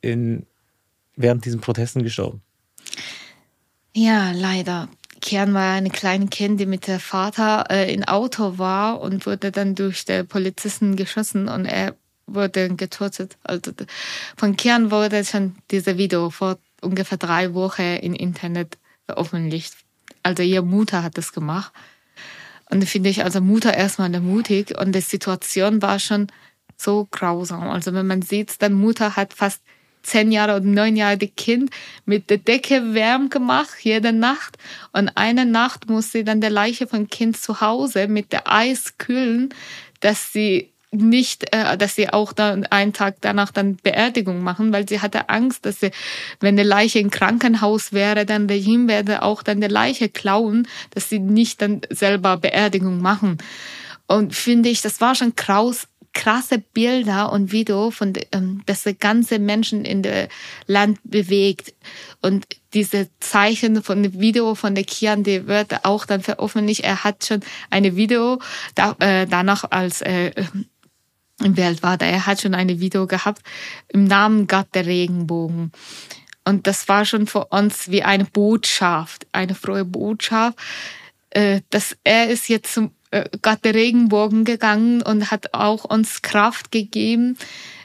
in, 0.00 0.46
während 1.14 1.44
diesen 1.44 1.60
Protesten 1.60 2.02
gestorben. 2.02 2.40
Ja, 3.94 4.32
leider. 4.32 4.88
Kian 5.20 5.52
war 5.52 5.74
eine 5.74 5.90
kleine 5.90 6.28
Kind, 6.28 6.58
die 6.58 6.64
mit 6.64 6.86
der 6.86 7.00
Vater 7.00 7.66
äh, 7.68 7.92
im 7.92 8.02
Auto 8.04 8.56
war 8.56 9.00
und 9.02 9.26
wurde 9.26 9.52
dann 9.52 9.74
durch 9.74 10.06
die 10.06 10.22
Polizisten 10.22 10.96
geschossen 10.96 11.48
und 11.48 11.66
er 11.66 11.94
wurde 12.26 12.74
getötet. 12.74 13.36
Also 13.42 13.72
von 14.38 14.56
Kian 14.56 14.90
wurde 14.90 15.22
schon 15.26 15.56
dieses 15.70 15.98
Video 15.98 16.30
vor 16.30 16.58
ungefähr 16.80 17.18
drei 17.18 17.52
Wochen 17.52 17.82
im 17.82 18.14
Internet 18.14 18.78
veröffentlicht. 19.04 19.74
Also 20.22 20.42
ihre 20.42 20.64
Mutter 20.64 21.02
hat 21.02 21.18
das 21.18 21.34
gemacht. 21.34 21.70
Und 22.70 22.82
da 22.82 22.86
finde 22.86 23.10
ich 23.10 23.24
also 23.24 23.40
Mutter 23.40 23.74
erstmal 23.74 24.08
mutig 24.20 24.76
und 24.78 24.94
die 24.94 25.00
Situation 25.00 25.82
war 25.82 25.98
schon 25.98 26.28
so 26.76 27.06
grausam. 27.10 27.68
Also 27.68 27.92
wenn 27.92 28.06
man 28.06 28.22
sieht, 28.22 28.60
dann 28.62 28.72
Mutter 28.72 29.16
hat 29.16 29.34
fast 29.34 29.62
zehn 30.02 30.30
Jahre 30.32 30.56
oder 30.56 30.66
neun 30.66 30.96
Jahre 30.96 31.16
die 31.16 31.28
Kind 31.28 31.70
mit 32.04 32.30
der 32.30 32.38
Decke 32.38 32.94
wärm 32.94 33.30
gemacht, 33.30 33.74
jede 33.80 34.12
Nacht. 34.12 34.58
Und 34.92 35.10
eine 35.16 35.46
Nacht 35.46 35.88
muss 35.88 36.12
sie 36.12 36.24
dann 36.24 36.40
der 36.40 36.50
Leiche 36.50 36.86
von 36.86 37.08
Kind 37.08 37.36
zu 37.36 37.60
Hause 37.60 38.06
mit 38.06 38.32
der 38.32 38.50
Eis 38.50 38.98
kühlen, 38.98 39.48
dass 40.00 40.32
sie 40.32 40.73
nicht, 40.96 41.54
äh, 41.54 41.76
dass 41.76 41.94
sie 41.94 42.10
auch 42.12 42.32
dann 42.32 42.66
einen 42.66 42.92
Tag 42.92 43.16
danach 43.20 43.50
dann 43.50 43.76
Beerdigung 43.76 44.42
machen, 44.42 44.72
weil 44.72 44.88
sie 44.88 45.00
hatte 45.00 45.28
Angst, 45.28 45.66
dass 45.66 45.80
sie, 45.80 45.90
wenn 46.40 46.56
die 46.56 46.62
Leiche 46.62 46.98
im 46.98 47.10
Krankenhaus 47.10 47.92
wäre, 47.92 48.26
dann 48.26 48.48
der 48.48 48.64
werde 48.64 49.22
auch 49.22 49.42
dann 49.42 49.60
die 49.60 49.66
Leiche 49.66 50.08
klauen, 50.08 50.66
dass 50.90 51.08
sie 51.08 51.18
nicht 51.18 51.60
dann 51.60 51.82
selber 51.90 52.36
Beerdigung 52.36 53.00
machen. 53.00 53.38
Und 54.06 54.34
finde 54.34 54.68
ich, 54.68 54.82
das 54.82 55.00
war 55.00 55.14
schon 55.14 55.34
kraus, 55.34 55.86
krasse 56.14 56.58
Bilder 56.58 57.32
und 57.32 57.52
Video 57.52 57.90
von, 57.90 58.14
ähm, 58.32 58.62
dass 58.66 58.84
die 58.84 58.96
ganze 58.96 59.38
Menschen 59.38 59.84
in 59.84 60.02
der 60.02 60.28
Land 60.66 60.98
bewegt. 61.04 61.74
Und 62.22 62.46
diese 62.72 63.08
Zeichen 63.20 63.82
von 63.82 64.02
dem 64.02 64.18
Video 64.18 64.54
von 64.54 64.74
der 64.74 64.84
Kian, 64.84 65.24
die 65.24 65.46
wird 65.46 65.84
auch 65.84 66.06
dann 66.06 66.22
veröffentlicht. 66.22 66.80
Er 66.84 67.04
hat 67.04 67.24
schon 67.24 67.40
eine 67.68 67.96
Video 67.96 68.38
da, 68.74 68.96
äh, 69.00 69.26
danach 69.26 69.64
als 69.70 70.00
äh, 70.02 70.32
im 71.42 71.56
Welt 71.56 71.82
war. 71.82 72.00
Er 72.00 72.26
hat 72.26 72.40
schon 72.40 72.54
eine 72.54 72.80
Video 72.80 73.06
gehabt 73.06 73.42
im 73.88 74.04
Namen 74.04 74.46
Gott 74.46 74.68
der 74.74 74.86
Regenbogen. 74.86 75.72
Und 76.44 76.66
das 76.66 76.88
war 76.88 77.04
schon 77.04 77.26
für 77.26 77.46
uns 77.46 77.90
wie 77.90 78.02
eine 78.02 78.24
Botschaft, 78.24 79.26
eine 79.32 79.54
frohe 79.54 79.84
Botschaft, 79.84 80.58
äh, 81.30 81.62
dass 81.70 81.96
er 82.04 82.28
ist 82.28 82.48
jetzt 82.48 82.74
zum 82.74 82.90
äh, 83.10 83.28
Gott 83.42 83.64
der 83.64 83.74
Regenbogen 83.74 84.44
gegangen 84.44 85.02
und 85.02 85.30
hat 85.30 85.54
auch 85.54 85.84
uns 85.84 86.22
Kraft 86.22 86.70
gegeben. 86.70 87.38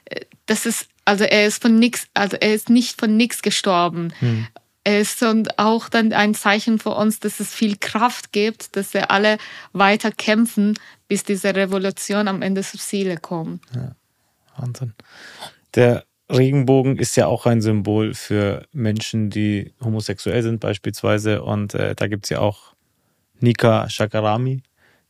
Äh, 0.05 0.25
Das 0.45 0.65
ist 0.65 0.87
also 1.05 1.23
er 1.23 1.47
ist 1.47 1.61
von 1.61 1.79
nix, 1.79 2.07
also 2.13 2.37
er 2.39 2.53
ist 2.53 2.69
nicht 2.69 2.99
von 2.99 3.17
nix 3.17 3.41
gestorben. 3.41 4.13
Er 4.21 4.68
ist 4.97 5.23
und 5.23 5.59
auch 5.59 5.89
dann 5.89 6.13
ein 6.13 6.33
Zeichen 6.33 6.79
für 6.79 6.91
uns, 6.91 7.19
dass 7.19 7.39
es 7.39 7.53
viel 7.53 7.77
Kraft 7.77 8.31
gibt, 8.31 8.75
dass 8.75 8.93
wir 8.93 9.11
alle 9.11 9.37
weiter 9.73 10.11
kämpfen, 10.11 10.77
bis 11.07 11.23
diese 11.23 11.55
Revolution 11.55 12.27
am 12.27 12.41
Ende 12.41 12.61
zur 12.61 12.79
Ziele 12.79 13.17
kommt. 13.17 13.61
Wahnsinn. 14.57 14.93
Der 15.75 16.05
Regenbogen 16.29 16.97
ist 16.97 17.15
ja 17.15 17.27
auch 17.27 17.45
ein 17.45 17.61
Symbol 17.61 18.13
für 18.13 18.67
Menschen, 18.71 19.29
die 19.29 19.73
homosexuell 19.83 20.43
sind 20.43 20.59
beispielsweise. 20.59 21.41
Und 21.43 21.73
äh, 21.73 21.95
da 21.95 22.07
gibt 22.07 22.25
es 22.25 22.29
ja 22.29 22.39
auch 22.39 22.75
Nika 23.39 23.89
Shakarami, 23.89 24.61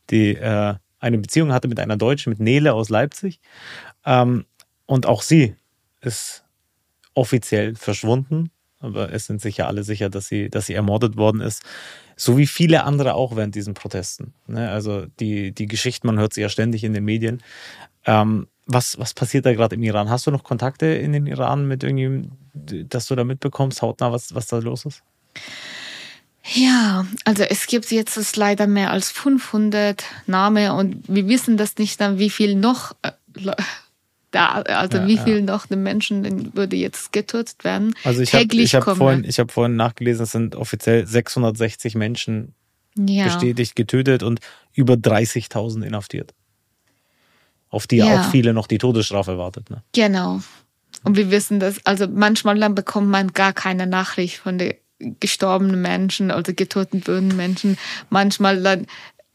die 0.08 0.36
äh, 0.36 0.74
eine 0.98 1.18
Beziehung 1.18 1.52
hatte 1.52 1.68
mit 1.68 1.80
einer 1.80 1.96
Deutschen, 1.96 2.30
mit 2.30 2.40
Nele 2.40 2.72
aus 2.72 2.88
Leipzig. 2.88 3.40
Ähm, 4.06 4.46
und 4.86 5.06
auch 5.06 5.22
sie 5.22 5.54
ist 6.00 6.44
offiziell 7.14 7.74
verschwunden. 7.74 8.50
Aber 8.80 9.12
es 9.12 9.26
sind 9.26 9.40
sicher 9.40 9.66
alle 9.66 9.84
sicher, 9.84 10.08
dass 10.08 10.26
sie, 10.26 10.48
dass 10.48 10.66
sie 10.66 10.74
ermordet 10.74 11.16
worden 11.16 11.40
ist. 11.40 11.62
So 12.16 12.36
wie 12.38 12.46
viele 12.46 12.84
andere 12.84 13.14
auch 13.14 13.36
während 13.36 13.54
diesen 13.54 13.74
Protesten. 13.74 14.32
Ne? 14.46 14.70
Also 14.70 15.06
die, 15.20 15.52
die 15.52 15.66
Geschichten, 15.66 16.06
man 16.06 16.18
hört 16.18 16.32
sie 16.32 16.40
ja 16.40 16.48
ständig 16.48 16.82
in 16.84 16.94
den 16.94 17.04
Medien. 17.04 17.42
Ähm, 18.06 18.46
was, 18.66 18.98
was 18.98 19.14
passiert 19.14 19.46
da 19.46 19.52
gerade 19.52 19.74
im 19.74 19.82
Iran? 19.82 20.08
Hast 20.08 20.26
du 20.26 20.30
noch 20.30 20.44
Kontakte 20.44 20.86
in 20.86 21.12
den 21.12 21.26
Iran 21.26 21.66
mit 21.68 21.82
irgendjemandem, 21.82 22.32
dass 22.88 23.06
du 23.06 23.14
da 23.14 23.24
mitbekommst, 23.24 23.82
hautnah, 23.82 24.12
was, 24.12 24.34
was 24.34 24.46
da 24.46 24.58
los 24.58 24.86
ist? 24.86 25.02
Ja, 26.44 27.06
also 27.24 27.42
es 27.42 27.66
gibt 27.66 27.90
jetzt 27.90 28.36
leider 28.36 28.66
mehr 28.66 28.90
als 28.90 29.10
500 29.10 30.04
Namen 30.26 30.70
und 30.70 31.04
wir 31.06 31.28
wissen 31.28 31.56
das 31.56 31.76
nicht 31.76 32.00
wie 32.00 32.30
viel 32.30 32.54
noch 32.54 32.96
äh, 33.02 33.12
da, 34.30 34.62
also 34.62 34.98
Ja, 34.98 35.06
wie 35.06 35.16
ja. 35.16 35.24
viel 35.24 35.42
noch 35.42 35.66
den 35.66 35.82
Menschen 35.82 36.54
würde 36.54 36.76
jetzt 36.76 37.12
getötet 37.12 37.64
werden. 37.64 37.94
Also 38.04 38.20
ich 38.22 38.34
habe 38.34 38.46
hab 38.46 38.96
vorhin, 38.96 39.24
ich 39.24 39.38
hab 39.38 39.50
vorhin 39.50 39.76
nachgelesen, 39.76 40.24
es 40.24 40.32
sind 40.32 40.54
offiziell 40.56 41.06
660 41.06 41.94
Menschen 41.94 42.54
ja. 42.96 43.24
bestätigt 43.24 43.76
getötet 43.76 44.22
und 44.22 44.40
über 44.74 44.94
30.000 44.94 45.82
inhaftiert. 45.84 46.34
Auf 47.68 47.86
die 47.86 47.96
ja 47.96 48.06
Ja. 48.06 48.20
auch 48.20 48.30
viele 48.30 48.52
noch 48.52 48.66
die 48.66 48.78
Todesstrafe 48.78 49.38
wartet. 49.38 49.70
Ne? 49.70 49.82
Genau. 49.92 50.40
Und 51.04 51.16
wir 51.16 51.30
wissen 51.30 51.60
das, 51.60 51.84
also 51.86 52.06
manchmal 52.08 52.58
dann 52.58 52.74
bekommt 52.74 53.08
man 53.08 53.32
gar 53.32 53.52
keine 53.52 53.86
Nachricht 53.86 54.38
von 54.38 54.58
den 54.58 54.74
gestorbenen 55.20 55.80
Menschen 55.80 56.30
oder 56.30 56.52
getöteten 56.52 57.06
würden 57.06 57.34
Menschen. 57.36 57.78
Manchmal 58.10 58.62
dann, 58.62 58.86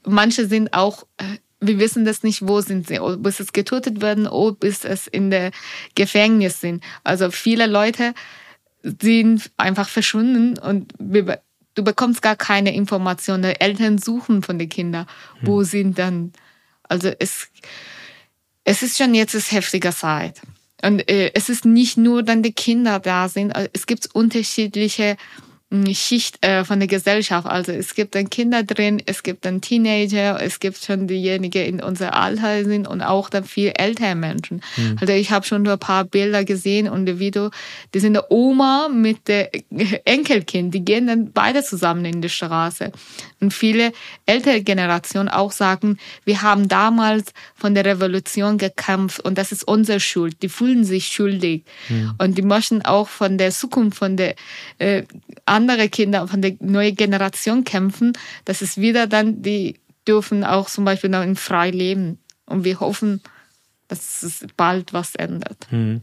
manche 0.06 0.48
sind 0.48 0.74
auch, 0.74 1.04
äh, 1.18 1.24
wir 1.68 1.80
wissen 1.80 2.06
das 2.06 2.24
nicht, 2.24 2.48
wo 2.48 2.62
sind 2.62 2.88
sie, 2.88 3.00
ob 3.00 3.26
es 3.26 3.54
getötet 3.54 4.02
werden 4.02 4.28
oder 4.28 4.56
bis 4.56 4.86
es 4.86 5.08
in 5.08 5.32
der 5.32 5.52
Gefängnis 5.96 6.62
sind. 6.62 6.84
Also 7.04 7.32
viele 7.32 7.68
Leute 7.68 8.14
sind 8.84 9.52
einfach 9.58 9.90
verschwunden 9.90 10.58
und 10.60 10.94
wir, 11.00 11.42
du 11.74 11.84
bekommst 11.84 12.22
gar 12.22 12.36
keine 12.36 12.74
Informationen. 12.76 13.44
Die 13.44 13.62
Eltern 13.62 13.98
suchen 13.98 14.42
von 14.42 14.60
den 14.60 14.70
Kindern, 14.70 15.08
wo 15.42 15.64
sind 15.64 15.98
dann, 15.98 16.34
also 16.84 17.12
es, 17.20 17.50
es 18.64 18.84
ist 18.84 18.98
schon 18.98 19.14
jetzt 19.14 19.36
eine 19.36 19.44
heftige 19.44 19.92
Zeit. 19.92 20.42
Und 20.84 21.10
äh, 21.10 21.32
es 21.34 21.50
ist 21.50 21.66
nicht 21.66 21.98
nur 21.98 22.22
dann 22.22 22.44
die 22.44 22.54
Kinder 22.54 23.00
da 23.00 23.30
sind, 23.30 23.52
äh, 23.52 23.70
es 23.74 23.88
gibt 23.88 24.14
unterschiedliche 24.14 25.18
Schicht 25.94 26.46
äh, 26.46 26.64
von 26.64 26.80
der 26.80 26.88
Gesellschaft. 26.88 27.48
Also 27.48 27.72
es 27.72 27.96
gibt 27.96 28.16
dann 28.16 28.30
Kinder 28.30 28.64
drin, 28.64 29.02
es 29.06 29.24
gibt 29.24 29.46
dann 29.46 29.62
Teenager, 29.62 30.42
es 30.42 30.60
gibt 30.60 30.84
schon 30.84 31.08
diejenigen 31.08 31.66
in 31.66 31.84
unser 31.84 32.14
Alter 32.14 32.64
sind 32.64 32.88
und 32.88 33.02
auch 33.02 33.30
dann 33.30 33.44
viel 33.44 33.72
ältere 33.76 34.16
Menschen. 34.16 34.62
Also 35.00 35.14
ich 35.14 35.32
habe 35.32 35.46
schon 35.46 35.64
nur 35.64 35.74
ein 35.74 35.80
paar 35.80 36.06
Bilder 36.06 36.44
gesehen 36.44 36.88
und 36.88 37.06
Video, 37.20 37.50
die 37.94 38.00
sind 38.00 38.14
der 38.14 38.32
Oma 38.32 38.90
mit 38.90 39.28
der 39.28 39.52
Enkelkind, 40.06 40.74
die 40.74 40.84
gehen 40.84 41.08
dann 41.08 41.32
beide 41.32 41.64
zusammen 41.64 42.06
in 42.06 42.22
die 42.22 42.30
Straße. 42.30 42.92
Und 43.40 43.54
viele 43.54 43.92
ältere 44.26 44.62
Generationen 44.62 45.30
auch 45.30 45.52
sagen, 45.52 45.98
wir 46.24 46.42
haben 46.42 46.68
damals 46.68 47.34
von 47.56 47.76
der 47.76 47.86
Revolution 47.86 48.58
gekämpft 48.58 49.20
und 49.20 49.38
das 49.38 49.52
ist 49.52 49.68
unsere 49.68 50.00
Schuld. 50.00 50.42
Die 50.42 50.50
fühlen 50.50 50.84
sich 50.84 51.08
schuldig. 51.08 51.64
Und 52.18 52.38
die 52.38 52.42
möchten 52.42 52.82
auch 52.84 53.08
von 53.08 53.38
der 53.38 53.52
Zukunft 53.52 53.98
von 53.98 54.18
der 54.18 54.36
äh, 54.80 55.04
andere 55.70 55.90
Kinder, 55.90 56.28
von 56.28 56.42
der 56.42 56.56
neuen 56.60 56.96
Generation 56.96 57.64
kämpfen. 57.64 58.14
Das 58.46 58.62
ist 58.62 58.78
wieder 58.78 59.08
dann, 59.08 59.42
die 59.42 59.80
dürfen 60.08 60.44
auch 60.44 60.70
zum 60.70 60.86
Beispiel 60.86 61.10
noch 61.10 61.24
in 61.24 61.36
frei 61.36 61.72
leben. 61.72 62.20
Und 62.46 62.64
wir 62.64 62.80
hoffen, 62.80 63.22
dass 63.88 64.24
es 64.24 64.46
bald 64.56 64.94
was 64.94 65.16
ändert. 65.16 65.68
Hm. 65.70 66.02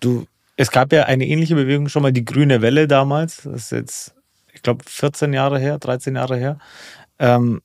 Du, 0.00 0.26
es 0.56 0.70
gab 0.70 0.92
ja 0.92 1.04
eine 1.04 1.26
ähnliche 1.26 1.54
Bewegung 1.54 1.88
schon 1.88 2.02
mal, 2.02 2.12
die 2.12 2.24
Grüne 2.24 2.60
Welle 2.60 2.88
damals. 2.88 3.42
Das 3.44 3.64
ist 3.64 3.72
jetzt, 3.72 4.14
ich 4.52 4.62
glaube, 4.62 4.84
14 4.86 5.32
Jahre 5.32 5.58
her, 5.58 5.78
13 5.78 6.16
Jahre 6.16 6.36
her. 6.36 6.58
Ähm, 7.18 7.60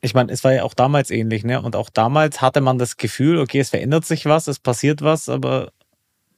ich 0.00 0.14
meine, 0.14 0.32
es 0.32 0.44
war 0.44 0.52
ja 0.52 0.64
auch 0.64 0.74
damals 0.74 1.10
ähnlich, 1.10 1.44
ne? 1.44 1.62
Und 1.62 1.76
auch 1.76 1.88
damals 1.88 2.42
hatte 2.42 2.60
man 2.60 2.78
das 2.78 2.96
Gefühl, 2.98 3.38
okay, 3.38 3.60
es 3.60 3.70
verändert 3.70 4.04
sich 4.04 4.26
was, 4.26 4.48
es 4.48 4.58
passiert 4.58 5.00
was, 5.00 5.28
aber 5.30 5.72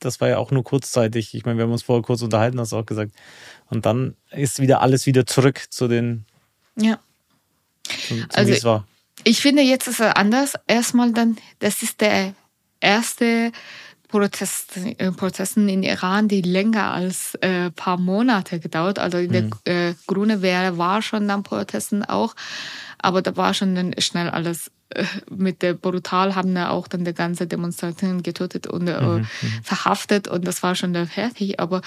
das 0.00 0.20
war 0.20 0.28
ja 0.28 0.38
auch 0.38 0.50
nur 0.50 0.64
kurzzeitig. 0.64 1.34
Ich 1.34 1.44
meine, 1.44 1.58
wir 1.58 1.64
haben 1.64 1.72
uns 1.72 1.82
vorher 1.82 2.02
kurz 2.02 2.22
unterhalten, 2.22 2.60
hast 2.60 2.72
du 2.72 2.76
auch 2.76 2.86
gesagt. 2.86 3.12
Und 3.68 3.86
dann 3.86 4.16
ist 4.30 4.60
wieder 4.60 4.80
alles 4.80 5.06
wieder 5.06 5.26
zurück 5.26 5.64
zu 5.70 5.88
den. 5.88 6.24
Ja. 6.76 6.98
Zum, 8.08 8.18
zum 8.18 8.28
Also 8.34 8.52
wie 8.52 8.56
es 8.56 8.64
war. 8.64 8.86
Ich 9.24 9.40
finde, 9.40 9.62
jetzt 9.62 9.88
ist 9.88 10.00
es 10.00 10.14
anders. 10.14 10.54
Erstmal 10.66 11.12
dann, 11.12 11.36
das 11.58 11.82
ist 11.82 12.00
der 12.00 12.34
erste 12.80 13.52
Protest, 14.08 14.76
äh, 14.76 15.10
Protesten 15.12 15.68
in 15.68 15.82
Iran, 15.82 16.28
die 16.28 16.42
länger 16.42 16.92
als 16.92 17.34
äh, 17.36 17.70
paar 17.70 17.98
Monate 17.98 18.60
gedauert. 18.60 18.98
Also 18.98 19.18
in 19.18 19.32
Mhm. 19.32 19.50
der 19.64 19.88
äh, 19.90 19.94
Grüne 20.06 20.42
Welle 20.42 20.78
war 20.78 21.02
schon 21.02 21.26
dann 21.28 21.42
Protesten 21.42 22.04
auch, 22.04 22.34
aber 22.98 23.22
da 23.22 23.36
war 23.36 23.54
schon 23.54 23.74
dann 23.74 23.94
schnell 23.98 24.30
alles 24.30 24.70
äh, 24.90 25.04
mit 25.28 25.62
der 25.62 25.74
brutal 25.74 26.36
haben 26.36 26.54
da 26.54 26.70
auch 26.70 26.86
dann 26.86 27.04
die 27.04 27.12
ganze 27.14 27.46
Demonstration 27.48 28.22
getötet 28.22 28.68
und 28.68 28.86
äh, 28.86 29.00
Mhm, 29.00 29.26
verhaftet 29.62 30.28
und 30.28 30.46
das 30.46 30.62
war 30.62 30.74
schon 30.76 30.92
dann 30.92 31.08
fertig. 31.08 31.58
Aber 31.58 31.82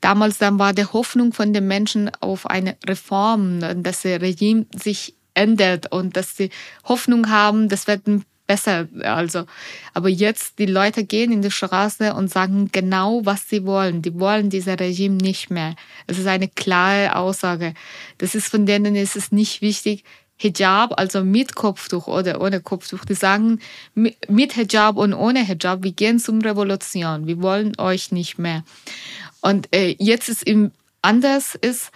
damals 0.00 0.38
dann 0.38 0.58
war 0.58 0.72
die 0.72 0.84
Hoffnung 0.84 1.32
von 1.32 1.52
den 1.52 1.66
Menschen 1.66 2.10
auf 2.20 2.46
eine 2.46 2.76
Reform, 2.86 3.60
dass 3.82 4.02
das 4.02 4.04
Regime 4.04 4.66
sich 4.74 5.14
ändert 5.34 5.90
und 5.90 6.16
dass 6.16 6.36
sie 6.36 6.50
Hoffnung 6.84 7.28
haben, 7.28 7.68
das 7.68 7.88
wird 7.88 8.06
ein 8.06 8.24
besser. 8.46 8.88
Also, 9.02 9.46
aber 9.92 10.08
jetzt 10.08 10.58
die 10.58 10.66
Leute 10.66 11.04
gehen 11.04 11.32
in 11.32 11.42
die 11.42 11.50
Straße 11.50 12.14
und 12.14 12.30
sagen 12.30 12.70
genau, 12.72 13.22
was 13.24 13.48
sie 13.48 13.64
wollen. 13.64 14.02
Die 14.02 14.18
wollen 14.18 14.50
dieses 14.50 14.78
Regime 14.78 15.16
nicht 15.16 15.50
mehr. 15.50 15.74
Es 16.06 16.18
ist 16.18 16.26
eine 16.26 16.48
klare 16.48 17.16
Aussage. 17.16 17.74
Das 18.18 18.34
ist 18.34 18.48
von 18.48 18.66
denen 18.66 18.96
ist 18.96 19.16
es 19.16 19.32
nicht 19.32 19.62
wichtig. 19.62 20.04
Hijab, 20.36 20.98
also 20.98 21.22
mit 21.22 21.54
Kopftuch 21.54 22.08
oder 22.08 22.40
ohne 22.40 22.60
Kopftuch, 22.60 23.04
die 23.04 23.14
sagen 23.14 23.60
mi- 23.94 24.16
mit 24.28 24.54
Hijab 24.54 24.96
und 24.96 25.14
ohne 25.14 25.46
Hijab, 25.46 25.84
wir 25.84 25.92
gehen 25.92 26.18
zum 26.18 26.40
Revolution, 26.40 27.28
wir 27.28 27.40
wollen 27.40 27.78
euch 27.78 28.10
nicht 28.10 28.36
mehr. 28.36 28.64
Und 29.42 29.68
äh, 29.72 29.94
jetzt 29.98 30.28
ist 30.28 30.42
im 30.42 30.72
anders 31.02 31.54
ist, 31.54 31.92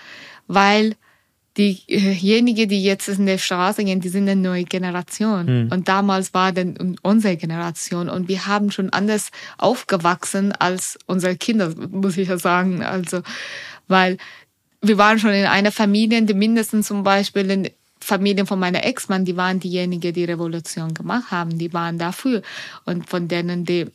weil 0.47 0.95
diejenigen, 1.59 2.69
die 2.69 2.83
jetzt 2.83 3.09
in 3.09 3.27
der 3.27 3.39
Straße 3.39 3.85
gehen, 3.85 4.01
die 4.01 4.09
sind 4.09 4.29
eine 4.29 4.41
neue 4.41 4.65
Generation. 4.65 5.69
Und 5.71 5.89
damals 5.89 6.33
war 6.33 6.53
dann 6.53 6.97
unsere 7.03 7.37
Generation. 7.37 8.09
Und 8.09 8.29
wir 8.29 8.47
haben 8.47 8.71
schon 8.71 8.91
anders 8.91 9.31
aufgewachsen 9.59 10.53
als 10.53 10.99
unsere 11.07 11.37
Kinder, 11.37 11.75
muss 11.91 12.17
ich 12.17 12.29
ja 12.29 12.39
sagen. 12.39 12.83
Also, 12.83 13.23
weil 13.89 14.19
wir 14.81 14.99
waren 14.99 15.19
schon 15.19 15.33
in 15.33 15.47
einer 15.47 15.73
Familie, 15.73 16.23
die 16.23 16.35
mindestens 16.35 16.87
zum 16.87 17.03
Beispiel 17.03 17.51
in 17.51 17.71
Familien 18.01 18.47
von 18.47 18.61
meiner 18.61 18.85
Ex-Mann, 18.85 19.25
die 19.25 19.37
waren 19.37 19.59
diejenigen, 19.59 20.15
die 20.15 20.25
Revolution 20.25 20.95
gemacht 20.95 21.33
haben. 21.33 21.59
Die 21.59 21.73
waren 21.73 21.99
dafür. 21.99 22.43
Und 22.85 23.11
von 23.11 23.27
denen, 23.27 23.65
die 23.65 23.87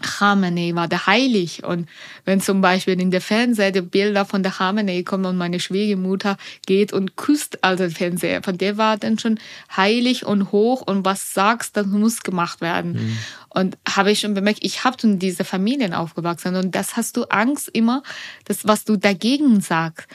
Khamenei 0.00 0.74
war 0.74 0.88
der 0.88 1.06
heilig. 1.06 1.64
Und 1.64 1.88
wenn 2.24 2.40
zum 2.40 2.60
Beispiel 2.60 3.00
in 3.00 3.10
der 3.10 3.20
Fernseher 3.20 3.72
die 3.72 3.80
Bilder 3.80 4.24
von 4.24 4.42
der 4.42 4.52
Khamenei 4.52 5.02
kommen 5.02 5.26
und 5.26 5.36
meine 5.36 5.60
Schwiegermutter 5.60 6.36
geht 6.66 6.92
und 6.92 7.16
küsst 7.16 7.62
also 7.64 7.84
den 7.84 7.92
Fernseher, 7.92 8.42
von 8.42 8.58
der 8.58 8.76
war 8.76 8.96
dann 8.96 9.18
schon 9.18 9.38
heilig 9.76 10.24
und 10.24 10.52
hoch 10.52 10.82
und 10.82 11.04
was 11.04 11.34
sagst, 11.34 11.76
das 11.76 11.86
muss 11.86 12.22
gemacht 12.22 12.60
werden. 12.60 12.96
Und 13.50 13.78
habe 13.88 14.12
ich 14.12 14.20
schon 14.20 14.34
bemerkt, 14.34 14.60
ich 14.62 14.84
habe 14.84 14.96
in 15.02 15.18
diese 15.18 15.42
Familien 15.42 15.94
aufgewachsen 15.94 16.54
und 16.54 16.74
das 16.74 16.96
hast 16.96 17.16
du 17.16 17.24
Angst 17.24 17.68
immer, 17.72 18.02
das 18.44 18.66
was 18.66 18.84
du 18.84 18.96
dagegen 18.96 19.60
sagst. 19.60 20.06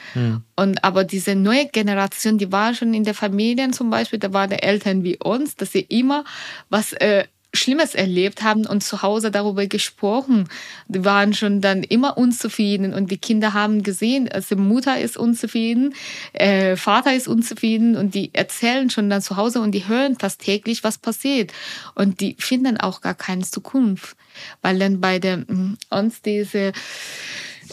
Und 0.56 0.84
aber 0.84 1.04
diese 1.04 1.34
neue 1.34 1.66
Generation, 1.66 2.38
die 2.38 2.52
war 2.52 2.74
schon 2.74 2.94
in 2.94 3.04
der 3.04 3.14
Familien 3.14 3.72
zum 3.72 3.90
Beispiel, 3.90 4.18
da 4.18 4.32
waren 4.32 4.50
die 4.50 4.62
Eltern 4.62 5.02
wie 5.02 5.18
uns, 5.18 5.56
dass 5.56 5.72
sie 5.72 5.80
immer 5.80 6.24
was 6.70 6.92
äh, 6.94 7.24
Schlimmes 7.54 7.94
erlebt 7.94 8.42
haben 8.42 8.66
und 8.66 8.82
zu 8.82 9.02
Hause 9.02 9.30
darüber 9.30 9.66
gesprochen. 9.66 10.48
Die 10.88 11.04
waren 11.04 11.32
schon 11.32 11.60
dann 11.60 11.82
immer 11.82 12.18
unzufrieden 12.18 12.92
und 12.92 13.10
die 13.10 13.18
Kinder 13.18 13.52
haben 13.52 13.82
gesehen, 13.82 14.28
also 14.28 14.56
Mutter 14.56 15.00
ist 15.00 15.16
unzufrieden, 15.16 15.94
äh, 16.32 16.76
Vater 16.76 17.14
ist 17.14 17.28
unzufrieden 17.28 17.96
und 17.96 18.14
die 18.14 18.30
erzählen 18.34 18.90
schon 18.90 19.08
dann 19.08 19.22
zu 19.22 19.36
Hause 19.36 19.60
und 19.60 19.72
die 19.72 19.88
hören 19.88 20.18
fast 20.18 20.42
täglich, 20.42 20.84
was 20.84 20.98
passiert. 20.98 21.52
Und 21.94 22.20
die 22.20 22.36
finden 22.38 22.78
auch 22.78 23.00
gar 23.00 23.14
keine 23.14 23.44
Zukunft, 23.44 24.16
weil 24.62 24.78
dann 24.78 25.00
bei 25.00 25.18
der, 25.18 25.38
mm, 25.38 25.78
uns 25.90 26.22
diese, 26.22 26.72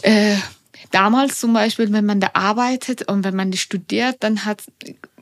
äh, 0.02 0.36
damals 0.90 1.40
zum 1.40 1.52
Beispiel, 1.52 1.92
wenn 1.92 2.06
man 2.06 2.20
da 2.20 2.30
arbeitet 2.34 3.08
und 3.08 3.24
wenn 3.24 3.36
man 3.36 3.52
studiert, 3.52 4.16
dann 4.20 4.44
hat 4.44 4.62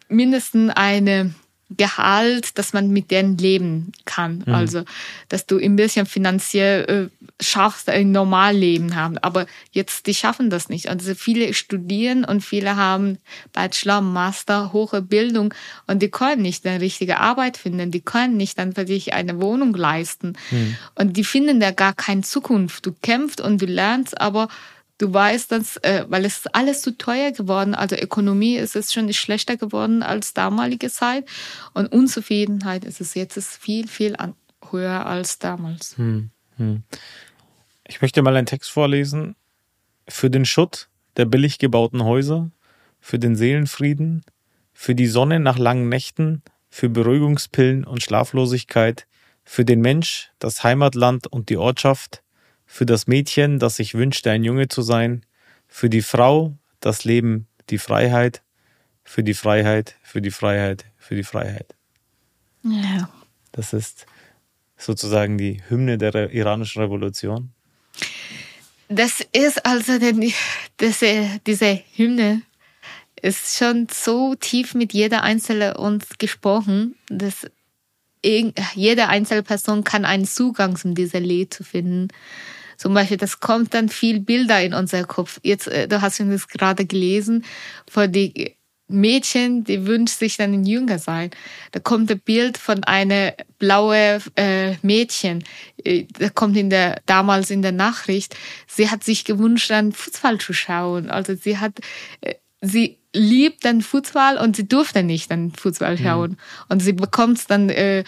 mindestens 0.09 0.73
eine 0.75 1.35
Gehalt, 1.77 2.59
dass 2.59 2.73
man 2.73 2.91
mit 2.91 3.11
denen 3.11 3.39
leben 3.39 3.93
kann. 4.05 4.43
Also, 4.53 4.85
dass 5.29 5.47
du 5.47 5.59
ein 5.59 5.77
bisschen 5.77 6.05
finanziell 6.07 7.11
äh, 7.11 7.43
schaffst, 7.43 7.89
ein 7.89 8.11
Normalleben 8.11 8.97
haben. 8.97 9.19
Aber 9.19 9.47
jetzt, 9.71 10.07
die 10.07 10.15
schaffen 10.15 10.51
das 10.51 10.69
nicht. 10.69 10.89
Also 10.89 11.15
viele 11.15 11.55
studieren 11.55 12.25
und 12.25 12.43
viele 12.43 12.77
haben 12.77 13.19
Bachelor, 13.53 14.01
Master, 14.01 14.73
hohe 14.73 15.01
Bildung 15.01 15.55
und 15.87 16.03
die 16.03 16.11
können 16.11 16.43
nicht 16.43 16.67
eine 16.67 16.81
richtige 16.81 17.19
Arbeit 17.19 17.57
finden. 17.57 17.91
Die 17.91 18.01
können 18.01 18.37
nicht 18.37 18.59
dann 18.59 18.75
für 18.75 18.87
sich 18.87 19.13
eine 19.13 19.41
Wohnung 19.41 19.75
leisten. 19.75 20.37
Und 20.97 21.17
die 21.17 21.25
finden 21.25 21.61
da 21.61 21.71
gar 21.71 21.95
keine 21.95 22.23
Zukunft. 22.23 22.85
Du 22.87 22.93
kämpfst 23.01 23.41
und 23.41 23.63
du 23.63 23.67
lernst, 23.67 24.21
aber 24.21 24.49
Du 25.01 25.15
weißt, 25.15 25.51
dass, 25.51 25.79
äh, 25.79 26.05
weil 26.11 26.27
es 26.27 26.41
ist 26.41 26.55
alles 26.55 26.83
zu 26.83 26.95
teuer 26.99 27.33
geworden, 27.33 27.75
also 27.75 27.97
Ökonomie 27.97 28.57
ist 28.57 28.77
es 28.77 28.93
schon 28.93 29.11
schlechter 29.15 29.57
geworden 29.57 30.03
als 30.03 30.35
damalige 30.35 30.91
Zeit 30.91 31.27
und 31.73 31.91
Unzufriedenheit 31.91 32.85
ist 32.85 33.01
es 33.01 33.15
jetzt 33.15 33.39
ist 33.39 33.57
viel, 33.57 33.89
viel 33.89 34.15
an, 34.17 34.35
höher 34.71 35.07
als 35.07 35.39
damals. 35.39 35.97
Ich 37.89 38.03
möchte 38.03 38.21
mal 38.21 38.37
einen 38.37 38.47
Text 38.47 38.71
vorlesen. 38.71 39.37
Für 40.07 40.29
den 40.29 40.45
Schutt 40.45 40.91
der 41.17 41.25
billig 41.25 41.59
gebauten 41.59 42.05
Häuser, 42.05 42.51
für 43.01 43.19
den 43.19 43.37
Seelenfrieden, 43.37 44.23
für 44.75 44.95
die 44.95 45.07
Sonne 45.07 45.41
nach 45.41 45.57
langen 45.57 45.89
Nächten, 45.89 46.43
für 46.69 46.91
Beruhigungspillen 46.91 47.85
und 47.85 48.03
Schlaflosigkeit, 48.03 49.07
für 49.45 49.65
den 49.65 49.81
Mensch, 49.81 50.31
das 50.39 50.63
Heimatland 50.63 51.27
und 51.27 51.49
die 51.49 51.57
Ortschaft, 51.57 52.23
für 52.73 52.87
das 52.87 53.09
Mädchen, 53.09 53.59
das 53.59 53.77
sich 53.77 53.95
wünschte, 53.95 54.31
ein 54.31 54.45
Junge 54.45 54.69
zu 54.69 54.83
sein, 54.83 55.27
für 55.67 55.91
die 55.91 56.03
Frau, 56.03 56.57
das 56.79 57.05
Leben, 57.05 57.49
die 57.69 57.79
Freiheit, 57.79 58.43
für 59.03 59.25
die 59.25 59.35
Freiheit, 59.35 59.97
für 60.05 60.23
die 60.23 60.31
Freiheit, 60.31 60.85
für 60.97 61.17
die 61.17 61.25
Freiheit. 61.25 61.75
Ja. 62.63 63.11
Das 63.51 63.73
ist 63.73 64.07
sozusagen 64.79 65.37
die 65.37 65.61
Hymne 65.69 65.99
der 65.99 66.31
iranischen 66.31 66.81
Revolution. 66.81 67.51
Das 68.89 69.21
ist 69.33 69.67
also 69.67 69.99
denn 69.99 70.33
diese, 70.81 71.41
diese 71.45 71.83
Hymne 71.97 72.43
ist 73.21 73.59
schon 73.59 73.89
so 73.93 74.37
tief 74.37 74.75
mit 74.75 74.93
jeder 74.93 75.25
Einzelne 75.25 75.77
uns 75.77 76.07
gesprochen, 76.19 76.95
dass 77.09 77.51
jede 78.23 79.09
einzelne 79.09 79.43
Person 79.43 79.83
kann 79.83 80.05
einen 80.05 80.25
Zugang 80.25 80.77
zu 80.77 80.95
dieser 80.95 81.21
Lied 81.21 81.53
zu 81.53 81.65
finden. 81.65 82.09
Zum 82.81 82.95
Beispiel, 82.95 83.19
das 83.19 83.41
kommt 83.41 83.75
dann 83.75 83.91
viel 83.91 84.21
Bilder 84.21 84.63
in 84.63 84.73
unser 84.73 85.05
Kopf. 85.05 85.39
Jetzt, 85.43 85.69
äh, 85.69 85.87
du 85.87 86.01
hast 86.01 86.19
das 86.19 86.49
gerade 86.49 86.87
gelesen, 86.87 87.45
von 87.87 88.11
die 88.11 88.57
Mädchen, 88.89 89.65
die 89.65 89.87
wünscht 89.87 90.19
sich 90.19 90.39
dann 90.39 90.55
ein 90.55 90.65
Jünger 90.65 90.99
sein. 90.99 91.29
Da 91.73 91.81
kommt 91.81 92.11
ein 92.11 92.21
Bild 92.21 92.57
von 92.57 92.83
einer 92.85 93.35
blaue 93.59 94.23
äh, 94.35 94.77
Mädchen. 94.81 95.45
Äh, 95.85 96.07
Da 96.19 96.31
kommt 96.31 96.57
in 96.57 96.71
der 96.71 97.03
damals 97.05 97.51
in 97.51 97.61
der 97.61 97.73
Nachricht. 97.73 98.35
Sie 98.67 98.89
hat 98.89 99.05
sich 99.05 99.27
gewünscht, 99.27 99.69
dann 99.69 99.93
Fußball 99.93 100.39
zu 100.39 100.55
schauen. 100.55 101.11
Also 101.11 101.35
sie 101.35 101.59
hat, 101.59 101.81
sie 102.61 102.99
liebt 103.13 103.65
dann 103.65 103.83
Fußball 103.83 104.37
und 104.39 104.55
sie 104.55 104.69
durfte 104.69 105.03
nicht 105.03 105.31
dann 105.31 105.51
Fußball 105.51 105.99
schauen. 105.99 106.37
Und 106.69 106.81
sie 106.81 106.93
bekommt 106.93 107.51
dann, 107.51 107.69
äh, 107.69 108.05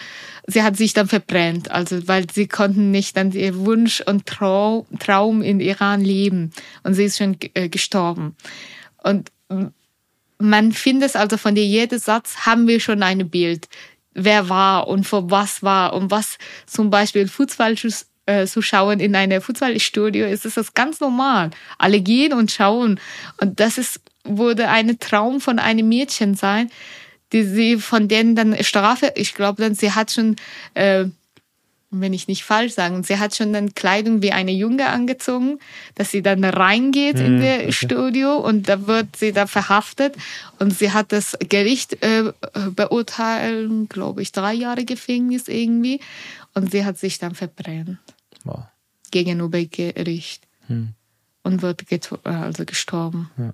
sie 0.47 0.63
hat 0.63 0.77
sich 0.77 0.93
dann 0.93 1.07
verbrennt. 1.07 1.71
Also 1.71 2.07
weil 2.07 2.25
sie 2.31 2.47
konnten 2.47 2.91
nicht 2.91 3.17
dann 3.17 3.31
ihr 3.31 3.57
Wunsch 3.57 4.01
und 4.01 4.25
Trau 4.25 4.85
Traum 4.99 5.41
in 5.41 5.59
Iran 5.59 6.01
leben. 6.01 6.51
Und 6.83 6.93
sie 6.93 7.03
ist 7.03 7.17
schon 7.17 7.37
äh, 7.53 7.67
gestorben. 7.67 8.35
Und 9.03 9.31
man 10.37 10.71
findet 10.71 11.15
also 11.15 11.37
von 11.37 11.55
dir 11.55 11.65
jedem 11.65 11.99
Satz 11.99 12.45
haben 12.45 12.67
wir 12.67 12.79
schon 12.79 13.03
ein 13.03 13.29
Bild, 13.29 13.67
wer 14.13 14.49
war 14.49 14.87
und 14.87 15.05
vor 15.05 15.31
was 15.31 15.63
war 15.63 15.93
und 15.93 16.11
was 16.11 16.37
zum 16.65 16.89
Beispiel 16.89 17.27
Fußball 17.27 17.77
zu, 17.77 17.89
äh, 18.25 18.45
zu 18.45 18.61
schauen 18.61 18.99
in 18.99 19.15
einem 19.15 19.41
Fußballstudio 19.41 20.25
ist, 20.27 20.45
ist 20.45 20.57
das 20.57 20.73
ganz 20.73 20.99
normal. 20.99 21.51
Alle 21.77 22.01
gehen 22.01 22.33
und 22.33 22.51
schauen 22.51 22.99
und 23.39 23.59
das 23.59 23.77
ist 23.77 24.01
wurde 24.23 24.69
ein 24.69 24.99
Traum 24.99 25.41
von 25.41 25.59
einem 25.59 25.87
Mädchen 25.89 26.35
sein, 26.35 26.69
die 27.31 27.43
sie 27.43 27.77
von 27.77 28.07
denen 28.07 28.35
dann 28.35 28.55
Strafe, 28.63 29.11
ich 29.15 29.33
glaube 29.33 29.61
dann, 29.63 29.75
sie 29.75 29.91
hat 29.91 30.11
schon, 30.11 30.35
äh, 30.75 31.05
wenn 31.95 32.13
ich 32.13 32.27
nicht 32.27 32.43
falsch 32.43 32.73
sagen, 32.73 33.03
sie 33.03 33.19
hat 33.19 33.35
schon 33.35 33.53
dann 33.53 33.75
Kleidung 33.75 34.21
wie 34.21 34.31
eine 34.31 34.51
Junge 34.51 34.87
angezogen, 34.89 35.59
dass 35.95 36.09
sie 36.11 36.21
dann 36.23 36.43
reingeht 36.43 37.19
in 37.19 37.37
Mhm, 37.37 37.41
das 37.41 37.59
okay. 37.61 37.71
Studio 37.73 38.37
und 38.37 38.67
da 38.69 38.87
wird 38.87 39.15
sie 39.15 39.31
da 39.31 39.45
verhaftet 39.45 40.15
und 40.59 40.71
sie 40.77 40.91
hat 40.91 41.11
das 41.11 41.37
Gericht 41.49 42.01
äh, 42.03 42.31
beurteilt, 42.75 43.89
glaube 43.89 44.21
ich, 44.21 44.31
drei 44.31 44.53
Jahre 44.53 44.85
Gefängnis 44.85 45.47
irgendwie 45.47 45.99
und 46.53 46.71
sie 46.71 46.85
hat 46.85 46.97
sich 46.97 47.17
dann 47.19 47.35
verbrennt 47.35 47.97
Wow. 48.43 48.63
gegenüber 49.11 49.63
Gericht 49.65 50.43
Hm. 50.67 50.89
und 51.43 51.61
wird 51.61 51.83
äh, 51.91 52.29
also 52.29 52.65
gestorben. 52.65 53.29
Ja. 53.37 53.53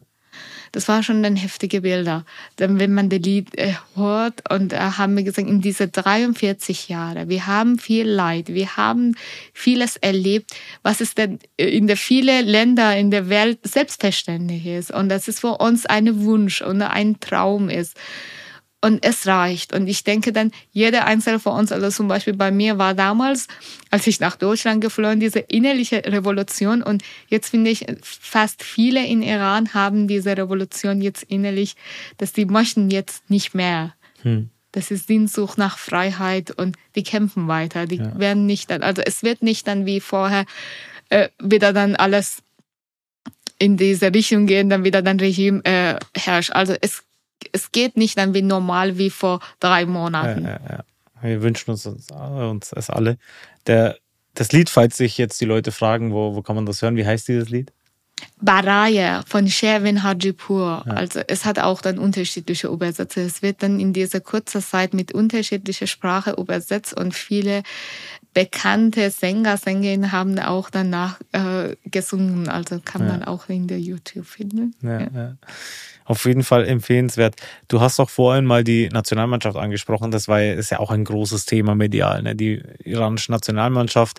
Das 0.72 0.88
war 0.88 1.04
schon 1.04 1.24
dann 1.24 1.36
heftige 1.36 1.82
Bilder. 1.82 2.26
Dann, 2.56 2.80
wenn 2.80 2.94
man 2.94 3.10
das 3.10 3.20
Lied 3.20 3.58
äh, 3.58 3.74
hört 3.96 4.50
und 4.52 4.74
äh, 4.74 4.78
haben 4.78 5.16
wir 5.16 5.24
gesagt, 5.24 5.48
in 5.48 5.62
diese 5.62 5.88
43 5.88 6.90
Jahre, 6.90 7.30
wir 7.30 7.48
haben 7.48 7.80
viel 7.80 8.08
Leid, 8.08 8.50
wir 8.50 8.78
haben 8.78 9.16
vieles 9.54 9.98
erlebt, 9.98 10.56
was 10.84 11.02
es 11.02 11.16
denn 11.16 11.40
in 11.58 11.88
der 11.88 11.98
viele 11.98 12.42
Länder 12.42 12.96
in 12.96 13.12
der 13.12 13.30
Welt 13.30 13.60
selbstverständlich 13.64 14.66
ist. 14.66 14.92
Und 14.92 15.10
das 15.10 15.28
ist 15.28 15.40
für 15.40 15.58
uns 15.58 15.86
ein 15.86 16.24
Wunsch 16.24 16.62
und 16.62 16.82
ein 16.82 17.20
Traum 17.20 17.70
ist. 17.70 17.96
Und 18.82 19.04
es 19.06 19.28
reicht. 19.28 19.74
Und 19.74 19.88
ich 19.88 20.06
denke 20.06 20.32
dann, 20.32 20.52
jeder 20.72 21.06
Einzelne 21.06 21.40
von 21.40 21.54
uns, 21.60 21.72
also 21.74 21.90
zum 21.90 22.08
Beispiel 22.08 22.34
bei 22.34 22.50
mir 22.50 22.78
war 22.78 22.94
damals, 22.94 23.48
als 23.92 24.08
ich 24.08 24.22
nach 24.22 24.38
Deutschland 24.38 24.80
geflohen, 24.80 25.20
diese 25.20 25.40
innerliche 25.40 25.98
Revolution. 26.06 26.82
Und 26.82 27.04
jetzt 27.28 27.50
finde 27.50 27.72
ich, 27.72 27.86
fast 28.02 28.64
viele 28.64 29.06
in 29.06 29.22
Iran 29.22 29.74
haben 29.74 30.08
diese 30.08 30.38
Revolution 30.38 31.02
jetzt 31.02 31.24
innerlich, 31.24 31.76
dass 32.18 32.32
die 32.32 32.46
möchten 32.46 32.90
jetzt 32.90 33.30
nicht 33.30 33.54
mehr. 33.54 33.96
Hm. 34.22 34.50
Das 34.72 34.92
ist 34.92 35.08
Sehnsucht 35.08 35.58
nach 35.58 35.78
Freiheit 35.78 36.52
und 36.52 36.78
die 36.96 37.04
kämpfen 37.04 37.50
weiter. 37.50 37.86
Die 37.86 37.98
Ja. 37.98 38.18
werden 38.18 38.46
nicht 38.46 38.70
dann, 38.72 38.82
also 38.82 39.02
es 39.02 39.24
wird 39.24 39.42
nicht 39.42 39.68
dann 39.68 39.86
wie 39.88 40.00
vorher 40.00 40.46
äh, 41.10 41.28
wieder 41.42 41.74
dann 41.74 41.98
alles 41.98 42.38
in 43.58 43.76
diese 43.76 44.14
Richtung 44.14 44.46
gehen, 44.46 44.70
dann 44.70 44.86
wieder 44.86 45.02
dann 45.02 45.20
Regime 45.20 45.66
äh, 45.66 45.96
herrscht. 46.16 46.52
Also 46.52 46.76
es, 46.80 47.04
es 47.54 47.72
geht 47.72 47.98
nicht 47.98 48.18
dann 48.18 48.34
wie 48.34 48.42
normal 48.42 48.98
wie 48.98 49.10
vor 49.10 49.40
drei 49.60 49.86
Monaten. 49.86 50.44
ja, 50.46 50.60
ja. 50.70 50.84
Wir 51.22 51.42
wünschen 51.42 51.72
uns, 51.72 51.86
uns, 51.86 52.08
uns 52.12 52.72
es 52.72 52.90
alle. 52.90 53.18
Der, 53.68 53.98
das 54.36 54.54
Lied, 54.54 54.70
falls 54.70 54.96
sich 54.96 55.18
jetzt 55.18 55.42
die 55.42 55.46
Leute 55.46 55.72
fragen, 55.74 56.14
wo, 56.14 56.34
wo 56.36 56.42
kann 56.42 56.56
man 56.56 56.66
das 56.66 56.82
hören, 56.82 56.96
wie 56.96 57.06
heißt 57.06 57.28
dieses 57.28 57.50
Lied? 57.50 57.74
Baraya 58.42 59.24
von 59.28 59.48
Sherwin 59.50 60.04
Hajipur. 60.04 60.84
Ja. 60.86 60.94
Also 60.94 61.22
es 61.28 61.46
hat 61.46 61.60
auch 61.60 61.82
dann 61.82 61.98
unterschiedliche 62.00 62.68
Übersetzer. 62.68 63.22
Es 63.22 63.42
wird 63.42 63.64
dann 63.64 63.80
in 63.80 63.92
dieser 63.94 64.22
kurzen 64.22 64.62
Zeit 64.62 64.94
mit 64.94 65.12
unterschiedlicher 65.14 65.88
Sprache 65.88 66.32
übersetzt 66.38 66.94
und 66.98 67.14
viele 67.14 67.64
bekannte 68.34 69.10
Sänger, 69.10 69.58
Sängerinnen 69.58 70.12
haben 70.12 70.38
auch 70.40 70.70
danach 70.70 71.20
äh, 71.32 71.76
gesungen. 71.86 72.48
Also 72.48 72.80
kann 72.84 73.02
Ja. 73.04 73.08
man 73.14 73.24
auch 73.24 73.50
in 73.50 73.68
der 73.68 73.80
YouTube 73.80 74.26
finden. 74.26 74.74
Ja, 74.82 75.00
ja. 75.02 75.36
Auf 76.10 76.26
jeden 76.26 76.42
Fall 76.42 76.66
empfehlenswert. 76.66 77.36
Du 77.68 77.82
hast 77.82 78.00
auch 78.00 78.10
vorhin 78.10 78.44
mal 78.44 78.64
die 78.64 78.90
Nationalmannschaft 78.90 79.56
angesprochen. 79.56 80.10
Das 80.10 80.28
war 80.28 80.42
ist 80.42 80.72
ja 80.72 80.80
auch 80.80 80.90
ein 80.90 81.04
großes 81.04 81.46
Thema 81.46 81.76
medial. 81.76 82.24
Ne? 82.24 82.36
Die 82.36 82.64
iranische 82.84 83.32
Nationalmannschaft 83.32 84.18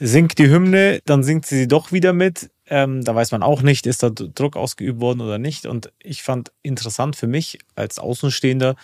singt 0.00 0.38
die 0.38 0.48
Hymne, 0.48 1.00
dann 1.04 1.22
singt 1.22 1.44
sie 1.44 1.58
sie 1.58 1.68
doch 1.68 1.92
wieder 1.92 2.14
mit. 2.14 2.50
Ähm, 2.70 3.04
da 3.04 3.14
weiß 3.14 3.32
man 3.32 3.42
auch 3.42 3.60
nicht, 3.60 3.86
ist 3.86 4.02
da 4.02 4.08
Druck 4.08 4.56
ausgeübt 4.56 4.98
worden 4.98 5.20
oder 5.20 5.36
nicht. 5.36 5.66
Und 5.66 5.92
ich 6.02 6.22
fand 6.22 6.52
interessant 6.62 7.16
für 7.16 7.26
mich 7.26 7.58
als 7.74 7.98
Außenstehender, 7.98 8.74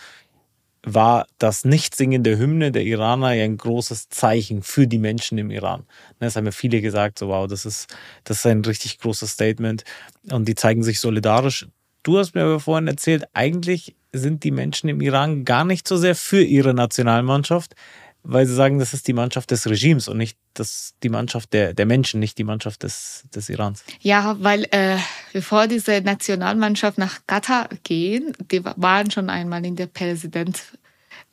war 0.83 1.25
das 1.39 1.65
Nichtsingen 1.65 2.21
der 2.21 2.37
Hymne 2.37 2.71
der 2.71 2.83
Iraner 2.83 3.33
ja 3.33 3.45
ein 3.45 3.57
großes 3.57 4.09
Zeichen 4.09 4.61
für 4.61 4.85
die 4.85 4.99
Menschen 4.99 5.39
im 5.39 5.49
Iran. 5.49 5.79
Ne, 6.19 6.27
Das 6.27 6.35
haben 6.35 6.45
ja 6.45 6.51
viele 6.51 6.81
gesagt, 6.81 7.17
so 7.17 7.29
wow, 7.29 7.47
das 7.47 7.65
ist, 7.65 7.87
das 8.25 8.37
ist 8.37 8.45
ein 8.45 8.63
richtig 8.63 8.99
großes 8.99 9.31
Statement 9.31 9.83
und 10.29 10.47
die 10.47 10.53
zeigen 10.53 10.83
sich 10.83 10.99
solidarisch. 10.99 11.67
Du 12.05 12.19
hast 12.19 12.35
mir 12.35 12.43
aber 12.43 12.59
vorhin 12.59 12.87
erzählt, 12.87 13.25
eigentlich 13.33 13.95
sind 14.13 14.43
die 14.43 14.51
Menschen 14.51 14.89
im 14.89 15.01
Iran 15.01 15.43
gar 15.43 15.65
nicht 15.65 15.87
so 15.87 15.97
sehr 15.97 16.13
für 16.13 16.43
ihre 16.43 16.75
Nationalmannschaft, 16.75 17.73
weil 18.21 18.45
sie 18.45 18.53
sagen, 18.53 18.77
das 18.77 18.93
ist 18.93 19.07
die 19.07 19.13
Mannschaft 19.13 19.49
des 19.49 19.67
Regimes 19.67 20.07
und 20.07 20.17
nicht 20.17 20.37
das, 20.53 20.93
die 21.01 21.09
Mannschaft 21.09 21.51
der, 21.51 21.73
der 21.73 21.87
Menschen, 21.87 22.19
nicht 22.19 22.37
die 22.37 22.43
Mannschaft 22.43 22.83
des, 22.83 23.23
des 23.33 23.49
Irans. 23.49 23.83
Ja, 24.01 24.37
weil 24.39 24.67
äh, 24.69 24.97
bevor 25.33 25.65
diese 25.65 26.01
Nationalmannschaft 26.01 26.99
nach 26.99 27.21
Katar 27.25 27.69
gehen, 27.81 28.33
die 28.51 28.63
wa- 28.63 28.75
waren 28.77 29.09
schon 29.09 29.31
einmal 29.31 29.65
in 29.65 29.75
der 29.75 29.87
Präsident 29.87 30.61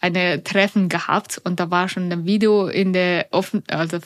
eine 0.03 0.43
Treffen 0.43 0.89
gehabt 0.89 1.41
und 1.45 1.61
da 1.61 1.71
war 1.71 1.89
schon 1.89 2.13
ein 2.13 2.27
Video 2.27 2.67
in 2.67 2.93
der 2.93 3.29
offen 3.31 3.63
also 3.69 3.99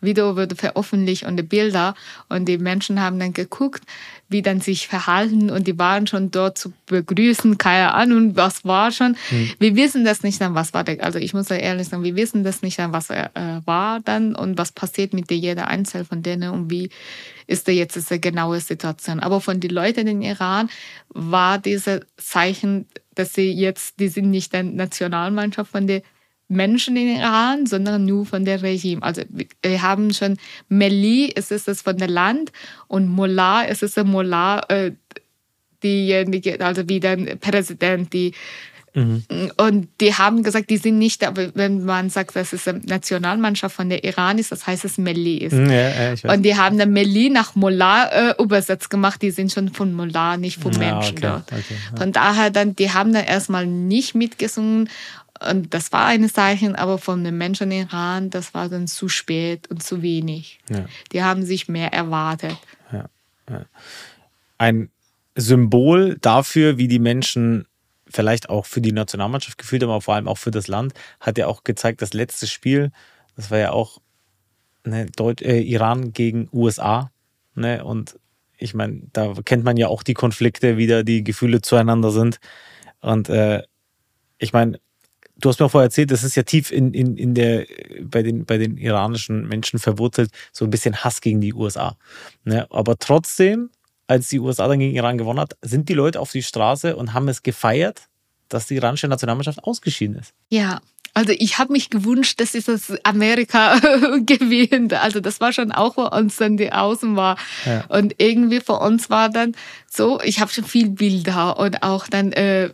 Video 0.00 0.36
wurde 0.36 0.54
veröffentlicht 0.54 1.24
und 1.24 1.36
die 1.36 1.42
Bilder 1.42 1.94
und 2.28 2.46
die 2.46 2.58
Menschen 2.58 3.00
haben 3.00 3.18
dann 3.18 3.32
geguckt, 3.32 3.82
wie 4.28 4.42
dann 4.42 4.60
sich 4.60 4.88
verhalten 4.88 5.50
und 5.50 5.66
die 5.66 5.78
waren 5.78 6.06
schon 6.06 6.30
dort 6.30 6.56
zu 6.56 6.72
begrüßen, 6.86 7.58
keine 7.58 7.92
Ahnung, 7.94 8.36
was 8.36 8.64
war 8.64 8.92
schon. 8.92 9.16
Wir 9.58 9.76
wissen 9.76 10.04
das 10.04 10.22
nicht 10.22 10.40
dann, 10.40 10.54
was 10.54 10.72
war 10.72 10.84
der, 10.84 11.04
also 11.04 11.18
ich 11.18 11.34
muss 11.34 11.48
ja 11.48 11.56
ehrlich 11.56 11.88
sagen, 11.88 12.04
wir 12.04 12.16
wissen 12.16 12.44
das 12.44 12.62
nicht 12.62 12.78
dann, 12.78 12.92
was 12.92 13.10
er 13.10 13.30
äh, 13.34 13.60
war 13.66 14.00
dann 14.00 14.34
und 14.34 14.56
was 14.56 14.72
passiert 14.72 15.12
mit 15.12 15.30
der 15.30 15.38
jeder 15.38 15.68
Einzel 15.68 16.04
von 16.04 16.22
denen 16.22 16.50
und 16.50 16.70
wie 16.70 16.90
ist 17.46 17.66
da 17.66 17.72
jetzt 17.72 17.96
diese 17.96 18.20
genaue 18.20 18.60
Situation. 18.60 19.18
Aber 19.20 19.40
von 19.40 19.58
den 19.58 19.70
Leuten 19.72 20.06
in 20.06 20.22
Iran 20.22 20.70
war 21.08 21.58
dieses 21.58 22.02
Zeichen, 22.16 22.86
dass 23.20 23.34
sie 23.34 23.50
jetzt, 23.52 24.00
die 24.00 24.08
sind 24.08 24.30
nicht 24.30 24.52
der 24.52 24.62
Nationalmannschaft 24.64 25.70
von 25.70 25.86
der 25.86 26.02
Menschen 26.48 26.96
in 26.96 27.16
Iran, 27.16 27.66
sondern 27.66 28.04
nur 28.06 28.26
von 28.26 28.44
der 28.44 28.62
Regime. 28.62 29.02
Also 29.02 29.22
wir- 29.28 29.82
haben 29.82 30.12
schon 30.12 30.36
Meli, 30.68 31.32
es 31.36 31.50
ist 31.50 31.68
es 31.68 31.82
von 31.82 31.96
der 31.96 32.08
Land 32.08 32.50
und 32.88 33.06
Mullah, 33.08 33.66
es 33.66 33.82
ist 33.82 33.96
der 33.96 34.04
Mullah, 34.04 34.60
äh, 34.68 34.92
diejenige, 35.82 36.60
also 36.60 36.88
wie 36.88 37.00
der 37.00 37.16
Präsident, 37.36 38.12
die 38.12 38.32
und 38.92 39.88
die 40.00 40.14
haben 40.14 40.42
gesagt, 40.42 40.68
die 40.68 40.76
sind 40.76 40.98
nicht, 40.98 41.24
aber 41.24 41.54
wenn 41.54 41.84
man 41.84 42.10
sagt, 42.10 42.34
dass 42.34 42.52
es 42.52 42.66
eine 42.66 42.80
Nationalmannschaft 42.80 43.76
von 43.76 43.88
der 43.88 44.02
Iran 44.02 44.38
ist, 44.38 44.50
das 44.50 44.66
heißt, 44.66 44.84
es 44.84 44.98
Meli 44.98 45.36
ist. 45.38 45.52
Ja, 45.52 45.70
ja, 45.70 46.12
ich 46.12 46.24
weiß. 46.24 46.36
Und 46.36 46.42
die 46.42 46.56
haben 46.56 46.76
dann 46.76 46.90
Meli 46.90 47.30
nach 47.30 47.54
Mullah 47.54 48.06
äh, 48.30 48.42
übersetzt 48.42 48.90
gemacht. 48.90 49.22
Die 49.22 49.30
sind 49.30 49.52
schon 49.52 49.68
von 49.68 49.92
Mullah, 49.92 50.36
nicht 50.36 50.60
von 50.60 50.72
Ja, 50.72 50.78
Menschen 50.78 51.18
okay, 51.18 51.20
dort. 51.20 51.52
okay, 51.52 51.74
ja. 51.92 51.98
Von 51.98 52.12
daher 52.12 52.50
dann, 52.50 52.74
die 52.74 52.90
haben 52.90 53.12
dann 53.12 53.24
erstmal 53.24 53.66
nicht 53.66 54.14
mitgesungen. 54.16 54.88
Und 55.48 55.72
das 55.72 55.92
war 55.92 56.06
ein 56.06 56.28
Zeichen, 56.28 56.74
aber 56.74 56.98
von 56.98 57.22
den 57.24 57.38
Menschen 57.38 57.70
in 57.70 57.86
Iran, 57.88 58.28
das 58.30 58.54
war 58.54 58.68
dann 58.68 58.88
zu 58.88 59.08
spät 59.08 59.70
und 59.70 59.82
zu 59.82 60.02
wenig. 60.02 60.58
Ja. 60.68 60.84
Die 61.12 61.22
haben 61.22 61.44
sich 61.44 61.68
mehr 61.68 61.92
erwartet. 61.92 62.56
ein 64.58 64.90
Symbol 65.36 66.18
dafür, 66.20 66.76
wie 66.76 66.88
die 66.88 66.98
Menschen 66.98 67.66
vielleicht 68.10 68.50
auch 68.50 68.66
für 68.66 68.80
die 68.80 68.92
Nationalmannschaft 68.92 69.58
gefühlt 69.58 69.82
aber 69.82 70.00
vor 70.00 70.14
allem 70.14 70.28
auch 70.28 70.38
für 70.38 70.50
das 70.50 70.68
Land, 70.68 70.94
hat 71.20 71.38
ja 71.38 71.46
auch 71.46 71.64
gezeigt, 71.64 72.02
das 72.02 72.12
letzte 72.12 72.46
Spiel, 72.46 72.90
das 73.36 73.50
war 73.50 73.58
ja 73.58 73.72
auch 73.72 74.00
ne, 74.84 75.06
Deut 75.16 75.42
äh, 75.42 75.60
Iran 75.60 76.12
gegen 76.12 76.48
USA. 76.52 77.10
Ne, 77.54 77.84
und 77.84 78.18
ich 78.58 78.74
meine, 78.74 79.02
da 79.12 79.34
kennt 79.44 79.64
man 79.64 79.76
ja 79.76 79.88
auch 79.88 80.02
die 80.02 80.14
Konflikte, 80.14 80.76
wie 80.76 80.86
da 80.86 81.02
die 81.02 81.24
Gefühle 81.24 81.62
zueinander 81.62 82.10
sind. 82.10 82.38
Und 83.00 83.28
äh, 83.28 83.62
ich 84.38 84.52
meine, 84.52 84.78
du 85.40 85.48
hast 85.48 85.60
mir 85.60 85.68
vorher 85.68 85.86
erzählt, 85.86 86.10
das 86.10 86.24
ist 86.24 86.36
ja 86.36 86.42
tief 86.42 86.70
in, 86.70 86.92
in, 86.92 87.16
in 87.16 87.34
der, 87.34 87.66
bei 88.02 88.22
den, 88.22 88.44
bei 88.44 88.58
den 88.58 88.76
iranischen 88.76 89.48
Menschen 89.48 89.78
verwurzelt, 89.78 90.30
so 90.52 90.64
ein 90.64 90.70
bisschen 90.70 90.96
Hass 90.96 91.20
gegen 91.20 91.40
die 91.40 91.54
USA. 91.54 91.96
Ne? 92.44 92.66
Aber 92.70 92.98
trotzdem, 92.98 93.70
als 94.10 94.28
die 94.28 94.40
USA 94.40 94.66
dann 94.66 94.80
gegen 94.80 94.96
Iran 94.96 95.18
gewonnen 95.18 95.38
hat, 95.38 95.56
sind 95.62 95.88
die 95.88 95.94
Leute 95.94 96.18
auf 96.18 96.32
die 96.32 96.42
Straße 96.42 96.96
und 96.96 97.14
haben 97.14 97.28
es 97.28 97.44
gefeiert, 97.44 98.08
dass 98.48 98.66
die 98.66 98.74
iranische 98.74 99.06
Nationalmannschaft 99.06 99.62
ausgeschieden 99.62 100.16
ist. 100.18 100.34
Ja, 100.48 100.80
also 101.14 101.32
ich 101.38 101.58
habe 101.58 101.72
mich 101.72 101.90
gewünscht, 101.90 102.40
dass 102.40 102.56
es 102.56 102.64
das 102.64 102.92
Amerika 103.04 103.78
gewinnt. 104.26 104.94
Also 104.94 105.20
das 105.20 105.40
war 105.40 105.52
schon 105.52 105.70
auch 105.70 105.94
für 105.94 106.10
uns 106.10 106.36
dann 106.38 106.56
die 106.56 106.72
Außen 106.72 107.14
war. 107.14 107.36
Ja. 107.64 107.84
Und 107.86 108.16
irgendwie 108.18 108.58
für 108.58 108.80
uns 108.80 109.10
war 109.10 109.28
dann 109.28 109.54
so, 109.88 110.20
ich 110.22 110.40
habe 110.40 110.50
schon 110.50 110.64
viel 110.64 110.90
Bilder 110.90 111.56
und 111.60 111.84
auch 111.84 112.08
dann 112.08 112.32
äh, 112.32 112.70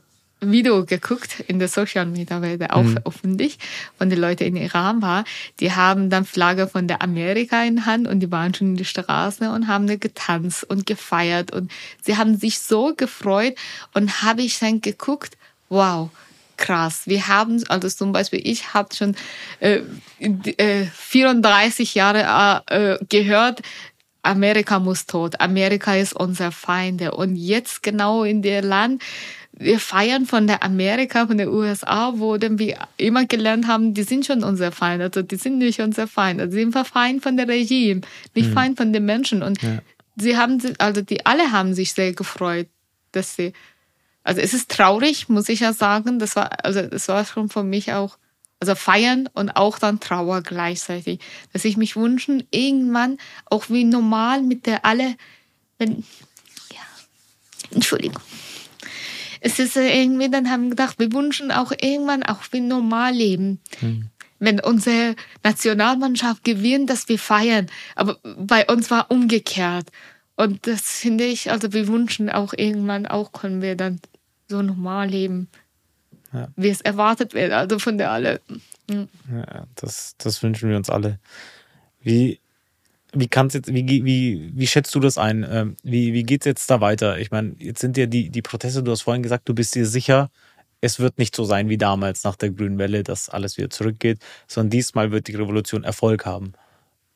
Video 0.50 0.84
geguckt 0.84 1.40
in 1.46 1.58
der 1.58 1.68
Social 1.68 2.06
Media 2.06 2.42
Welt 2.42 2.70
auch 2.70 2.84
veröffentlicht 2.84 3.60
von 3.98 4.10
den 4.10 4.20
Leuten 4.20 4.44
in 4.44 4.56
Iran 4.56 5.02
war. 5.02 5.24
Die 5.60 5.72
haben 5.72 6.10
dann 6.10 6.24
Flagge 6.24 6.66
von 6.66 6.88
der 6.88 7.02
Amerika 7.02 7.62
in 7.64 7.86
Hand 7.86 8.08
und 8.08 8.20
die 8.20 8.30
waren 8.30 8.54
schon 8.54 8.68
in 8.68 8.76
die 8.76 8.84
Straße 8.84 9.50
und 9.50 9.68
haben 9.68 9.86
getanzt 10.00 10.64
und 10.64 10.86
gefeiert 10.86 11.52
und 11.52 11.70
sie 12.02 12.16
haben 12.16 12.36
sich 12.36 12.60
so 12.60 12.94
gefreut 12.94 13.54
und 13.94 14.22
habe 14.22 14.42
ich 14.42 14.58
dann 14.58 14.80
geguckt, 14.80 15.36
wow, 15.68 16.10
krass. 16.56 17.02
Wir 17.06 17.28
haben, 17.28 17.62
also 17.68 17.88
zum 17.88 18.12
Beispiel, 18.12 18.40
ich 18.42 18.74
habe 18.74 18.94
schon 18.94 19.14
äh, 19.60 19.80
äh, 20.20 20.86
34 20.86 21.94
Jahre 21.94 22.62
äh, 22.66 23.04
gehört, 23.08 23.62
Amerika 24.22 24.80
muss 24.80 25.06
tot, 25.06 25.40
Amerika 25.40 25.94
ist 25.94 26.12
unser 26.12 26.50
Feinde. 26.50 27.12
Und 27.12 27.36
jetzt 27.36 27.82
genau 27.82 28.24
in 28.24 28.42
der 28.42 28.62
Land, 28.62 29.02
wir 29.58 29.80
feiern 29.80 30.26
von 30.26 30.46
der 30.46 30.62
Amerika, 30.62 31.26
von 31.26 31.38
der 31.38 31.50
USA, 31.50 32.12
wo 32.16 32.36
dann 32.36 32.58
wir 32.58 32.76
immer 32.98 33.24
gelernt 33.24 33.66
haben, 33.66 33.94
die 33.94 34.02
sind 34.02 34.26
schon 34.26 34.44
unser 34.44 34.70
Feind. 34.70 35.02
Also 35.02 35.22
die 35.22 35.36
sind 35.36 35.58
nicht 35.58 35.80
unser 35.80 36.06
Feind. 36.06 36.40
Also 36.40 36.52
sie 36.52 36.60
sind 36.60 36.74
Feind 36.86 37.22
von 37.22 37.36
der 37.36 37.48
Regime, 37.48 38.02
nicht 38.34 38.50
mhm. 38.50 38.52
Feind 38.52 38.76
von 38.76 38.92
den 38.92 39.06
Menschen. 39.06 39.42
Und 39.42 39.62
ja. 39.62 39.78
sie 40.16 40.36
haben, 40.36 40.60
also 40.78 41.00
die 41.00 41.24
alle 41.24 41.52
haben 41.52 41.74
sich 41.74 41.94
sehr 41.94 42.12
gefreut, 42.12 42.68
dass 43.12 43.34
sie, 43.36 43.54
also 44.24 44.42
es 44.42 44.52
ist 44.52 44.70
traurig, 44.70 45.28
muss 45.30 45.48
ich 45.48 45.60
ja 45.60 45.72
sagen. 45.72 46.18
Das 46.18 46.36
war, 46.36 46.64
also 46.64 46.82
das 46.82 47.08
war 47.08 47.24
schon 47.24 47.48
für 47.48 47.62
mich 47.62 47.94
auch, 47.94 48.18
also 48.60 48.74
feiern 48.74 49.28
und 49.32 49.50
auch 49.50 49.78
dann 49.78 50.00
Trauer 50.00 50.42
gleichzeitig. 50.42 51.20
Dass 51.54 51.64
ich 51.64 51.78
mich 51.78 51.96
wünschen, 51.96 52.46
irgendwann 52.50 53.16
auch 53.46 53.70
wie 53.70 53.84
normal 53.84 54.42
mit 54.42 54.66
der 54.66 54.84
alle, 54.84 55.14
wenn, 55.78 56.04
ja, 56.72 57.70
Entschuldigung 57.70 58.20
es 59.46 59.60
ist 59.60 59.76
irgendwie, 59.76 60.28
dann 60.28 60.50
haben 60.50 60.64
wir 60.64 60.70
gedacht, 60.70 60.98
wir 60.98 61.12
wünschen 61.12 61.52
auch 61.52 61.70
irgendwann 61.70 62.24
auch 62.24 62.40
wie 62.50 62.60
normal 62.60 63.14
leben. 63.14 63.60
Mhm. 63.80 64.10
Wenn 64.40 64.58
unsere 64.58 65.14
Nationalmannschaft 65.44 66.42
gewinnt, 66.42 66.90
dass 66.90 67.08
wir 67.08 67.18
feiern. 67.18 67.68
Aber 67.94 68.18
bei 68.22 68.66
uns 68.66 68.90
war 68.90 69.10
umgekehrt. 69.10 69.86
Und 70.34 70.66
das 70.66 70.82
finde 70.82 71.24
ich, 71.24 71.52
also 71.52 71.72
wir 71.72 71.86
wünschen 71.86 72.28
auch 72.28 72.54
irgendwann 72.54 73.06
auch 73.06 73.30
können 73.32 73.62
wir 73.62 73.76
dann 73.76 74.00
so 74.48 74.60
normal 74.62 75.08
leben, 75.08 75.48
ja. 76.32 76.48
wie 76.56 76.68
es 76.68 76.80
erwartet 76.80 77.32
wird, 77.32 77.52
also 77.52 77.78
von 77.78 77.98
der 77.98 78.10
alle. 78.10 78.40
Mhm. 78.90 79.08
Ja, 79.32 79.66
das, 79.76 80.16
das 80.18 80.42
wünschen 80.42 80.68
wir 80.68 80.76
uns 80.76 80.90
alle. 80.90 81.20
Wie, 82.00 82.40
wie 83.18 83.28
kannst 83.28 83.54
jetzt, 83.54 83.72
wie, 83.72 83.86
wie, 83.86 84.52
wie 84.54 84.66
schätzt 84.66 84.94
du 84.94 85.00
das 85.00 85.18
ein? 85.18 85.46
Ähm, 85.48 85.76
wie, 85.82 86.12
wie 86.12 86.22
geht 86.22 86.42
es 86.42 86.46
jetzt 86.46 86.70
da 86.70 86.80
weiter? 86.80 87.18
Ich 87.18 87.30
meine, 87.30 87.54
jetzt 87.58 87.80
sind 87.80 87.96
ja 87.96 88.06
die, 88.06 88.30
die 88.30 88.42
Proteste, 88.42 88.82
du 88.82 88.90
hast 88.90 89.02
vorhin 89.02 89.22
gesagt, 89.22 89.48
du 89.48 89.54
bist 89.54 89.74
dir 89.74 89.86
sicher, 89.86 90.30
es 90.80 91.00
wird 91.00 91.18
nicht 91.18 91.34
so 91.34 91.44
sein 91.44 91.68
wie 91.68 91.78
damals 91.78 92.24
nach 92.24 92.36
der 92.36 92.50
Grünen 92.50 92.78
Welle, 92.78 93.02
dass 93.02 93.28
alles 93.28 93.56
wieder 93.56 93.70
zurückgeht, 93.70 94.18
sondern 94.46 94.70
diesmal 94.70 95.10
wird 95.10 95.28
die 95.28 95.34
Revolution 95.34 95.84
Erfolg 95.84 96.26
haben. 96.26 96.52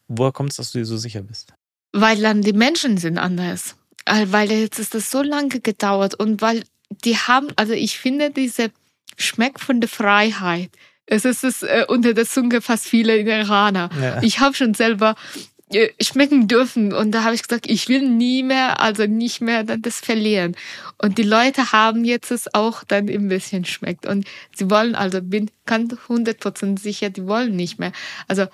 Woher 0.08 0.32
kommt 0.32 0.50
es, 0.50 0.56
dass 0.56 0.72
du 0.72 0.78
dir 0.78 0.86
so 0.86 0.96
sicher 0.96 1.22
bist? 1.22 1.52
Weil 1.92 2.20
dann 2.20 2.42
die 2.42 2.52
Menschen 2.52 2.96
sind 2.96 3.18
anders. 3.18 3.76
Weil 4.06 4.50
jetzt 4.50 4.78
ist 4.78 4.94
das 4.94 5.10
so 5.10 5.22
lange 5.22 5.60
gedauert 5.60 6.14
und 6.14 6.40
weil 6.40 6.64
die 7.04 7.16
haben, 7.16 7.48
also 7.56 7.72
ich 7.74 7.98
finde 7.98 8.30
diese 8.30 8.70
Schmeck 9.16 9.60
von 9.60 9.80
der 9.80 9.88
Freiheit, 9.88 10.70
es 11.10 11.24
ist 11.24 11.44
es 11.44 11.62
äh, 11.62 11.84
unter 11.88 12.14
der 12.14 12.24
Zunge 12.24 12.60
fast 12.60 12.86
viele 12.86 13.18
Iraner. 13.18 13.90
Ja. 14.00 14.22
Ich 14.22 14.38
habe 14.38 14.54
schon 14.54 14.74
selber 14.74 15.10
äh, 15.10 15.49
schmecken 16.00 16.48
dürfen. 16.48 16.92
Und 16.92 17.12
da 17.12 17.24
habe 17.24 17.34
ich 17.34 17.42
gesagt, 17.42 17.68
ich 17.68 17.88
will 17.88 18.08
nie 18.08 18.42
mehr, 18.42 18.80
also 18.80 19.06
nicht 19.06 19.40
mehr 19.40 19.64
das 19.64 20.00
verlieren. 20.00 20.56
Und 20.98 21.18
die 21.18 21.22
Leute 21.22 21.72
haben 21.72 22.04
jetzt 22.04 22.30
es 22.30 22.52
auch 22.54 22.84
dann 22.84 23.08
ein 23.08 23.28
bisschen 23.28 23.64
schmeckt. 23.64 24.06
Und 24.06 24.26
sie 24.54 24.70
wollen, 24.70 24.94
also 24.94 25.22
bin 25.22 25.50
ganz 25.66 25.92
100% 25.92 26.78
sicher, 26.78 27.10
die 27.10 27.26
wollen 27.26 27.54
nicht 27.56 27.78
mehr. 27.78 27.92
Also 28.26 28.46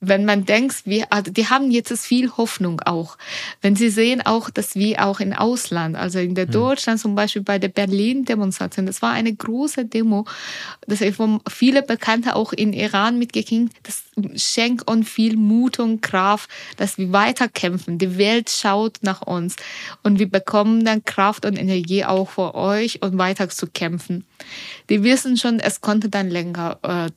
wenn 0.00 0.24
man 0.24 0.46
denkt, 0.46 0.86
wir, 0.86 1.12
also 1.12 1.30
die 1.30 1.46
haben 1.48 1.70
jetzt 1.70 1.90
viel 2.06 2.30
Hoffnung 2.36 2.80
auch. 2.80 3.18
Wenn 3.60 3.76
sie 3.76 3.90
sehen 3.90 4.22
auch, 4.24 4.48
dass 4.48 4.74
wir 4.74 5.04
auch 5.04 5.20
im 5.20 5.34
Ausland, 5.34 5.94
also 5.94 6.18
in 6.18 6.34
der 6.34 6.46
mhm. 6.46 6.52
Deutschland 6.52 7.00
zum 7.00 7.14
Beispiel 7.14 7.42
bei 7.42 7.58
der 7.58 7.68
Berlin-Demonstration, 7.68 8.86
das 8.86 9.02
war 9.02 9.12
eine 9.12 9.34
große 9.34 9.84
Demo, 9.84 10.24
das 10.86 11.02
haben 11.02 11.40
viele 11.48 11.82
Bekannte 11.82 12.34
auch 12.34 12.54
in 12.54 12.72
Iran 12.72 13.18
mitgekriegt, 13.18 13.74
das 13.82 14.04
schenkt 14.36 14.88
uns 14.88 15.08
viel 15.08 15.36
Mut 15.36 15.78
und 15.78 16.00
Kraft, 16.00 16.48
dass 16.78 16.96
wir 16.96 17.12
weiterkämpfen. 17.12 17.98
Die 17.98 18.16
Welt 18.16 18.48
schaut 18.48 18.98
nach 19.02 19.20
uns 19.22 19.56
und 20.02 20.18
wir 20.18 20.30
bekommen 20.30 20.84
dann 20.84 21.04
Kraft 21.04 21.44
und 21.44 21.58
Energie 21.58 22.04
auch 22.06 22.30
für 22.30 22.54
euch 22.54 23.02
und 23.02 23.18
weiter 23.18 23.50
zu 23.50 23.66
kämpfen. 23.66 24.24
Die 24.88 25.02
wissen 25.02 25.36
schon, 25.36 25.60
es 25.60 25.82
konnte 25.82 26.08
dann 26.08 26.30
länger 26.30 26.78
äh, 26.82 27.10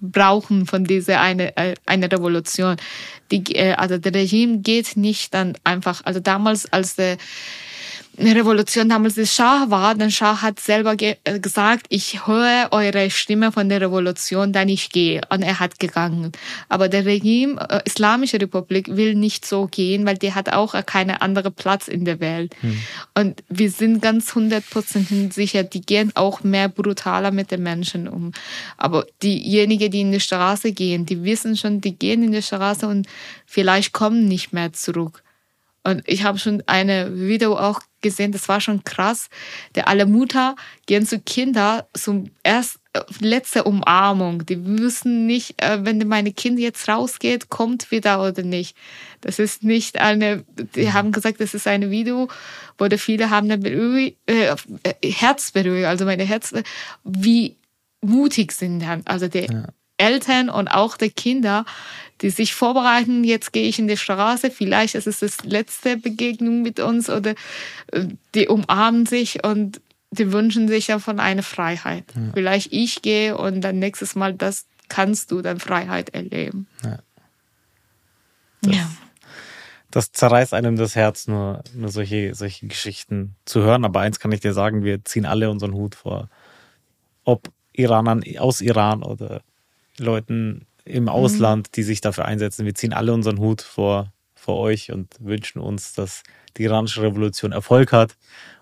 brauchen 0.00 0.66
von 0.66 0.84
dieser 0.84 1.20
eine, 1.20 1.56
äh, 1.56 1.74
eine 1.86 2.10
Revolution. 2.10 2.76
Die, 3.30 3.54
äh, 3.54 3.72
also 3.72 3.98
der 3.98 4.14
Regime 4.14 4.58
geht 4.58 4.96
nicht 4.96 5.34
dann 5.34 5.56
einfach, 5.64 6.02
also 6.04 6.20
damals 6.20 6.72
als 6.72 6.96
der 6.96 7.16
Revolution 8.18 8.88
damals 8.88 9.14
der 9.14 9.26
Schah 9.26 9.66
war, 9.68 9.94
der 9.94 10.10
Schah 10.10 10.40
hat 10.40 10.58
selber 10.60 10.96
ge 10.96 11.16
äh, 11.24 11.38
gesagt, 11.38 11.86
ich 11.90 12.26
höre 12.26 12.68
eure 12.70 13.10
Stimme 13.10 13.52
von 13.52 13.68
der 13.68 13.80
Revolution, 13.80 14.52
dann 14.52 14.68
ich 14.68 14.90
gehe. 14.90 15.20
Und 15.30 15.42
er 15.42 15.60
hat 15.60 15.78
gegangen. 15.78 16.32
Aber 16.68 16.88
der 16.88 17.04
Regime, 17.04 17.60
äh, 17.68 17.80
Islamische 17.84 18.40
Republik, 18.40 18.96
will 18.96 19.14
nicht 19.14 19.44
so 19.44 19.66
gehen, 19.66 20.06
weil 20.06 20.16
die 20.16 20.32
hat 20.32 20.52
auch 20.52 20.74
keine 20.86 21.20
andere 21.20 21.50
Platz 21.50 21.88
in 21.88 22.04
der 22.04 22.20
Welt. 22.20 22.54
Hm. 22.60 22.78
Und 23.14 23.44
wir 23.48 23.70
sind 23.70 24.00
ganz 24.00 24.34
hundertprozentig 24.34 25.32
sicher, 25.32 25.62
die 25.62 25.82
gehen 25.82 26.12
auch 26.14 26.42
mehr 26.42 26.68
brutaler 26.68 27.30
mit 27.30 27.50
den 27.50 27.62
Menschen 27.62 28.08
um. 28.08 28.32
Aber 28.78 29.06
diejenigen, 29.22 29.90
die 29.90 30.00
in 30.00 30.12
die 30.12 30.20
Straße 30.20 30.72
gehen, 30.72 31.04
die 31.06 31.22
wissen 31.22 31.56
schon, 31.56 31.80
die 31.80 31.96
gehen 31.96 32.22
in 32.22 32.32
die 32.32 32.42
Straße 32.42 32.86
und 32.86 33.06
vielleicht 33.44 33.92
kommen 33.92 34.26
nicht 34.26 34.52
mehr 34.52 34.72
zurück. 34.72 35.22
Und 35.86 36.02
ich 36.06 36.24
habe 36.24 36.38
schon 36.38 36.64
eine 36.66 37.16
Video 37.16 37.56
auch 37.56 37.80
gesehen, 38.00 38.32
das 38.32 38.48
war 38.48 38.60
schon 38.60 38.82
krass. 38.82 39.28
Der 39.76 39.86
alle 39.86 40.04
Mutter 40.04 40.56
gehen 40.86 41.06
zu 41.06 41.20
Kinder 41.20 41.86
zum 41.94 42.30
erst 42.42 42.80
äh, 42.92 43.02
letzte 43.20 43.62
Umarmung. 43.62 44.44
Die 44.44 44.58
wissen 44.80 45.26
nicht, 45.26 45.62
äh, 45.62 45.84
wenn 45.84 45.98
meine 46.08 46.32
Kind 46.32 46.58
jetzt 46.58 46.88
rausgeht, 46.88 47.50
kommt 47.50 47.92
wieder 47.92 48.20
oder 48.20 48.42
nicht. 48.42 48.76
Das 49.20 49.38
ist 49.38 49.62
nicht 49.62 50.00
eine, 50.00 50.44
die 50.74 50.92
haben 50.92 51.12
gesagt, 51.12 51.40
das 51.40 51.54
ist 51.54 51.68
eine 51.68 51.88
Video, 51.88 52.26
wo 52.78 52.88
viele 52.96 53.30
haben 53.30 53.48
eine 53.48 53.58
Berührung, 53.58 54.12
äh, 54.26 54.56
Herzberührung, 55.04 55.84
also 55.84 56.04
meine 56.04 56.24
Herz, 56.24 56.52
wie 57.04 57.54
mutig 58.00 58.50
sind 58.50 58.80
dann. 58.80 59.02
Also 59.04 59.28
die 59.28 59.46
ja. 59.46 59.68
Eltern 59.98 60.50
und 60.50 60.68
auch 60.68 60.96
die 60.96 61.10
Kinder, 61.10 61.64
die 62.22 62.30
sich 62.30 62.54
vorbereiten, 62.54 63.24
jetzt 63.24 63.52
gehe 63.52 63.68
ich 63.68 63.78
in 63.78 63.88
die 63.88 63.96
Straße, 63.96 64.50
vielleicht 64.50 64.94
ist 64.94 65.06
es 65.06 65.20
das 65.20 65.44
letzte 65.44 65.96
Begegnung 65.96 66.62
mit 66.62 66.80
uns 66.80 67.10
oder 67.10 67.34
äh, 67.92 68.06
die 68.34 68.48
umarmen 68.48 69.06
sich 69.06 69.44
und 69.44 69.80
die 70.10 70.32
wünschen 70.32 70.68
sich 70.68 70.86
ja 70.86 70.98
von 70.98 71.20
einer 71.20 71.42
Freiheit. 71.42 72.04
Ja. 72.14 72.32
Vielleicht 72.32 72.72
ich 72.72 73.02
gehe 73.02 73.36
und 73.36 73.60
dann 73.60 73.78
nächstes 73.78 74.14
Mal 74.14 74.34
das 74.34 74.66
kannst 74.88 75.30
du 75.30 75.42
dann 75.42 75.58
Freiheit 75.58 76.10
erleben. 76.10 76.68
Ja. 76.82 76.98
Das, 78.62 78.76
ja. 78.76 78.90
das 79.90 80.12
zerreißt 80.12 80.54
einem 80.54 80.76
das 80.76 80.96
Herz, 80.96 81.26
nur, 81.26 81.62
nur 81.74 81.90
solche, 81.90 82.34
solche 82.34 82.66
Geschichten 82.66 83.34
zu 83.44 83.62
hören. 83.62 83.84
Aber 83.84 84.00
eins 84.00 84.20
kann 84.20 84.32
ich 84.32 84.40
dir 84.40 84.52
sagen, 84.52 84.84
wir 84.84 85.04
ziehen 85.04 85.26
alle 85.26 85.50
unseren 85.50 85.74
Hut 85.74 85.94
vor. 85.94 86.28
Ob 87.24 87.50
Iranern 87.72 88.22
aus 88.38 88.60
Iran 88.60 89.02
oder 89.02 89.42
Leuten 89.98 90.66
im 90.86 91.04
mhm. 91.04 91.08
Ausland, 91.08 91.76
die 91.76 91.82
sich 91.82 92.00
dafür 92.00 92.24
einsetzen. 92.24 92.64
Wir 92.64 92.74
ziehen 92.74 92.92
alle 92.92 93.12
unseren 93.12 93.38
Hut 93.38 93.60
vor, 93.60 94.12
vor 94.34 94.58
euch 94.58 94.92
und 94.92 95.14
wünschen 95.20 95.60
uns, 95.60 95.92
dass 95.92 96.22
die 96.56 96.62
iranische 96.62 97.02
Revolution 97.02 97.52
Erfolg 97.52 97.92
hat 97.92 98.16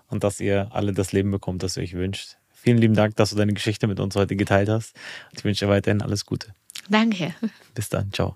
und 0.07 0.23
dass 0.23 0.39
ihr 0.39 0.69
alle 0.71 0.91
das 0.91 1.13
Leben 1.13 1.31
bekommt, 1.31 1.63
das 1.63 1.77
ihr 1.77 1.83
euch 1.83 1.93
wünscht. 1.93 2.37
Vielen 2.51 2.79
lieben 2.79 2.95
Dank, 2.95 3.15
dass 3.15 3.29
du 3.29 3.35
deine 3.35 3.53
Geschichte 3.53 3.87
mit 3.87 3.99
uns 3.99 4.15
heute 4.15 4.35
geteilt 4.35 4.69
hast. 4.69 4.95
Ich 5.33 5.43
wünsche 5.43 5.65
dir 5.65 5.71
weiterhin 5.71 6.01
alles 6.01 6.25
Gute. 6.25 6.53
Danke. 6.89 7.35
Bis 7.75 7.89
dann. 7.89 8.11
Ciao. 8.11 8.35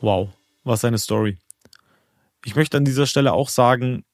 Wow, 0.00 0.28
was 0.64 0.84
eine 0.84 0.98
Story. 0.98 1.38
Ich 2.44 2.56
möchte 2.56 2.76
an 2.76 2.84
dieser 2.84 3.06
Stelle 3.06 3.32
auch 3.32 3.48
sagen, 3.48 4.04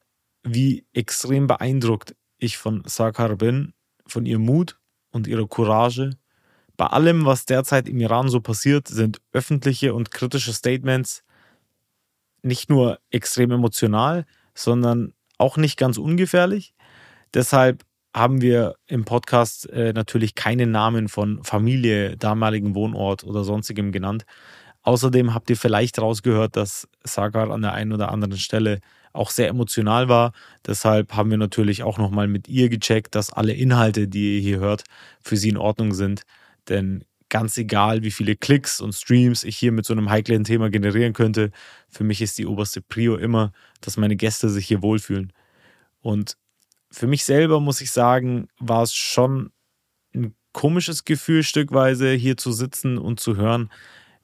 wie 0.43 0.85
extrem 0.93 1.47
beeindruckt 1.47 2.15
ich 2.37 2.57
von 2.57 2.83
Sakar 2.85 3.35
bin 3.35 3.73
von 4.11 4.25
ihrem 4.25 4.43
Mut 4.43 4.79
und 5.11 5.27
ihrer 5.27 5.47
Courage. 5.47 6.11
Bei 6.75 6.87
allem, 6.87 7.25
was 7.25 7.45
derzeit 7.45 7.87
im 7.87 7.99
Iran 7.99 8.29
so 8.29 8.39
passiert, 8.39 8.87
sind 8.87 9.19
öffentliche 9.33 9.93
und 9.93 10.11
kritische 10.11 10.53
Statements 10.53 11.23
nicht 12.43 12.69
nur 12.69 12.99
extrem 13.09 13.51
emotional, 13.51 14.25
sondern 14.53 15.13
auch 15.37 15.57
nicht 15.57 15.77
ganz 15.77 15.97
ungefährlich. 15.97 16.73
Deshalb 17.33 17.83
haben 18.15 18.41
wir 18.41 18.75
im 18.87 19.05
Podcast 19.05 19.69
äh, 19.69 19.93
natürlich 19.93 20.33
keine 20.33 20.65
Namen 20.65 21.07
von 21.07 21.43
Familie, 21.43 22.17
damaligen 22.17 22.73
Wohnort 22.73 23.23
oder 23.23 23.43
sonstigem 23.43 23.91
genannt. 23.91 24.25
Außerdem 24.81 25.33
habt 25.33 25.49
ihr 25.49 25.57
vielleicht 25.57 25.99
rausgehört, 25.99 26.55
dass 26.55 26.87
Sagar 27.03 27.51
an 27.51 27.61
der 27.61 27.73
einen 27.73 27.91
oder 27.91 28.11
anderen 28.11 28.37
Stelle 28.37 28.79
auch 29.17 29.31
sehr 29.31 29.49
emotional 29.49 30.09
war. 30.09 30.31
Deshalb 30.65 31.13
haben 31.13 31.29
wir 31.29 31.37
natürlich 31.37 31.83
auch 31.83 31.97
nochmal 31.97 32.27
mit 32.27 32.47
ihr 32.47 32.69
gecheckt, 32.69 33.15
dass 33.15 33.31
alle 33.31 33.53
Inhalte, 33.53 34.07
die 34.07 34.35
ihr 34.35 34.41
hier 34.41 34.59
hört, 34.59 34.83
für 35.21 35.37
sie 35.37 35.49
in 35.49 35.57
Ordnung 35.57 35.93
sind. 35.93 36.23
Denn 36.69 37.03
ganz 37.29 37.57
egal, 37.57 38.03
wie 38.03 38.11
viele 38.11 38.35
Klicks 38.35 38.79
und 38.79 38.93
Streams 38.93 39.43
ich 39.43 39.57
hier 39.57 39.71
mit 39.71 39.85
so 39.85 39.93
einem 39.93 40.09
heiklen 40.09 40.43
Thema 40.43 40.69
generieren 40.69 41.13
könnte, 41.13 41.51
für 41.89 42.03
mich 42.03 42.21
ist 42.21 42.37
die 42.37 42.45
oberste 42.45 42.81
Prio 42.81 43.17
immer, 43.17 43.51
dass 43.81 43.97
meine 43.97 44.15
Gäste 44.15 44.49
sich 44.49 44.67
hier 44.67 44.81
wohlfühlen. 44.81 45.33
Und 46.01 46.37
für 46.91 47.07
mich 47.07 47.25
selber 47.25 47.59
muss 47.59 47.81
ich 47.81 47.91
sagen, 47.91 48.47
war 48.59 48.83
es 48.83 48.93
schon 48.93 49.51
ein 50.15 50.35
komisches 50.53 51.05
Gefühl, 51.05 51.43
stückweise 51.43 52.11
hier 52.13 52.37
zu 52.37 52.51
sitzen 52.51 52.97
und 52.97 53.19
zu 53.19 53.35
hören, 53.35 53.69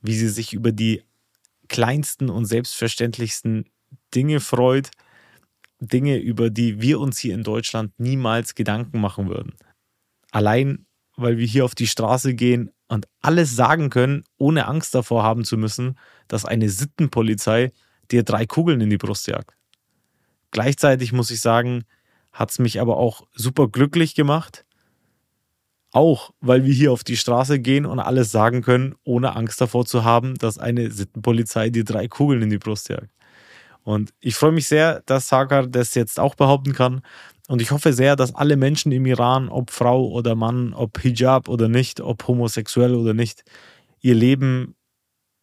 wie 0.02 0.16
sie 0.16 0.30
sich 0.30 0.54
über 0.54 0.72
die 0.72 1.04
kleinsten 1.68 2.30
und 2.30 2.46
selbstverständlichsten 2.46 3.66
Dinge 4.14 4.40
freut. 4.40 4.92
Dinge, 5.80 6.18
über 6.18 6.50
die 6.50 6.82
wir 6.82 7.00
uns 7.00 7.18
hier 7.20 7.34
in 7.36 7.44
Deutschland 7.44 7.92
niemals 7.98 8.56
Gedanken 8.56 9.02
machen 9.02 9.28
würden. 9.28 9.54
Allein, 10.32 10.86
weil 11.16 11.38
wir 11.38 11.46
hier 11.46 11.66
auf 11.66 11.76
die 11.76 11.88
Straße 11.88 12.34
gehen 12.34 12.72
und 12.88 13.08
alles 13.22 13.56
sagen 13.56 13.90
können, 13.90 14.24
ohne 14.38 14.68
Angst 14.68 14.96
davor 14.96 15.24
haben 15.24 15.44
zu 15.44 15.58
müssen, 15.58 15.98
dass 16.28 16.46
eine 16.46 16.70
Sittenpolizei 16.70 17.72
dir 18.12 18.24
drei 18.24 18.46
Kugeln 18.46 18.82
in 18.82 18.90
die 18.90 18.98
Brust 18.98 19.28
jagt. 19.28 19.56
Gleichzeitig 20.52 21.14
muss 21.14 21.32
ich 21.32 21.42
sagen, 21.42 21.84
hat 22.32 22.52
es 22.52 22.60
mich 22.60 22.80
aber 22.80 22.98
auch 22.98 23.24
super 23.34 23.68
glücklich 23.68 24.16
gemacht. 24.16 24.66
Auch 25.92 26.32
weil 26.42 26.66
wir 26.66 26.74
hier 26.74 26.92
auf 26.92 27.04
die 27.04 27.18
Straße 27.18 27.60
gehen 27.60 27.86
und 27.86 28.00
alles 28.00 28.32
sagen 28.32 28.64
können, 28.64 28.96
ohne 29.04 29.36
Angst 29.36 29.62
davor 29.62 29.86
zu 29.86 30.04
haben, 30.04 30.36
dass 30.36 30.58
eine 30.58 30.90
Sittenpolizei 30.90 31.70
dir 31.70 31.84
drei 31.84 32.08
Kugeln 32.08 32.42
in 32.42 32.50
die 32.50 32.58
Brust 32.58 32.90
jagt. 32.90 33.12
Und 33.84 34.14
ich 34.20 34.36
freue 34.36 34.52
mich 34.52 34.68
sehr, 34.68 35.02
dass 35.06 35.28
Sakar 35.28 35.68
das 35.68 35.94
jetzt 35.96 36.20
auch 36.20 36.36
behaupten 36.36 36.74
kann. 36.74 37.02
Und 37.48 37.62
ich 37.62 37.72
hoffe 37.72 37.92
sehr, 37.94 38.16
dass 38.16 38.34
alle 38.34 38.56
Menschen 38.56 38.92
im 38.92 39.06
Iran, 39.06 39.50
ob 39.50 39.72
Frau 39.72 40.08
oder 40.08 40.36
Mann, 40.36 40.74
ob 40.74 41.00
Hijab 41.00 41.50
oder 41.50 41.68
nicht, 41.68 42.00
ob 42.00 42.26
homosexuell 42.28 42.96
oder 42.96 43.14
nicht, 43.14 43.44
ihr 44.00 44.16
Leben 44.16 44.76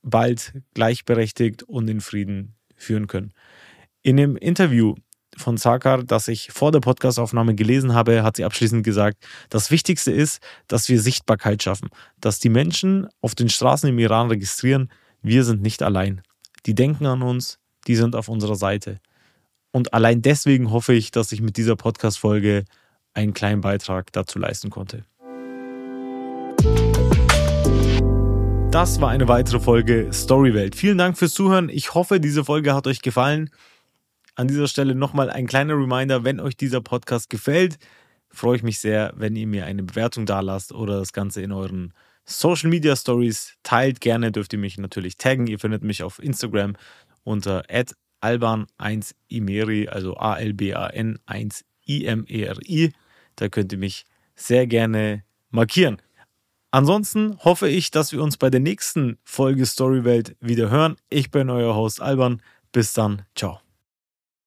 bald 0.03 0.55
gleichberechtigt 0.75 1.63
und 1.63 1.89
in 1.91 2.01
Frieden 2.01 2.55
führen 2.75 3.07
können. 3.07 3.33
In 4.03 4.17
dem 4.17 4.37
Interview 4.37 4.95
von 5.37 5.59
Sakar, 5.59 6.03
das 6.03 6.29
ich 6.29 6.51
vor 6.53 6.73
der 6.73 6.81
Podcastaufnahme 6.81 7.55
gelesen 7.55 7.95
habe, 7.95 8.23
hat 8.23 8.37
sie 8.37 8.45
abschließend 8.45 8.83
gesagt, 8.83 9.25
das 9.51 9.71
Wichtigste 9.71 10.11
ist, 10.11 10.43
dass 10.69 10.89
wir 10.89 11.01
Sichtbarkeit 11.01 11.63
schaffen, 11.63 11.91
dass 12.19 12.39
die 12.39 12.49
Menschen 12.49 13.09
auf 13.21 13.35
den 13.35 13.49
Straßen 13.49 13.89
im 13.89 13.99
Iran 13.99 14.29
registrieren, 14.29 14.91
wir 15.23 15.45
sind 15.45 15.63
nicht 15.63 15.83
allein. 15.83 16.23
Die 16.67 16.75
denken 16.75 17.07
an 17.07 17.23
uns, 17.23 17.60
die 17.91 17.97
sind 17.97 18.15
auf 18.15 18.29
unserer 18.29 18.55
Seite. 18.55 19.01
Und 19.73 19.95
allein 19.95 20.23
deswegen 20.23 20.71
hoffe 20.71 20.95
ich, 20.95 21.11
dass 21.11 21.33
ich 21.33 21.41
mit 21.41 21.57
dieser 21.57 21.75
Podcast-Folge 21.75 22.65
einen 23.15 23.35
kleinen 23.35 23.63
Beitrag 23.63 24.13
dazu 24.13 24.39
leisten 24.39 24.71
konnte. 24.71 25.05
Das 28.71 29.01
war 29.01 29.09
eine 29.09 29.27
weitere 29.27 29.59
Folge 29.59 30.11
Storywelt. 30.13 30.77
Vielen 30.77 30.99
Dank 30.99 31.19
fürs 31.19 31.35
Zuhören. 31.35 31.69
Ich 31.69 31.95
hoffe, 31.95 32.21
diese 32.21 32.45
Folge 32.45 32.75
hat 32.75 32.87
euch 32.87 33.03
gefallen. 33.03 33.51
An 34.37 34.47
dieser 34.47 34.69
Stelle 34.69 34.95
nochmal 34.95 35.29
ein 35.29 35.49
kleiner 35.49 35.75
Reminder, 35.75 36.23
wenn 36.23 36.39
euch 36.39 36.57
dieser 36.57 36.81
Podcast 36.81 37.29
gefällt, 37.29 37.77
freue 38.31 38.55
ich 38.55 38.63
mich 38.63 38.79
sehr, 38.79 39.13
wenn 39.17 39.35
ihr 39.35 39.49
mir 39.49 39.65
eine 39.67 39.83
Bewertung 39.83 40.27
da 40.27 40.39
lasst 40.39 40.71
oder 40.73 41.01
das 41.01 41.13
Ganze 41.13 41.43
in 41.43 41.51
euren 41.51 41.93
Social 42.25 42.71
Media 42.71 42.95
Stories 42.95 43.55
teilt. 43.65 44.01
Gerne 44.01 44.31
dürft 44.31 44.53
ihr 44.53 44.61
mich 44.61 44.79
natürlich 44.79 45.17
taggen. 45.17 45.49
Ihr 45.49 45.59
findet 45.59 45.83
mich 45.83 46.05
auf 46.05 46.23
Instagram 46.23 46.77
unter 47.25 47.63
alban1imeri, 48.23 49.89
also 49.89 50.17
A-L-B-A-N 50.17 51.19
1-I-M-E-R-I. 51.27 52.93
Da 53.37 53.49
könnt 53.49 53.73
ihr 53.73 53.79
mich 53.79 54.05
sehr 54.35 54.67
gerne 54.67 55.25
markieren. 55.51 56.01
Ansonsten 56.71 57.37
hoffe 57.45 57.69
ich, 57.69 57.91
dass 57.91 58.13
wir 58.13 58.23
uns 58.23 58.37
bei 58.37 58.49
der 58.49 58.61
nächsten 58.61 59.19
Folge 59.25 59.67
Storywelt 59.67 60.37
wieder 60.41 60.71
hören. 60.71 60.97
Ich 61.09 61.31
bin 61.31 61.51
euer 61.51 61.75
Host 61.75 62.01
Alban. 62.01 62.41
Bis 62.73 62.93
dann. 62.93 63.23
Ciao. 63.35 63.61